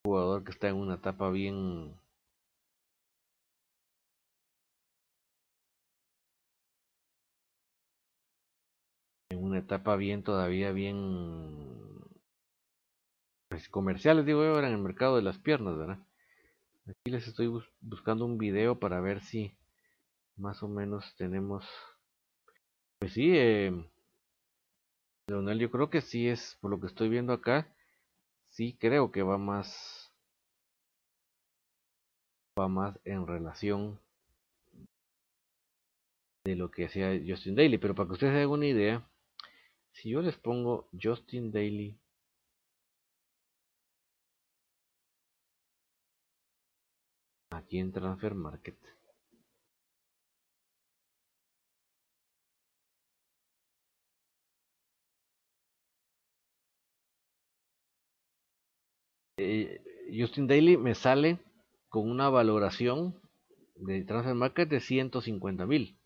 jugador 0.06 0.44
que 0.44 0.52
está 0.52 0.70
en 0.70 0.76
una 0.76 0.96
etapa 0.96 1.30
bien 1.32 1.96
en 9.32 9.44
una 9.44 9.60
etapa 9.60 9.96
bien 9.96 10.24
todavía 10.24 10.72
bien 10.72 12.00
pues, 13.50 13.68
comerciales, 13.70 14.26
digo 14.26 14.44
yo, 14.44 14.60
en 14.60 14.66
el 14.66 14.78
mercado 14.78 15.16
de 15.16 15.24
las 15.24 15.40
piernas, 15.40 15.78
¿verdad? 15.78 16.00
Aquí 16.88 17.12
les 17.12 17.28
estoy 17.28 17.52
buscando 17.82 18.26
un 18.26 18.38
video 18.38 18.80
para 18.80 19.02
ver 19.02 19.22
si 19.22 19.56
más 20.38 20.62
o 20.64 20.68
menos 20.68 21.16
tenemos 21.18 21.66
pues 23.00 23.14
sí, 23.14 23.32
eh, 23.34 23.72
Leonel, 25.30 25.60
yo 25.60 25.72
creo 25.72 25.90
que 25.90 26.02
sí 26.02 26.28
es, 26.28 26.58
por 26.62 26.72
lo 26.72 26.80
que 26.80 26.88
estoy 26.88 27.10
viendo 27.10 27.34
acá, 27.34 27.68
sí 28.50 28.76
creo 28.80 29.12
que 29.12 29.22
va 29.24 29.38
más, 29.38 30.12
va 32.60 32.68
más 32.68 33.00
en 33.06 33.28
relación 33.28 34.00
de 36.46 36.56
lo 36.56 36.72
que 36.72 36.86
hacía 36.86 37.20
Justin 37.26 37.56
Daly. 37.56 37.78
Pero 37.78 37.96
para 37.96 38.08
que 38.08 38.14
ustedes 38.14 38.34
se 38.34 38.38
hagan 38.40 38.50
una 38.50 38.68
idea, 38.68 39.08
si 39.94 40.10
yo 40.10 40.22
les 40.22 40.38
pongo 40.38 40.90
Justin 41.00 41.52
Daly 41.52 41.98
aquí 47.52 47.78
en 47.80 47.92
Transfer 47.92 48.34
Market, 48.34 48.78
Eh, 59.42 59.82
Justin 60.14 60.48
Daly 60.48 60.76
me 60.76 60.96
sale 60.96 61.40
con 61.88 62.10
una 62.12 62.30
valoración 62.30 63.16
de 63.76 64.04
Transfer 64.04 64.36
Market 64.36 64.68
de 64.68 64.82
150 64.82 65.66
mil. 65.66 65.98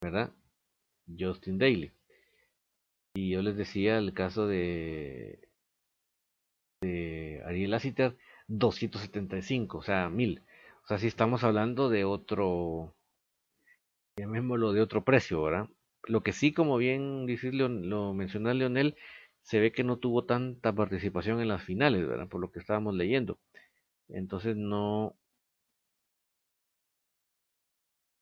¿Verdad? 0.00 0.32
Justin 1.18 1.58
Daly. 1.58 1.90
Y 3.14 3.30
yo 3.30 3.42
les 3.42 3.56
decía 3.56 3.98
el 3.98 4.14
caso 4.14 4.46
de, 4.46 5.48
Ariel 6.82 7.72
Lassiter, 7.72 8.16
275, 8.46 9.78
o 9.78 9.82
sea, 9.82 10.10
mil. 10.10 10.42
O 10.84 10.86
sea, 10.86 10.98
si 10.98 11.08
estamos 11.08 11.42
hablando 11.42 11.88
de 11.88 12.04
otro, 12.04 12.94
llamémoslo 14.16 14.72
de 14.72 14.80
otro 14.80 15.04
precio, 15.04 15.42
¿verdad? 15.42 15.68
Lo 16.06 16.22
que 16.22 16.32
sí, 16.32 16.52
como 16.52 16.76
bien 16.76 17.26
decirlo, 17.26 17.68
lo 17.68 18.12
mencionó 18.14 18.52
Leonel, 18.52 18.96
se 19.44 19.60
ve 19.60 19.72
que 19.72 19.84
no 19.84 19.98
tuvo 19.98 20.24
tanta 20.24 20.72
participación 20.74 21.40
en 21.40 21.48
las 21.48 21.62
finales, 21.62 22.06
¿verdad? 22.08 22.28
Por 22.28 22.40
lo 22.40 22.50
que 22.50 22.60
estábamos 22.60 22.94
leyendo. 22.94 23.38
Entonces 24.08 24.56
no, 24.56 25.16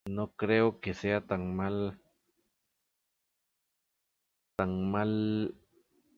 no 0.06 0.32
creo 0.36 0.80
que 0.80 0.94
sea 0.94 1.20
tan 1.26 1.54
mal, 1.56 1.98
tan 4.56 4.90
mal, 4.90 5.54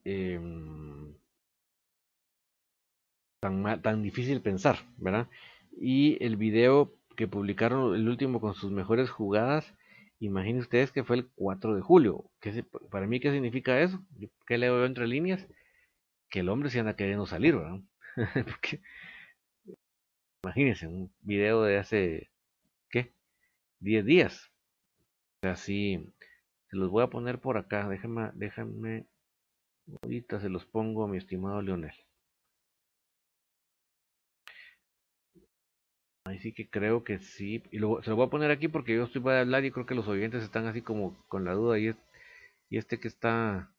em, 0.05 1.14
tan 3.40 3.62
mal, 3.62 3.82
tan 3.82 4.02
difícil 4.02 4.40
pensar, 4.40 4.76
¿verdad? 4.96 5.28
Y 5.76 6.22
el 6.24 6.36
video 6.36 6.94
que 7.16 7.28
publicaron 7.28 7.94
el 7.94 8.09
último 8.09 8.40
con 8.40 8.55
sus 8.55 8.70
mejores 8.70 9.11
jugadas 9.11 9.74
Imaginen 10.24 10.60
ustedes 10.60 10.90
que 10.90 11.04
fue 11.04 11.16
el 11.16 11.28
4 11.34 11.74
de 11.74 11.82
julio. 11.82 12.30
¿Qué, 12.40 12.64
para 12.90 13.06
mí, 13.06 13.20
¿qué 13.20 13.30
significa 13.30 13.80
eso? 13.80 14.02
¿Qué 14.46 14.58
leo 14.58 14.84
entre 14.86 15.06
líneas? 15.06 15.46
Que 16.30 16.40
el 16.40 16.48
hombre 16.48 16.70
se 16.70 16.80
anda 16.80 16.96
queriendo 16.96 17.26
salir, 17.26 17.56
¿verdad? 17.56 17.80
imagínense, 20.42 20.86
un 20.86 21.12
video 21.20 21.62
de 21.62 21.78
hace, 21.78 22.30
¿qué? 22.90 23.12
10 23.80 24.04
días. 24.06 24.50
O 25.42 25.46
sea, 25.46 25.56
sí, 25.56 26.12
se 26.70 26.76
los 26.76 26.90
voy 26.90 27.04
a 27.04 27.10
poner 27.10 27.40
por 27.40 27.58
acá. 27.58 27.88
Déjenme, 27.88 28.30
déjenme, 28.34 29.06
ahorita 30.02 30.40
se 30.40 30.48
los 30.48 30.64
pongo, 30.66 31.08
mi 31.08 31.18
estimado 31.18 31.60
Leonel. 31.62 31.94
Ahí 36.26 36.38
sí 36.38 36.52
que 36.52 36.68
creo 36.68 37.02
que 37.02 37.18
sí. 37.18 37.62
Y 37.70 37.78
luego 37.78 38.02
se 38.02 38.10
lo 38.10 38.16
voy 38.16 38.26
a 38.26 38.30
poner 38.30 38.50
aquí 38.50 38.68
porque 38.68 38.94
yo 38.94 39.04
estoy 39.04 39.22
para 39.22 39.40
hablar 39.40 39.64
y 39.64 39.70
creo 39.70 39.86
que 39.86 39.94
los 39.94 40.06
oyentes 40.08 40.42
están 40.42 40.66
así 40.66 40.82
como 40.82 41.16
con 41.28 41.44
la 41.44 41.52
duda. 41.52 41.78
Y, 41.78 41.94
y 42.70 42.78
este 42.78 43.00
que 43.00 43.08
está. 43.08 43.70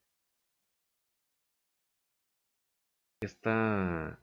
Está. 3.21 4.17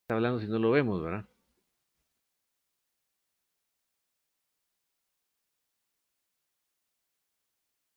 Está 0.00 0.14
hablando 0.14 0.40
si 0.40 0.46
no 0.48 0.58
lo 0.58 0.70
vemos, 0.70 1.02
¿verdad? 1.02 1.26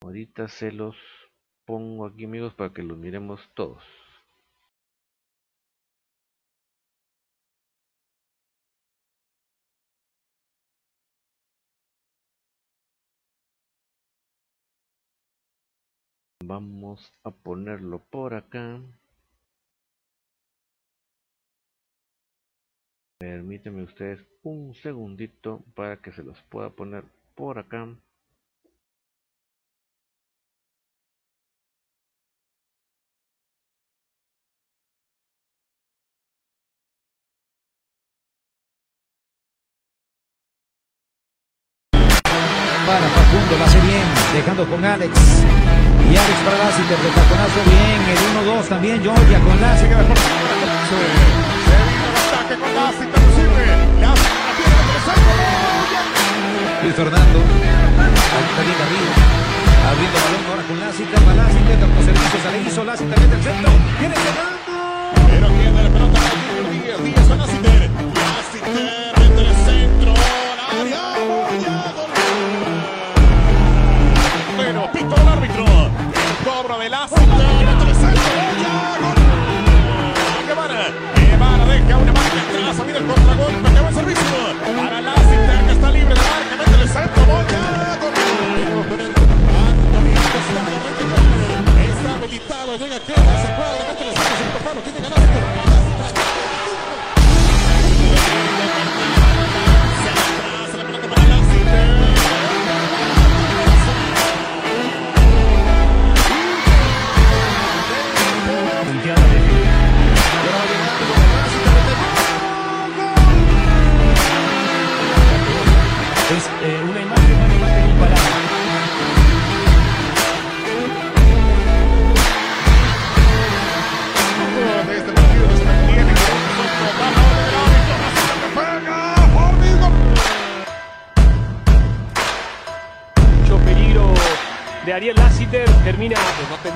Ahorita 0.02 0.50
se 0.50 0.74
los 0.74 0.98
pongo 1.66 2.06
aquí 2.06 2.26
amigos 2.26 2.54
para 2.54 2.74
que 2.74 2.84
los 2.84 2.98
miremos 2.98 3.40
todos. 3.54 3.82
Vamos 16.50 17.14
a 17.24 17.30
ponerlo 17.30 18.00
por 18.10 18.34
acá. 18.34 18.82
Permítanme 23.20 23.84
ustedes 23.84 24.26
un 24.42 24.74
segundito 24.74 25.64
para 25.76 26.02
que 26.02 26.12
se 26.12 26.24
los 26.24 26.42
pueda 26.50 26.72
poner 26.72 27.04
por 27.36 27.60
acá. 27.60 27.96
Para 42.90 43.06
Facundo, 43.06 43.54
lo 43.54 43.66
hace 43.66 43.80
bien, 43.82 44.02
dejando 44.34 44.66
con 44.66 44.84
Alex. 44.84 45.14
Y 45.14 46.18
Alex 46.18 46.38
para 46.42 46.58
Lassiter 46.58 46.98
de 46.98 47.10
taconazo 47.14 47.62
bien. 47.70 48.02
El 48.10 48.18
1-2 48.50 48.66
también 48.68 48.98
Georgia 49.04 49.40
con 49.46 49.62
Lassiter. 49.62 49.94
Se 49.94 50.98
viene 50.98 51.22
el 51.22 52.18
ataque 52.34 52.58
con. 52.58 52.74
Luis 56.82 56.96
Fernando. 56.96 57.40
Bien 58.58 58.82
arriba. 58.82 59.14
Abriendo 59.86 60.18
balón 60.26 60.44
ahora 60.50 60.64
con 60.66 60.80
Lassiter. 60.82 61.22
Para 61.22 61.46
Lassiter. 61.46 61.78
Tanto 61.78 62.02
servicios 62.02 62.42
se 62.42 62.50
le 62.50 62.58
hizo. 62.66 62.82
Lassiter 62.84 63.20
mete 63.22 63.36
el 63.36 63.44
centro. 63.44 63.70
Viene 64.00 64.16
cerrando. 64.18 64.74
Pero 65.30 65.46
tiene 65.46 65.84
la 65.84 65.90
pelota. 65.94 66.20
Díaz. 67.06 67.30
Está 91.90 92.14
habilitado, 92.16 92.78
llega 92.78 93.00
se. 93.00 93.20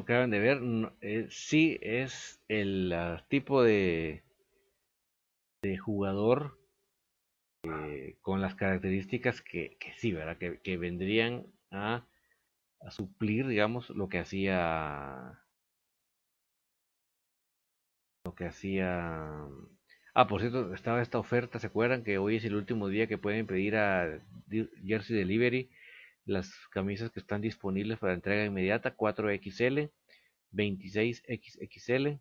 acaban 0.00 0.30
de 0.30 0.38
ver, 0.40 0.60
no- 0.62 0.92
eh, 1.00 1.26
sí 1.30 1.78
es 1.82 2.40
el 2.48 2.92
ah, 2.92 3.24
tipo 3.28 3.62
de, 3.62 4.22
de 5.62 5.78
jugador 5.78 6.58
eh, 7.62 8.16
con 8.22 8.40
las 8.40 8.54
características 8.54 9.40
que, 9.42 9.76
sí, 9.96 10.12
¿verdad? 10.12 10.36
Que, 10.38 10.76
vendrían 10.76 11.46
a, 11.70 12.06
suplir, 12.90 13.46
digamos, 13.48 13.90
lo 13.90 14.08
que 14.08 14.18
hacía, 14.18 15.40
lo 18.24 18.34
que 18.34 18.46
hacía... 18.46 19.46
Ah, 20.14 20.26
por 20.26 20.40
cierto, 20.40 20.74
estaba 20.74 21.02
esta 21.02 21.18
oferta, 21.18 21.58
¿se 21.58 21.68
acuerdan 21.68 22.02
que 22.04 22.18
hoy 22.18 22.36
es 22.36 22.44
el 22.44 22.56
último 22.56 22.88
día 22.88 23.06
que 23.06 23.18
pueden 23.18 23.46
pedir 23.46 23.76
a 23.76 24.20
Jersey 24.84 25.16
Delivery? 25.16 25.70
Las 26.30 26.52
camisas 26.70 27.10
que 27.10 27.20
están 27.20 27.40
disponibles 27.40 27.98
para 27.98 28.14
entrega 28.14 28.44
inmediata 28.44 28.96
4XL, 28.96 29.90
26XXL, 30.52 32.20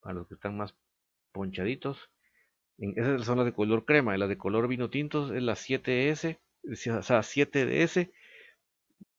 para 0.00 0.14
los 0.14 0.28
que 0.28 0.34
están 0.34 0.56
más 0.56 0.74
ponchaditos. 1.32 2.10
En- 2.78 2.92
esas 2.98 3.24
son 3.24 3.38
las 3.38 3.46
de 3.46 3.52
color 3.54 3.84
crema, 3.84 4.14
y 4.14 4.18
las 4.18 4.28
de 4.28 4.38
color 4.38 4.68
vino 4.68 4.90
tintos 4.90 5.30
es 5.32 5.42
la 5.42 5.54
7S, 5.56 6.38
o 6.70 7.02
sea, 7.02 7.22
7DS, 7.22 8.12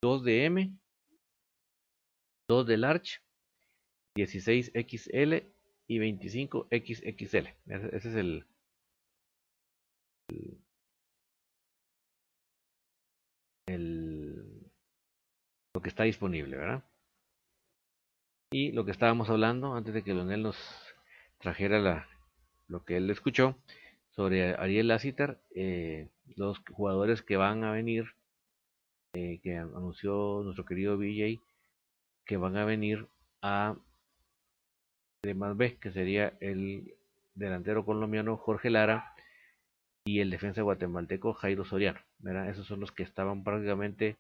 2DM, 0.01 0.77
2 2.47 2.67
de 2.67 2.77
large, 2.77 3.19
16XL 4.15 5.51
y 5.87 5.99
25XXL. 5.99 7.55
Ese, 7.67 8.09
es 8.09 8.15
el- 8.15 8.45
lo 15.79 15.83
que 15.83 15.89
está 15.89 16.03
disponible, 16.03 16.57
¿verdad? 16.57 16.83
Y 18.51 18.73
lo 18.73 18.83
que 18.83 18.91
estábamos 18.91 19.29
hablando 19.29 19.75
antes 19.75 19.93
de 19.93 20.03
que 20.03 20.13
Leonel 20.13 20.43
nos 20.43 20.57
trajera 21.37 21.79
la, 21.79 22.05
lo 22.67 22.83
que 22.83 22.97
él 22.97 23.09
escuchó 23.09 23.55
sobre 24.09 24.55
Ariel 24.55 24.89
Lassiter, 24.89 25.39
eh, 25.55 26.09
los 26.35 26.59
jugadores 26.69 27.21
que 27.21 27.37
van 27.37 27.63
a 27.63 27.71
venir, 27.71 28.13
eh, 29.13 29.39
que 29.41 29.55
anunció 29.55 30.41
nuestro 30.43 30.65
querido 30.65 30.97
BJ, 30.97 31.39
que 32.25 32.35
van 32.35 32.57
a 32.57 32.65
venir 32.65 33.07
a 33.41 33.77
de 35.23 35.33
más 35.33 35.55
B, 35.55 35.77
que 35.77 35.91
sería 35.91 36.33
el 36.41 36.93
delantero 37.35 37.85
colombiano 37.85 38.35
Jorge 38.35 38.69
Lara 38.69 39.13
y 40.05 40.19
el 40.19 40.29
defensa 40.29 40.61
guatemalteco 40.61 41.31
Jairo 41.31 41.63
Soriano. 41.63 42.01
¿verdad? 42.17 42.49
Esos 42.49 42.67
son 42.67 42.81
los 42.81 42.91
que 42.91 43.03
estaban 43.03 43.45
prácticamente 43.45 44.17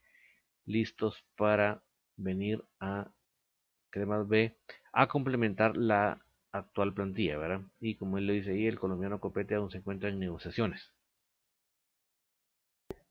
listos 0.69 1.25
para 1.35 1.81
venir 2.15 2.63
a 2.79 3.11
Cremas 3.89 4.27
B 4.27 4.55
a 4.93 5.07
complementar 5.07 5.75
la 5.75 6.21
actual 6.51 6.93
plantilla, 6.93 7.37
¿verdad? 7.37 7.61
Y 7.79 7.95
como 7.95 8.17
él 8.17 8.27
lo 8.27 8.33
dice 8.33 8.51
ahí, 8.51 8.67
el 8.67 8.79
colombiano 8.79 9.19
Copete 9.19 9.55
aún 9.55 9.71
se 9.71 9.79
encuentra 9.79 10.09
en 10.09 10.19
negociaciones, 10.19 10.91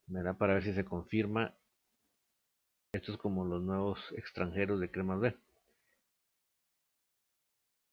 ¿verdad? 0.07 0.37
Para 0.37 0.55
ver 0.55 0.63
si 0.63 0.73
se 0.73 0.85
confirma 0.85 1.55
estos 2.93 3.19
como 3.19 3.45
los 3.45 3.63
nuevos 3.63 4.01
extranjeros 4.17 4.81
de 4.81 4.91
Cremas 4.91 5.21
B. 5.21 5.35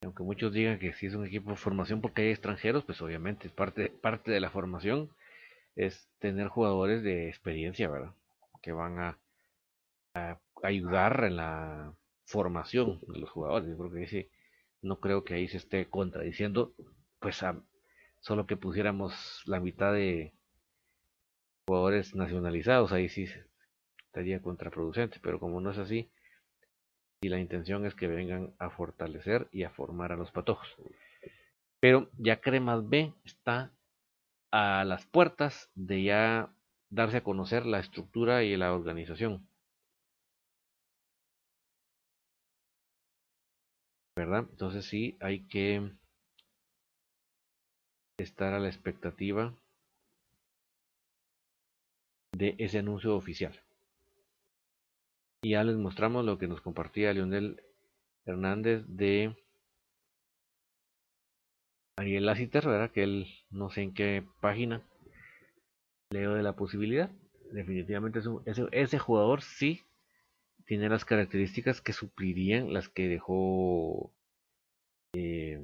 Aunque 0.03 0.23
muchos 0.23 0.53
digan 0.53 0.77
que 0.77 0.93
si 0.93 1.07
es 1.07 1.15
un 1.15 1.25
equipo 1.25 1.49
de 1.49 1.57
formación 1.57 2.01
porque 2.01 2.21
hay 2.21 2.29
extranjeros, 2.29 2.85
pues 2.85 3.01
obviamente 3.01 3.49
parte, 3.49 3.89
parte 3.89 4.31
de 4.31 4.39
la 4.39 4.51
formación 4.51 5.09
es 5.75 6.07
tener 6.19 6.47
jugadores 6.47 7.01
de 7.01 7.27
experiencia, 7.27 7.89
¿verdad? 7.89 8.13
Que 8.61 8.71
van 8.71 8.99
a 8.99 9.17
ayudar 10.63 11.23
en 11.25 11.37
la 11.37 11.93
formación 12.25 12.99
de 13.07 13.19
los 13.19 13.29
jugadores. 13.29 13.69
Yo 13.69 13.77
creo 13.77 13.91
que 13.91 14.03
ese, 14.03 14.29
no 14.81 14.99
creo 14.99 15.23
que 15.23 15.35
ahí 15.35 15.47
se 15.47 15.57
esté 15.57 15.89
contradiciendo, 15.89 16.73
pues 17.19 17.43
a, 17.43 17.61
solo 18.19 18.47
que 18.47 18.57
pusiéramos 18.57 19.43
la 19.45 19.59
mitad 19.59 19.93
de 19.93 20.33
jugadores 21.67 22.15
nacionalizados, 22.15 22.91
ahí 22.91 23.09
sí 23.09 23.27
estaría 24.07 24.41
contraproducente, 24.41 25.19
pero 25.21 25.39
como 25.39 25.61
no 25.61 25.71
es 25.71 25.77
así, 25.77 26.11
y 27.21 27.29
la 27.29 27.39
intención 27.39 27.85
es 27.85 27.95
que 27.95 28.07
vengan 28.07 28.53
a 28.59 28.69
fortalecer 28.69 29.47
y 29.51 29.63
a 29.63 29.71
formar 29.71 30.11
a 30.11 30.15
los 30.15 30.31
patojos. 30.31 30.67
Pero 31.79 32.09
ya 32.17 32.39
Cremas 32.39 32.87
B 32.87 33.13
está 33.23 33.71
a 34.51 34.83
las 34.85 35.05
puertas 35.07 35.69
de 35.75 36.03
ya 36.03 36.53
darse 36.89 37.17
a 37.17 37.23
conocer 37.23 37.65
la 37.65 37.79
estructura 37.79 38.43
y 38.43 38.55
la 38.57 38.73
organización. 38.73 39.47
¿Verdad? 44.17 44.45
Entonces 44.51 44.85
sí 44.85 45.17
hay 45.21 45.47
que 45.47 45.91
estar 48.17 48.53
a 48.53 48.59
la 48.59 48.67
expectativa 48.67 49.53
de 52.37 52.53
ese 52.59 52.77
anuncio 52.77 53.15
oficial. 53.15 53.59
Y 55.43 55.51
ya 55.51 55.63
les 55.63 55.77
mostramos 55.77 56.25
lo 56.25 56.37
que 56.37 56.49
nos 56.49 56.59
compartía 56.59 57.13
Leonel 57.13 57.63
Hernández 58.25 58.83
de 58.87 59.35
Ariel 61.97 62.25
Lassiter, 62.25 62.65
¿verdad? 62.65 62.91
Que 62.91 63.03
él 63.03 63.27
no 63.49 63.69
sé 63.69 63.81
en 63.81 63.93
qué 63.93 64.23
página 64.39 64.81
leo 66.09 66.33
de 66.33 66.41
la 66.41 66.55
posibilidad. 66.55 67.11
Definitivamente 67.51 68.17
es 68.19 68.25
un- 68.25 68.41
ese, 68.47 68.65
ese 68.71 68.97
jugador 68.97 69.43
sí 69.43 69.83
tiene 70.65 70.89
las 70.89 71.05
características 71.05 71.81
que 71.81 71.93
suplirían 71.93 72.73
las 72.73 72.89
que 72.89 73.07
dejó 73.07 74.13
eh, 75.13 75.59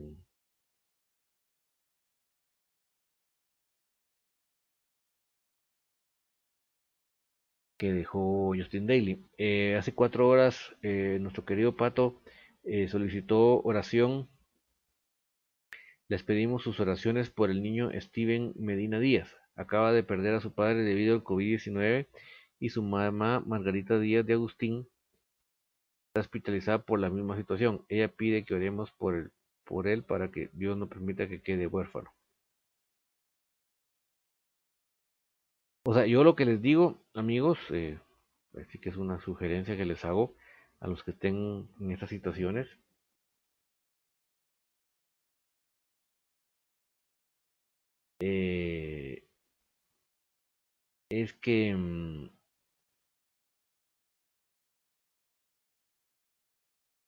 que 7.81 7.93
dejó 7.93 8.53
Justin 8.55 8.85
Daly. 8.85 9.25
Eh, 9.39 9.75
hace 9.75 9.95
cuatro 9.95 10.29
horas 10.29 10.75
eh, 10.83 11.17
nuestro 11.19 11.45
querido 11.45 11.75
Pato 11.75 12.21
eh, 12.63 12.87
solicitó 12.87 13.59
oración. 13.63 14.29
Les 16.07 16.21
pedimos 16.21 16.61
sus 16.61 16.79
oraciones 16.79 17.31
por 17.31 17.49
el 17.49 17.63
niño 17.63 17.89
Steven 17.99 18.53
Medina 18.55 18.99
Díaz. 18.99 19.35
Acaba 19.55 19.93
de 19.93 20.03
perder 20.03 20.35
a 20.35 20.41
su 20.41 20.53
padre 20.53 20.83
debido 20.83 21.15
al 21.15 21.23
COVID-19 21.23 22.05
y 22.59 22.69
su 22.69 22.83
mamá 22.83 23.39
Margarita 23.47 23.97
Díaz 23.97 24.27
de 24.27 24.33
Agustín 24.33 24.87
está 26.11 26.19
hospitalizada 26.21 26.79
por 26.83 26.99
la 26.99 27.09
misma 27.09 27.37
situación. 27.37 27.85
Ella 27.89 28.09
pide 28.09 28.43
que 28.45 28.53
oremos 28.53 28.91
por, 28.91 29.15
el, 29.87 30.03
para 30.03 30.29
que 30.31 30.49
Dios 30.53 30.77
no 30.77 30.89
permita 30.89 31.27
que 31.29 31.41
quede 31.41 31.67
huérfano. 31.67 32.11
O 35.85 35.93
sea, 35.93 36.05
yo 36.05 36.23
lo 36.23 36.35
que 36.35 36.45
les 36.45 36.61
digo, 36.61 37.01
amigos, 37.13 37.57
eh, 37.71 37.99
así 38.59 38.77
que 38.79 38.89
es 38.89 38.97
una 38.97 39.19
sugerencia 39.21 39.77
que 39.77 39.85
les 39.85 40.03
hago 40.05 40.35
a 40.79 40.87
los 40.87 41.03
que 41.03 41.11
estén 41.11 41.69
en 41.79 41.91
estas 41.91 42.09
situaciones. 42.09 42.67
Eh, 48.19 49.23
es 51.09 51.33
que 51.33 51.75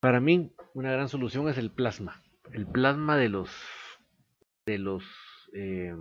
para 0.04 0.20
mí 0.20 0.51
una 0.74 0.91
gran 0.91 1.08
solución 1.08 1.47
es 1.47 1.58
el 1.58 1.72
plasma, 1.72 2.22
el 2.51 2.68
plasma 2.68 3.16
de 3.16 3.30
los 3.30 3.49
de 4.66 4.78
los 4.78 5.06
eh, 5.54 5.95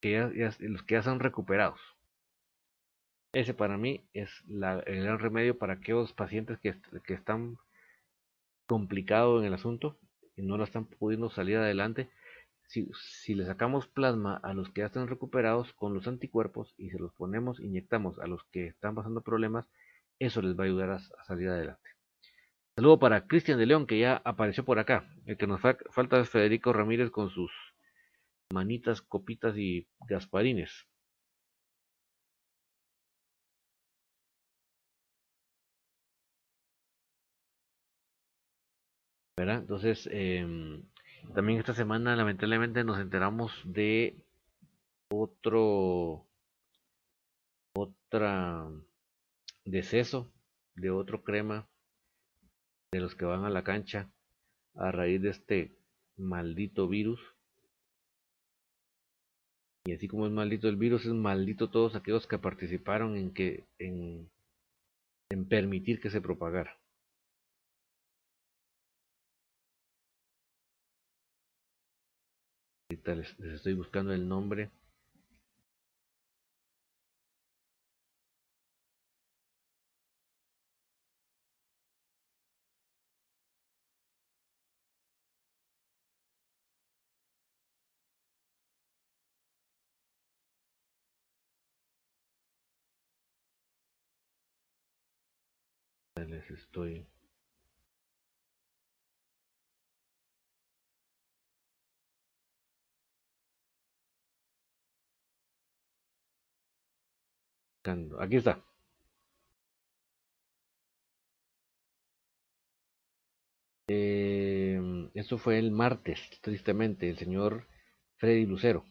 que 0.00 0.10
ya, 0.10 0.50
los 0.58 0.82
que 0.82 0.94
ya 0.96 1.02
son 1.04 1.20
recuperados. 1.20 1.78
Ese 3.32 3.54
para 3.54 3.78
mí 3.78 4.04
es 4.14 4.30
la, 4.48 4.80
el 4.80 5.04
gran 5.04 5.20
remedio 5.20 5.56
para 5.56 5.74
aquellos 5.74 6.12
pacientes 6.12 6.58
que, 6.58 6.74
que 7.04 7.14
están 7.14 7.56
complicados 8.66 9.42
en 9.42 9.46
el 9.46 9.54
asunto 9.54 9.96
y 10.34 10.42
no 10.42 10.56
lo 10.56 10.64
están 10.64 10.86
pudiendo 10.86 11.30
salir 11.30 11.58
adelante. 11.58 12.10
Si, 12.66 12.90
si, 13.22 13.36
le 13.36 13.46
sacamos 13.46 13.86
plasma 13.86 14.40
a 14.42 14.54
los 14.54 14.70
que 14.70 14.80
ya 14.80 14.86
están 14.86 15.06
recuperados 15.06 15.72
con 15.74 15.94
los 15.94 16.08
anticuerpos 16.08 16.74
y 16.76 16.90
se 16.90 16.98
los 16.98 17.12
ponemos, 17.12 17.60
inyectamos 17.60 18.18
a 18.18 18.26
los 18.26 18.42
que 18.50 18.66
están 18.66 18.96
pasando 18.96 19.20
problemas, 19.20 19.68
eso 20.18 20.42
les 20.42 20.58
va 20.58 20.64
a 20.64 20.66
ayudar 20.66 20.90
a, 20.90 20.98
salir 20.98 21.48
adelante. 21.48 22.01
Saludo 22.76 22.98
para 22.98 23.26
Cristian 23.26 23.58
de 23.58 23.66
León, 23.66 23.86
que 23.86 23.98
ya 23.98 24.22
apareció 24.24 24.64
por 24.64 24.78
acá. 24.78 25.08
El 25.26 25.36
que 25.36 25.46
nos 25.46 25.60
falta 25.60 26.20
es 26.20 26.28
Federico 26.30 26.72
Ramírez 26.72 27.10
con 27.10 27.30
sus 27.30 27.50
manitas, 28.50 29.02
copitas 29.02 29.56
y 29.56 29.88
gasparines. 30.08 30.86
Entonces, 39.36 40.08
em, 40.12 40.82
también 41.34 41.58
esta 41.58 41.74
semana 41.74 42.16
lamentablemente 42.16 42.84
nos 42.84 42.98
enteramos 42.98 43.52
de 43.64 44.16
otro, 45.10 46.26
otra 47.74 48.70
deceso 49.64 50.32
de 50.74 50.90
otro 50.90 51.22
crema 51.22 51.68
de 52.92 53.00
los 53.00 53.14
que 53.14 53.24
van 53.24 53.44
a 53.44 53.50
la 53.50 53.64
cancha 53.64 54.10
a 54.74 54.92
raíz 54.92 55.22
de 55.22 55.30
este 55.30 55.72
maldito 56.16 56.88
virus. 56.88 57.20
Y 59.84 59.92
así 59.92 60.06
como 60.08 60.26
es 60.26 60.32
maldito 60.32 60.68
el 60.68 60.76
virus, 60.76 61.06
es 61.06 61.12
maldito 61.12 61.70
todos 61.70 61.96
aquellos 61.96 62.26
que 62.26 62.38
participaron 62.38 63.16
en 63.16 63.32
que 63.32 63.64
en, 63.78 64.30
en 65.30 65.48
permitir 65.48 66.00
que 66.00 66.10
se 66.10 66.20
propagara. 66.20 66.78
les, 73.04 73.38
estoy 73.40 73.74
buscando 73.74 74.12
el 74.12 74.28
nombre. 74.28 74.70
Estoy 96.72 97.06
Aquí 108.20 108.36
está. 108.36 108.62
Eh, 113.88 114.80
esto 115.14 115.38
fue 115.38 115.58
el 115.58 115.70
martes, 115.70 116.18
tristemente, 116.40 117.08
el 117.08 117.16
señor 117.18 117.66
Freddy 118.16 118.46
Lucero. 118.46 118.84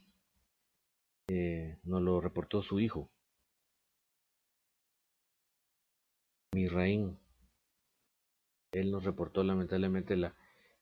Eh, 1.30 1.80
nos 1.84 2.02
lo 2.04 2.22
reportó 2.22 2.62
su 2.62 2.80
hijo. 2.80 3.10
Misraín. 6.56 7.18
Él 8.72 8.92
nos 8.92 9.04
reportó 9.04 9.44
lamentablemente 9.44 10.16
la, 10.16 10.36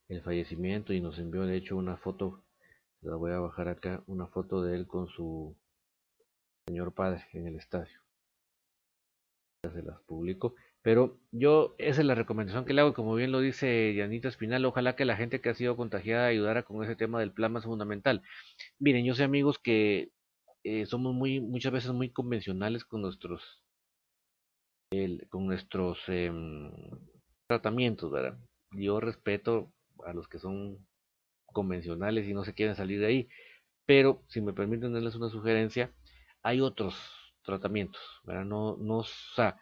el 0.10 0.22
fallecimiento 0.22 0.94
y 0.94 1.02
nos 1.02 1.18
envió 1.20 1.46
de 1.46 1.56
hecho 1.56 1.78
una 1.78 1.98
foto, 1.98 2.44
la 3.02 3.16
voy 3.16 3.32
a 3.32 3.40
bajar 3.40 3.68
acá, 3.68 4.04
una 4.08 4.28
foto 4.28 4.62
de 4.62 4.76
él 4.76 4.88
con 4.88 5.08
su 5.08 5.56
señor 6.68 6.94
padre 6.94 7.26
en 7.34 7.48
el 7.48 7.56
estadio. 7.56 8.00
Ya 9.64 9.72
se 9.72 9.84
las 9.84 10.00
publico. 10.02 10.56
Pero 10.82 11.20
yo, 11.32 11.76
esa 11.78 12.02
es 12.02 12.08
la 12.08 12.16
recomendación 12.16 12.64
que 12.66 12.74
le 12.74 12.82
hago, 12.82 12.94
como 12.94 13.14
bien 13.16 13.32
lo 13.32 13.42
dice 13.42 13.94
Yanita 13.94 14.30
Espinal, 14.30 14.64
ojalá 14.66 14.96
que 14.96 15.04
la 15.04 15.18
gente 15.18 15.42
que 15.42 15.50
ha 15.50 15.54
sido 15.54 15.76
contagiada 15.76 16.28
ayudara 16.28 16.64
con 16.64 16.84
ese 16.84 16.96
tema 16.96 17.20
del 17.20 17.34
plasma 17.34 17.62
fundamental. 17.62 18.24
Miren, 18.80 19.06
yo 19.06 19.14
sé 19.14 19.24
amigos 19.24 19.60
que 19.60 20.12
eh, 20.64 20.86
somos 20.86 21.14
muy, 21.14 21.42
muchas 21.42 21.74
veces 21.74 21.92
muy 21.92 22.10
convencionales 22.10 22.86
con 22.86 23.02
nuestros, 23.02 23.62
con 25.30 25.48
nuestros 25.48 26.00
em, 26.08 26.72
tratamientos, 27.50 28.12
¿verdad? 28.12 28.38
Yo 28.72 29.00
respeto 29.00 29.74
a 30.06 30.14
los 30.14 30.28
que 30.28 30.38
son 30.38 30.78
convencionales 31.48 32.28
y 32.28 32.34
no 32.36 32.46
se 32.46 32.54
quieren 32.54 32.76
salir 32.76 33.00
de 33.00 33.08
ahí, 33.08 33.30
pero 33.88 34.22
si 34.28 34.40
me 34.40 34.54
permiten 34.54 34.94
darles 34.94 35.16
una 35.16 35.30
sugerencia, 35.30 35.92
hay 36.44 36.62
otros 36.62 36.96
tratamientos, 37.42 38.02
¿verdad? 38.24 38.46
No, 38.46 38.78
no, 38.78 39.00
o 39.00 39.04
sea, 39.04 39.60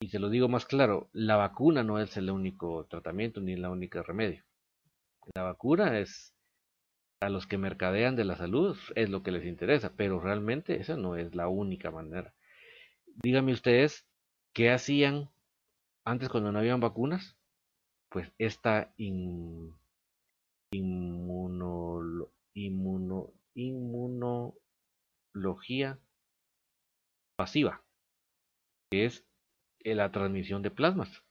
y 0.00 0.10
se 0.10 0.20
lo 0.20 0.30
digo 0.30 0.48
más 0.48 0.64
claro, 0.64 1.10
la 1.12 1.36
vacuna 1.36 1.82
no 1.82 1.98
es 1.98 2.16
el 2.16 2.30
único 2.30 2.86
tratamiento 2.88 3.40
ni 3.40 3.54
el 3.54 3.66
único 3.66 4.00
remedio. 4.04 4.44
La 5.34 5.42
vacuna 5.42 5.98
es 5.98 6.32
a 7.20 7.30
los 7.30 7.48
que 7.48 7.58
mercadean 7.58 8.14
de 8.14 8.24
la 8.24 8.36
salud, 8.36 8.78
es 8.94 9.10
lo 9.10 9.24
que 9.24 9.32
les 9.32 9.44
interesa, 9.44 9.92
pero 9.96 10.20
realmente 10.20 10.80
esa 10.80 10.96
no 10.96 11.16
es 11.16 11.34
la 11.34 11.48
única 11.48 11.90
manera. 11.90 12.32
Díganme 13.24 13.52
ustedes, 13.52 14.06
¿qué 14.54 14.70
hacían 14.70 15.28
antes 16.04 16.28
cuando 16.28 16.52
no 16.52 16.58
habían 16.58 16.80
vacunas? 16.80 17.36
Pues 18.10 18.32
esta 18.38 18.92
in, 18.96 19.74
inmuno, 20.72 22.28
inmuno, 22.54 23.32
inmuno, 23.54 24.54
logía 25.32 25.98
pasiva, 27.36 27.82
que 28.90 29.06
es 29.06 29.24
eh, 29.80 29.94
la 29.94 30.10
transmisión 30.12 30.62
de 30.62 30.70
plasmas. 30.70 31.22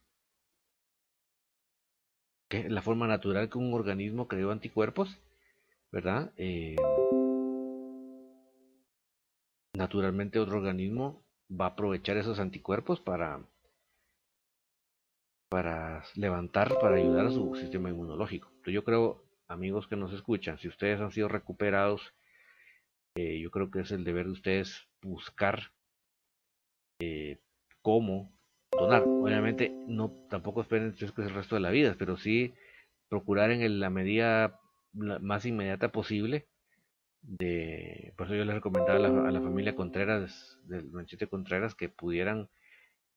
Que 2.49 2.61
es 2.61 2.72
la 2.72 2.82
forma 2.82 3.07
natural 3.07 3.49
que 3.49 3.59
un 3.59 3.74
organismo 3.74 4.28
creó 4.28 4.51
anticuerpos, 4.51 5.20
¿verdad? 5.91 6.34
Eh, 6.38 6.76
naturalmente 9.76 10.39
otro 10.39 10.57
organismo 10.57 11.24
va 11.49 11.65
a 11.65 11.70
aprovechar 11.70 12.17
esos 12.17 12.39
anticuerpos 12.39 12.99
para 12.99 13.41
para 15.50 16.04
levantar, 16.16 16.78
para 16.80 16.97
ayudar 16.97 17.28
a 17.28 17.32
su 17.32 17.56
sistema 17.56 17.89
inmunológico. 17.89 18.47
Entonces 18.50 18.74
yo 18.74 18.84
creo, 18.84 19.24
amigos 19.47 19.88
que 19.88 19.95
nos 19.95 20.14
escuchan, 20.14 20.60
si 20.60 20.68
ustedes 20.68 21.00
han 21.00 21.12
sido 21.12 21.28
recuperados 21.28 22.14
eh, 23.16 23.39
yo 23.39 23.50
creo 23.52 23.72
que 23.72 23.82
es 23.82 23.91
el 23.91 24.04
deber 24.04 24.28
de 24.28 24.32
ustedes 24.32 24.88
buscar 25.02 25.72
eh, 27.02 27.39
cómo 27.82 28.32
donar. 28.72 29.04
Obviamente 29.04 29.74
no 29.88 30.12
tampoco 30.30 30.62
esperen 30.62 30.93
que 30.93 31.06
es 31.06 31.14
el 31.18 31.34
resto 31.34 31.56
de 31.56 31.62
la 31.62 31.72
vida, 31.72 31.95
pero 31.97 32.18
sí 32.18 32.54
procurar 33.10 33.52
en 33.52 33.80
la 33.80 33.89
medida 33.89 34.60
más 34.93 35.45
inmediata 35.45 35.91
posible 35.91 36.47
por 38.16 38.28
eso 38.28 38.36
yo 38.36 38.45
les 38.45 38.56
recomendaba 38.56 39.28
a 39.28 39.32
la, 39.32 39.41
familia 39.41 39.76
Contreras 39.76 40.58
del 40.64 40.89
Manchete 40.91 41.28
Contreras 41.28 41.76
que 41.76 41.89
pudieran 41.89 42.50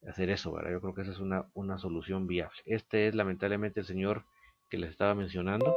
hacer 0.07 0.31
eso, 0.31 0.53
¿verdad? 0.53 0.73
Yo 0.73 0.81
creo 0.81 0.95
que 0.95 1.03
esa 1.03 1.13
es 1.13 1.19
una, 1.19 1.47
una 1.55 1.79
solución 1.79 2.27
viable. 2.27 2.57
Este 2.65 3.09
es 3.09 3.15
lamentablemente 3.15 3.81
el 3.81 3.87
señor 3.87 4.25
que 4.69 4.79
les 4.79 4.91
estaba 4.91 5.15
mencionando. 5.15 5.75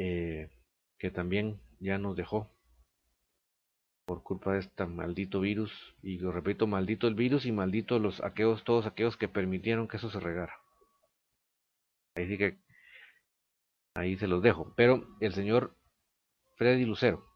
Eh, 0.00 0.48
que 0.98 1.10
también 1.10 1.60
ya 1.80 1.98
nos 1.98 2.16
dejó 2.16 2.50
por 4.04 4.22
culpa 4.22 4.54
de 4.54 4.60
este 4.60 4.86
maldito 4.86 5.40
virus 5.40 5.72
y 6.02 6.18
lo 6.18 6.32
repito 6.32 6.66
maldito 6.66 7.08
el 7.08 7.14
virus 7.14 7.44
y 7.46 7.52
maldito 7.52 7.98
los 7.98 8.22
aquellos 8.22 8.64
todos 8.64 8.86
aquellos 8.86 9.16
que 9.16 9.28
permitieron 9.28 9.86
que 9.86 9.98
eso 9.98 10.08
se 10.08 10.18
regara 10.20 10.54
Ahí 12.14 12.26
sí 12.26 12.38
que 12.38 12.58
ahí 13.94 14.16
se 14.16 14.26
los 14.26 14.42
dejo. 14.42 14.74
Pero 14.76 15.06
el 15.20 15.34
señor 15.34 15.76
Freddy 16.56 16.84
Lucero, 16.84 17.27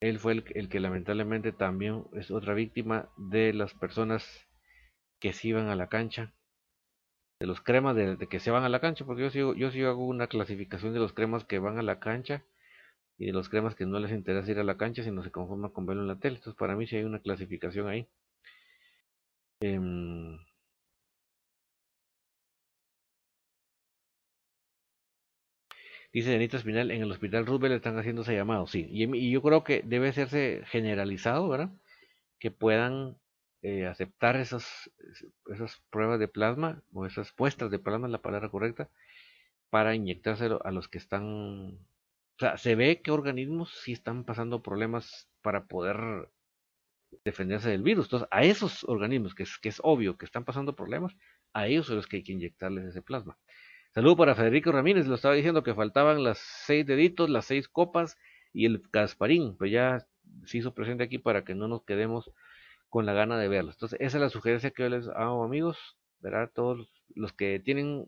él 0.00 0.18
fue 0.18 0.32
el, 0.32 0.68
que 0.68 0.80
lamentablemente 0.80 1.52
también 1.52 2.04
es 2.12 2.30
otra 2.30 2.54
víctima 2.54 3.08
de 3.16 3.52
las 3.52 3.74
personas 3.74 4.46
que 5.20 5.32
se 5.32 5.48
iban 5.48 5.68
a 5.68 5.76
la 5.76 5.88
cancha, 5.88 6.34
de 7.40 7.46
los 7.46 7.60
cremas 7.60 7.96
de, 7.96 8.18
que 8.28 8.40
se 8.40 8.50
van 8.50 8.64
a 8.64 8.68
la 8.68 8.80
cancha, 8.80 9.04
porque 9.04 9.22
yo 9.22 9.30
sigo, 9.30 9.54
yo 9.54 9.88
hago 9.88 10.06
una 10.06 10.26
clasificación 10.26 10.92
de 10.92 11.00
los 11.00 11.12
cremas 11.12 11.44
que 11.44 11.58
van 11.58 11.78
a 11.78 11.82
la 11.82 11.98
cancha 12.00 12.44
y 13.18 13.26
de 13.26 13.32
los 13.32 13.48
cremas 13.48 13.74
que 13.74 13.86
no 13.86 13.98
les 14.00 14.12
interesa 14.12 14.50
ir 14.50 14.58
a 14.58 14.64
la 14.64 14.76
cancha, 14.78 15.02
sino 15.02 15.22
se 15.22 15.30
conforman 15.30 15.70
con 15.72 15.86
verlo 15.86 16.02
en 16.02 16.08
la 16.08 16.18
tele. 16.18 16.36
Entonces, 16.36 16.58
para 16.58 16.76
mí 16.76 16.86
sí 16.86 16.96
hay 16.96 17.04
una 17.04 17.20
clasificación 17.20 17.88
ahí. 17.88 18.08
Em, 19.60 20.38
dice 26.20 26.30
Denita 26.30 26.56
Espinal, 26.56 26.90
en 26.90 27.02
el 27.02 27.12
hospital 27.12 27.44
Roosevelt 27.46 27.74
están 27.74 27.98
haciendo 27.98 28.22
ese 28.22 28.34
llamado, 28.34 28.66
sí. 28.66 28.86
Y, 28.90 29.30
yo 29.30 29.42
creo 29.42 29.64
que 29.64 29.82
debe 29.84 30.08
hacerse 30.08 30.62
generalizado, 30.66 31.48
¿verdad? 31.48 31.70
Que 32.38 32.50
puedan 32.50 33.18
eh, 33.62 33.86
aceptar 33.86 34.36
esas, 34.36 34.90
pruebas 35.90 36.18
de 36.18 36.28
plasma, 36.28 36.82
o 36.92 37.04
esas 37.06 37.34
muestras 37.38 37.70
de 37.70 37.78
plasma, 37.78 38.08
la 38.08 38.22
palabra 38.22 38.48
correcta, 38.48 38.88
para 39.70 39.94
inyectárselo 39.94 40.64
a 40.64 40.70
los 40.70 40.88
que 40.88 40.98
están 40.98 41.78
o 42.36 42.38
sea, 42.38 42.56
se 42.58 42.74
ve 42.74 43.00
que 43.02 43.10
organismos 43.10 43.72
sí 43.82 43.92
están 43.92 44.24
pasando 44.24 44.62
problemas 44.62 45.28
para 45.42 45.66
poder 45.66 46.30
defenderse 47.24 47.70
del 47.70 47.82
virus. 47.82 48.06
Entonces, 48.06 48.28
a 48.30 48.42
esos 48.42 48.84
organismos, 48.84 49.34
que 49.34 49.44
es, 49.44 49.58
que 49.58 49.70
es 49.70 49.80
obvio 49.82 50.18
que 50.18 50.26
están 50.26 50.44
pasando 50.44 50.76
problemas, 50.76 51.14
a 51.54 51.66
ellos 51.66 51.86
son 51.86 51.96
los 51.96 52.06
que 52.06 52.16
hay 52.16 52.22
que 52.22 52.32
inyectarles 52.32 52.84
ese 52.86 53.02
plasma. 53.02 53.38
Saludo 53.96 54.14
para 54.14 54.34
Federico 54.34 54.72
Ramírez, 54.72 55.06
lo 55.06 55.14
estaba 55.14 55.32
diciendo 55.32 55.62
que 55.62 55.74
faltaban 55.74 56.22
las 56.22 56.36
seis 56.36 56.84
deditos, 56.84 57.30
las 57.30 57.46
seis 57.46 57.66
copas 57.66 58.18
y 58.52 58.66
el 58.66 58.82
Gasparín, 58.92 59.56
pues 59.56 59.72
ya 59.72 60.06
se 60.44 60.58
hizo 60.58 60.74
presente 60.74 61.02
aquí 61.02 61.16
para 61.16 61.46
que 61.46 61.54
no 61.54 61.66
nos 61.66 61.82
quedemos 61.84 62.30
con 62.90 63.06
la 63.06 63.14
gana 63.14 63.38
de 63.38 63.48
verlo. 63.48 63.70
Entonces, 63.70 63.98
esa 64.02 64.18
es 64.18 64.20
la 64.20 64.28
sugerencia 64.28 64.70
que 64.70 64.82
yo 64.82 64.90
les 64.90 65.08
hago, 65.08 65.42
amigos, 65.42 65.96
¿verdad? 66.20 66.50
Todos 66.54 66.92
los 67.14 67.32
que 67.32 67.58
tienen 67.58 68.06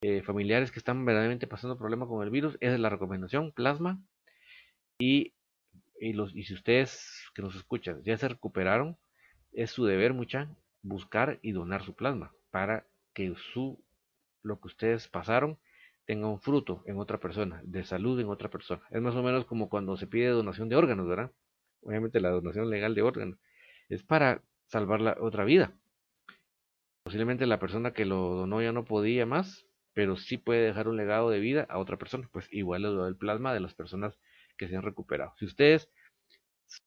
eh, 0.00 0.22
familiares 0.22 0.72
que 0.72 0.80
están 0.80 1.04
verdaderamente 1.04 1.46
pasando 1.46 1.78
problemas 1.78 2.08
con 2.08 2.24
el 2.24 2.30
virus, 2.30 2.58
esa 2.58 2.74
es 2.74 2.80
la 2.80 2.90
recomendación, 2.90 3.52
plasma. 3.52 4.02
Y, 4.98 5.34
y 6.00 6.42
si 6.42 6.52
ustedes 6.52 7.30
que 7.32 7.42
nos 7.42 7.54
escuchan 7.54 8.02
ya 8.02 8.18
se 8.18 8.26
recuperaron, 8.26 8.96
es 9.52 9.70
su 9.70 9.84
deber, 9.84 10.14
mucha, 10.14 10.48
buscar 10.82 11.38
y 11.42 11.52
donar 11.52 11.84
su 11.84 11.94
plasma 11.94 12.32
para 12.50 12.88
que 13.14 13.32
su, 13.52 13.80
lo 14.42 14.60
que 14.60 14.68
ustedes 14.68 15.08
pasaron 15.08 15.58
tenga 16.10 16.28
un 16.28 16.40
fruto 16.40 16.82
en 16.86 16.98
otra 16.98 17.20
persona, 17.20 17.60
de 17.64 17.84
salud 17.84 18.18
en 18.18 18.28
otra 18.28 18.50
persona. 18.50 18.82
Es 18.90 19.00
más 19.00 19.14
o 19.14 19.22
menos 19.22 19.44
como 19.44 19.68
cuando 19.68 19.96
se 19.96 20.06
pide 20.06 20.28
donación 20.28 20.68
de 20.68 20.76
órganos, 20.76 21.06
¿verdad? 21.06 21.30
Obviamente 21.82 22.20
la 22.20 22.30
donación 22.30 22.68
legal 22.68 22.94
de 22.94 23.02
órganos 23.02 23.38
es 23.88 24.02
para 24.02 24.42
salvar 24.66 25.00
la 25.00 25.16
otra 25.20 25.44
vida. 25.44 25.72
Posiblemente 27.04 27.46
la 27.46 27.60
persona 27.60 27.92
que 27.92 28.04
lo 28.04 28.34
donó 28.34 28.60
ya 28.60 28.72
no 28.72 28.84
podía 28.84 29.24
más, 29.24 29.66
pero 29.94 30.16
sí 30.16 30.36
puede 30.36 30.66
dejar 30.66 30.88
un 30.88 30.96
legado 30.96 31.30
de 31.30 31.40
vida 31.40 31.66
a 31.68 31.78
otra 31.78 31.96
persona, 31.96 32.28
pues 32.32 32.48
igual 32.52 32.82
lo 32.82 33.06
el 33.06 33.16
plasma 33.16 33.54
de 33.54 33.60
las 33.60 33.74
personas 33.74 34.18
que 34.56 34.68
se 34.68 34.76
han 34.76 34.82
recuperado. 34.82 35.32
Si 35.38 35.44
ustedes 35.44 35.88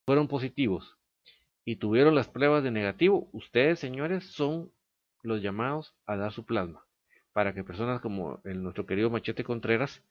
fueron 0.05 0.27
positivos 0.27 0.97
y 1.65 1.77
tuvieron 1.77 2.15
las 2.15 2.27
pruebas 2.27 2.63
de 2.63 2.71
negativo, 2.71 3.29
ustedes, 3.31 3.79
señores, 3.79 4.25
son 4.25 4.71
los 5.21 5.41
llamados 5.41 5.95
a 6.05 6.17
dar 6.17 6.31
su 6.31 6.45
plasma 6.45 6.82
para 7.33 7.53
que 7.53 7.63
personas 7.63 7.99
como 7.99 8.39
el, 8.43 8.63
nuestro 8.63 8.85
querido 8.85 9.09
Machete 9.09 9.43
Contreras 9.43 10.01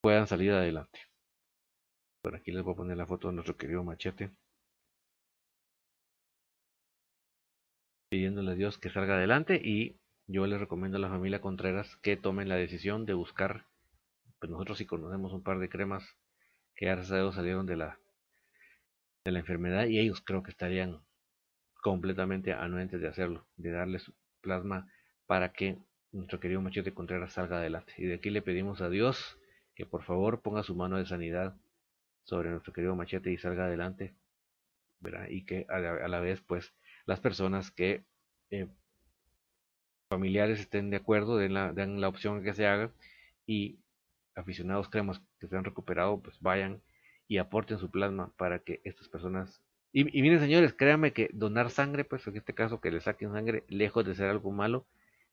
puedan 0.00 0.26
salir 0.26 0.52
adelante. 0.52 0.98
Por 2.22 2.34
aquí 2.34 2.50
les 2.50 2.62
voy 2.64 2.72
a 2.72 2.76
poner 2.76 2.96
la 2.96 3.06
foto 3.06 3.28
de 3.28 3.34
nuestro 3.34 3.56
querido 3.56 3.84
Machete. 3.84 4.30
Pidiéndole 8.10 8.52
a 8.52 8.54
Dios 8.54 8.78
que 8.78 8.90
salga 8.90 9.14
adelante 9.14 9.60
y 9.62 10.00
yo 10.26 10.46
les 10.46 10.58
recomiendo 10.58 10.96
a 10.96 11.00
la 11.00 11.10
familia 11.10 11.40
Contreras 11.40 11.96
que 11.98 12.16
tomen 12.16 12.48
la 12.48 12.56
decisión 12.56 13.04
de 13.04 13.12
buscar, 13.12 13.66
pues 14.40 14.50
nosotros 14.50 14.78
sí 14.78 14.86
conocemos 14.86 15.32
un 15.32 15.42
par 15.42 15.58
de 15.58 15.68
cremas 15.68 16.16
que 16.74 16.86
gracias 16.86 17.12
a 17.12 17.16
Dios 17.16 17.34
salieron 17.34 17.66
de 17.66 17.76
la, 17.76 17.98
de 19.24 19.32
la 19.32 19.40
enfermedad 19.40 19.86
y 19.86 19.98
ellos 19.98 20.22
creo 20.22 20.42
que 20.42 20.50
estarían 20.50 21.02
completamente 21.82 22.52
anuentes 22.52 23.00
de 23.00 23.08
hacerlo, 23.08 23.46
de 23.56 23.70
darles 23.70 24.10
plasma 24.40 24.90
para 25.26 25.52
que 25.52 25.78
nuestro 26.12 26.40
querido 26.40 26.60
Machete 26.60 26.94
Contreras 26.94 27.32
salga 27.32 27.58
adelante. 27.58 27.94
Y 27.98 28.06
de 28.06 28.14
aquí 28.14 28.30
le 28.30 28.42
pedimos 28.42 28.80
a 28.80 28.88
Dios 28.88 29.38
que 29.74 29.86
por 29.86 30.02
favor 30.02 30.40
ponga 30.42 30.62
su 30.62 30.74
mano 30.74 30.96
de 30.96 31.06
sanidad 31.06 31.56
sobre 32.24 32.50
nuestro 32.50 32.72
querido 32.72 32.96
Machete 32.96 33.30
y 33.32 33.38
salga 33.38 33.64
adelante. 33.66 34.14
Y 35.28 35.44
que 35.44 35.66
a 35.68 35.78
la, 35.78 36.20
vez 36.20 36.40
pues 36.40 36.74
las 37.06 37.20
personas 37.20 37.70
que 37.70 38.02
eh, 38.50 38.68
familiares 40.10 40.60
estén 40.60 40.90
de 40.90 40.96
acuerdo, 40.96 41.36
den 41.36 41.54
la, 41.54 41.72
den 41.72 42.00
la 42.00 42.08
opción 42.08 42.42
que 42.42 42.54
se 42.54 42.66
haga 42.66 42.90
y 43.46 43.78
aficionados 44.34 44.88
cremas 44.88 45.20
que 45.38 45.48
se 45.48 45.56
han 45.56 45.64
recuperado, 45.64 46.20
pues 46.20 46.40
vayan 46.40 46.80
y 47.26 47.38
aporten 47.38 47.78
su 47.78 47.90
plasma 47.90 48.32
para 48.36 48.60
que 48.60 48.80
estas 48.84 49.08
personas... 49.08 49.62
Y, 49.92 50.04
miren 50.04 50.40
señores, 50.40 50.74
créanme 50.74 51.12
que 51.12 51.30
donar 51.32 51.70
sangre, 51.70 52.04
pues 52.04 52.26
en 52.26 52.36
este 52.36 52.54
caso 52.54 52.80
que 52.80 52.90
le 52.90 53.00
saquen 53.00 53.32
sangre, 53.32 53.64
lejos 53.68 54.04
de 54.04 54.14
ser 54.14 54.28
algo 54.28 54.50
malo, 54.50 54.86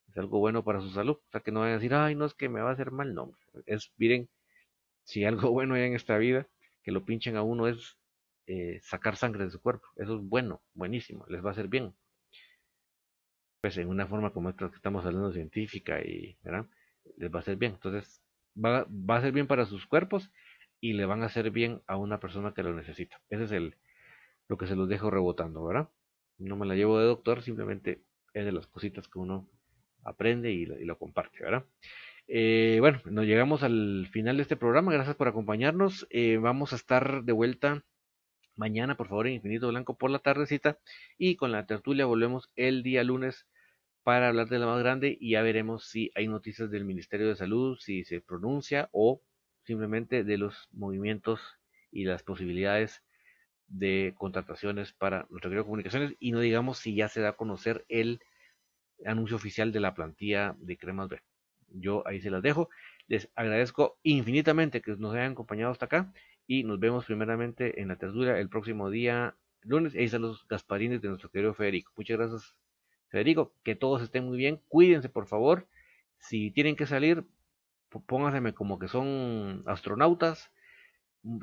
es 0.09 0.17
algo 0.17 0.39
bueno 0.39 0.63
para 0.63 0.81
su 0.81 0.89
salud. 0.91 1.17
O 1.17 1.31
sea, 1.31 1.41
que 1.41 1.51
no 1.51 1.61
vayan 1.61 1.73
a 1.73 1.77
decir, 1.77 1.93
ay, 1.93 2.15
no 2.15 2.25
es 2.25 2.33
que 2.33 2.49
me 2.49 2.61
va 2.61 2.69
a 2.71 2.73
hacer 2.73 2.91
mal, 2.91 3.13
no. 3.13 3.33
Es, 3.65 3.91
miren, 3.97 4.29
si 5.03 5.25
algo 5.25 5.51
bueno 5.51 5.75
hay 5.75 5.83
en 5.83 5.95
esta 5.95 6.17
vida, 6.17 6.47
que 6.83 6.91
lo 6.91 7.05
pinchen 7.05 7.37
a 7.37 7.43
uno 7.43 7.67
es 7.67 7.97
eh, 8.47 8.79
sacar 8.83 9.15
sangre 9.17 9.45
de 9.45 9.51
su 9.51 9.61
cuerpo. 9.61 9.87
Eso 9.97 10.15
es 10.17 10.21
bueno, 10.23 10.61
buenísimo, 10.73 11.25
les 11.29 11.43
va 11.43 11.49
a 11.49 11.53
hacer 11.53 11.67
bien 11.67 11.95
pues 13.65 13.77
en 13.79 13.87
una 13.89 14.05
forma 14.05 14.31
como 14.31 14.51
esta 14.51 14.69
que 14.69 14.75
estamos 14.75 15.03
hablando 15.07 15.31
científica 15.33 15.99
y 15.99 16.37
¿verdad? 16.43 16.67
les 17.17 17.33
va 17.33 17.37
a 17.37 17.41
hacer 17.41 17.55
bien. 17.57 17.71
Entonces 17.73 18.21
va, 18.55 18.85
va 18.87 19.17
a 19.17 19.21
ser 19.21 19.31
bien 19.31 19.47
para 19.47 19.65
sus 19.65 19.87
cuerpos 19.87 20.29
y 20.79 20.93
le 20.93 21.07
van 21.07 21.23
a 21.23 21.25
hacer 21.25 21.49
bien 21.49 21.81
a 21.87 21.97
una 21.97 22.19
persona 22.19 22.53
que 22.53 22.61
lo 22.61 22.75
necesita. 22.75 23.19
Ese 23.27 23.45
es 23.45 23.51
el 23.51 23.75
lo 24.47 24.57
que 24.57 24.67
se 24.67 24.75
los 24.75 24.87
dejo 24.87 25.09
rebotando, 25.09 25.65
¿verdad? 25.65 25.89
No 26.37 26.55
me 26.57 26.67
la 26.67 26.75
llevo 26.75 26.99
de 26.99 27.07
doctor, 27.07 27.41
simplemente 27.41 28.03
es 28.33 28.45
de 28.45 28.51
las 28.51 28.67
cositas 28.67 29.07
que 29.07 29.17
uno 29.17 29.49
aprende 30.05 30.51
y, 30.53 30.65
lo 30.65 30.97
comparte, 30.97 31.43
¿verdad? 31.43 31.65
Eh, 32.27 32.77
bueno, 32.79 33.01
nos 33.05 33.25
llegamos 33.25 33.63
al 33.63 34.07
final 34.11 34.37
de 34.37 34.43
este 34.43 34.55
programa. 34.55 34.93
Gracias 34.93 35.15
por 35.15 35.27
acompañarnos. 35.27 36.07
Eh, 36.09 36.37
vamos 36.37 36.71
a 36.71 36.77
estar 36.77 37.23
de 37.23 37.33
vuelta 37.33 37.83
mañana, 38.55 38.95
por 38.95 39.09
favor, 39.09 39.27
en 39.27 39.33
Infinito 39.33 39.67
Blanco 39.67 39.97
por 39.97 40.11
la 40.11 40.19
tardecita. 40.19 40.79
Y 41.17 41.35
con 41.35 41.51
la 41.51 41.65
tertulia 41.65 42.05
volvemos 42.05 42.49
el 42.55 42.83
día 42.83 43.03
lunes 43.03 43.45
para 44.03 44.27
hablar 44.27 44.47
de 44.47 44.59
la 44.59 44.67
más 44.67 44.79
grande 44.79 45.17
y 45.19 45.31
ya 45.31 45.41
veremos 45.41 45.85
si 45.89 46.11
hay 46.13 46.27
noticias 46.27 46.69
del 46.69 46.85
Ministerio 46.85 47.27
de 47.27 47.35
Salud, 47.35 47.77
si 47.79 48.03
se 48.03 48.21
pronuncia 48.21 48.87
o 48.91 49.19
simplemente 49.63 50.23
de 50.23 50.37
los 50.37 50.69
movimientos 50.71 51.41
y 51.91 52.05
las 52.05 52.21
posibilidades 52.21 53.01
de 53.67 54.13
contrataciones 54.15 54.93
para 54.93 55.25
nuestra 55.31 55.49
querida 55.49 55.63
comunicaciones 55.63 56.15
y 56.19 56.31
no 56.31 56.39
digamos 56.39 56.77
si 56.77 56.93
ya 56.93 57.09
se 57.09 57.21
da 57.21 57.29
a 57.29 57.35
conocer 57.35 57.83
el 57.89 58.21
anuncio 59.05 59.35
oficial 59.35 59.71
de 59.71 59.79
la 59.79 59.93
plantilla 59.93 60.55
de 60.59 60.77
Cremas 60.77 61.09
B. 61.09 61.21
Yo 61.69 62.07
ahí 62.07 62.21
se 62.21 62.29
las 62.29 62.41
dejo. 62.41 62.69
Les 63.07 63.29
agradezco 63.35 63.97
infinitamente 64.03 64.81
que 64.81 64.95
nos 64.95 65.13
hayan 65.13 65.33
acompañado 65.33 65.71
hasta 65.71 65.85
acá 65.85 66.13
y 66.47 66.63
nos 66.63 66.79
vemos 66.79 67.05
primeramente 67.05 67.81
en 67.81 67.89
la 67.89 67.97
tertulia 67.97 68.39
el 68.39 68.49
próximo 68.49 68.89
día 68.89 69.35
lunes. 69.61 69.95
Ahí 69.95 70.05
están 70.05 70.21
los 70.21 70.47
Gasparines 70.47 71.01
de 71.01 71.09
nuestro 71.09 71.29
querido 71.29 71.53
Federico. 71.53 71.91
Muchas 71.95 72.17
gracias 72.17 72.55
Federico, 73.09 73.53
que 73.63 73.75
todos 73.75 74.01
estén 74.01 74.25
muy 74.25 74.37
bien, 74.37 74.61
cuídense 74.67 75.09
por 75.09 75.27
favor, 75.27 75.67
si 76.17 76.51
tienen 76.51 76.75
que 76.75 76.85
salir, 76.85 77.23
pónganseme 78.07 78.53
como 78.53 78.79
que 78.79 78.87
son 78.87 79.63
astronautas, 79.67 80.51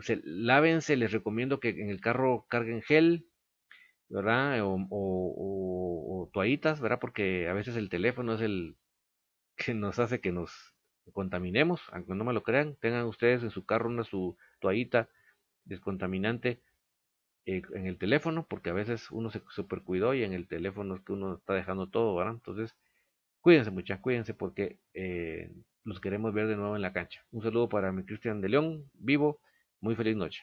se, 0.03 0.21
lávense, 0.25 0.97
les 0.97 1.13
recomiendo 1.13 1.61
que 1.61 1.71
en 1.71 1.89
el 1.89 2.01
carro 2.01 2.47
carguen 2.49 2.83
gel, 2.83 3.27
¿verdad? 4.13 4.59
O, 4.63 6.31
toallitas, 6.33 6.81
¿verdad? 6.81 7.01
Porque 7.01 7.49
a 7.49 7.53
veces 7.55 7.77
el 7.77 7.89
teléfono 7.89 8.35
es 8.35 8.41
el 8.41 8.77
que 9.57 9.75
nos 9.75 9.99
hace 9.99 10.21
que 10.21 10.33
nos 10.33 10.53
contaminemos, 11.13 11.83
aunque 11.93 12.15
no 12.15 12.25
me 12.25 12.33
lo 12.33 12.43
crean, 12.43 12.77
tengan 12.77 13.07
ustedes 13.07 13.43
en 13.43 13.51
su 13.51 13.67
carro 13.67 13.89
una 13.89 14.05
su 14.05 14.37
toallita 14.61 15.09
descontaminante 15.65 16.63
eh, 17.47 17.63
en 17.75 17.87
el 17.87 17.99
teléfono, 17.99 18.47
porque 18.49 18.71
a 18.71 18.75
veces 18.75 19.11
uno 19.11 19.31
se 19.31 19.43
super 19.51 19.83
cuidó 19.83 20.15
y 20.15 20.25
en 20.25 20.33
el 20.33 20.49
teléfono 20.49 20.97
es 20.97 21.03
que 21.03 21.13
uno 21.13 21.37
está 21.37 21.55
dejando 21.55 21.89
todo, 21.89 22.17
¿verdad? 22.17 22.35
Entonces, 22.35 22.77
cuídense 23.41 23.71
muchachos, 23.73 24.03
cuídense 24.03 24.35
porque 24.35 24.79
eh, 24.95 25.53
los 25.85 26.01
queremos 26.01 26.35
ver 26.35 26.49
de 26.49 26.57
nuevo 26.57 26.77
en 26.77 26.83
la 26.83 26.93
cancha. 26.95 27.23
Un 27.33 27.43
saludo 27.43 27.69
para 27.69 27.93
mi 27.93 28.05
Cristian 28.05 28.41
de 28.43 28.51
León, 28.51 28.91
vivo, 28.95 29.41
muy 29.81 29.97
feliz 29.97 30.17
noche. 30.17 30.43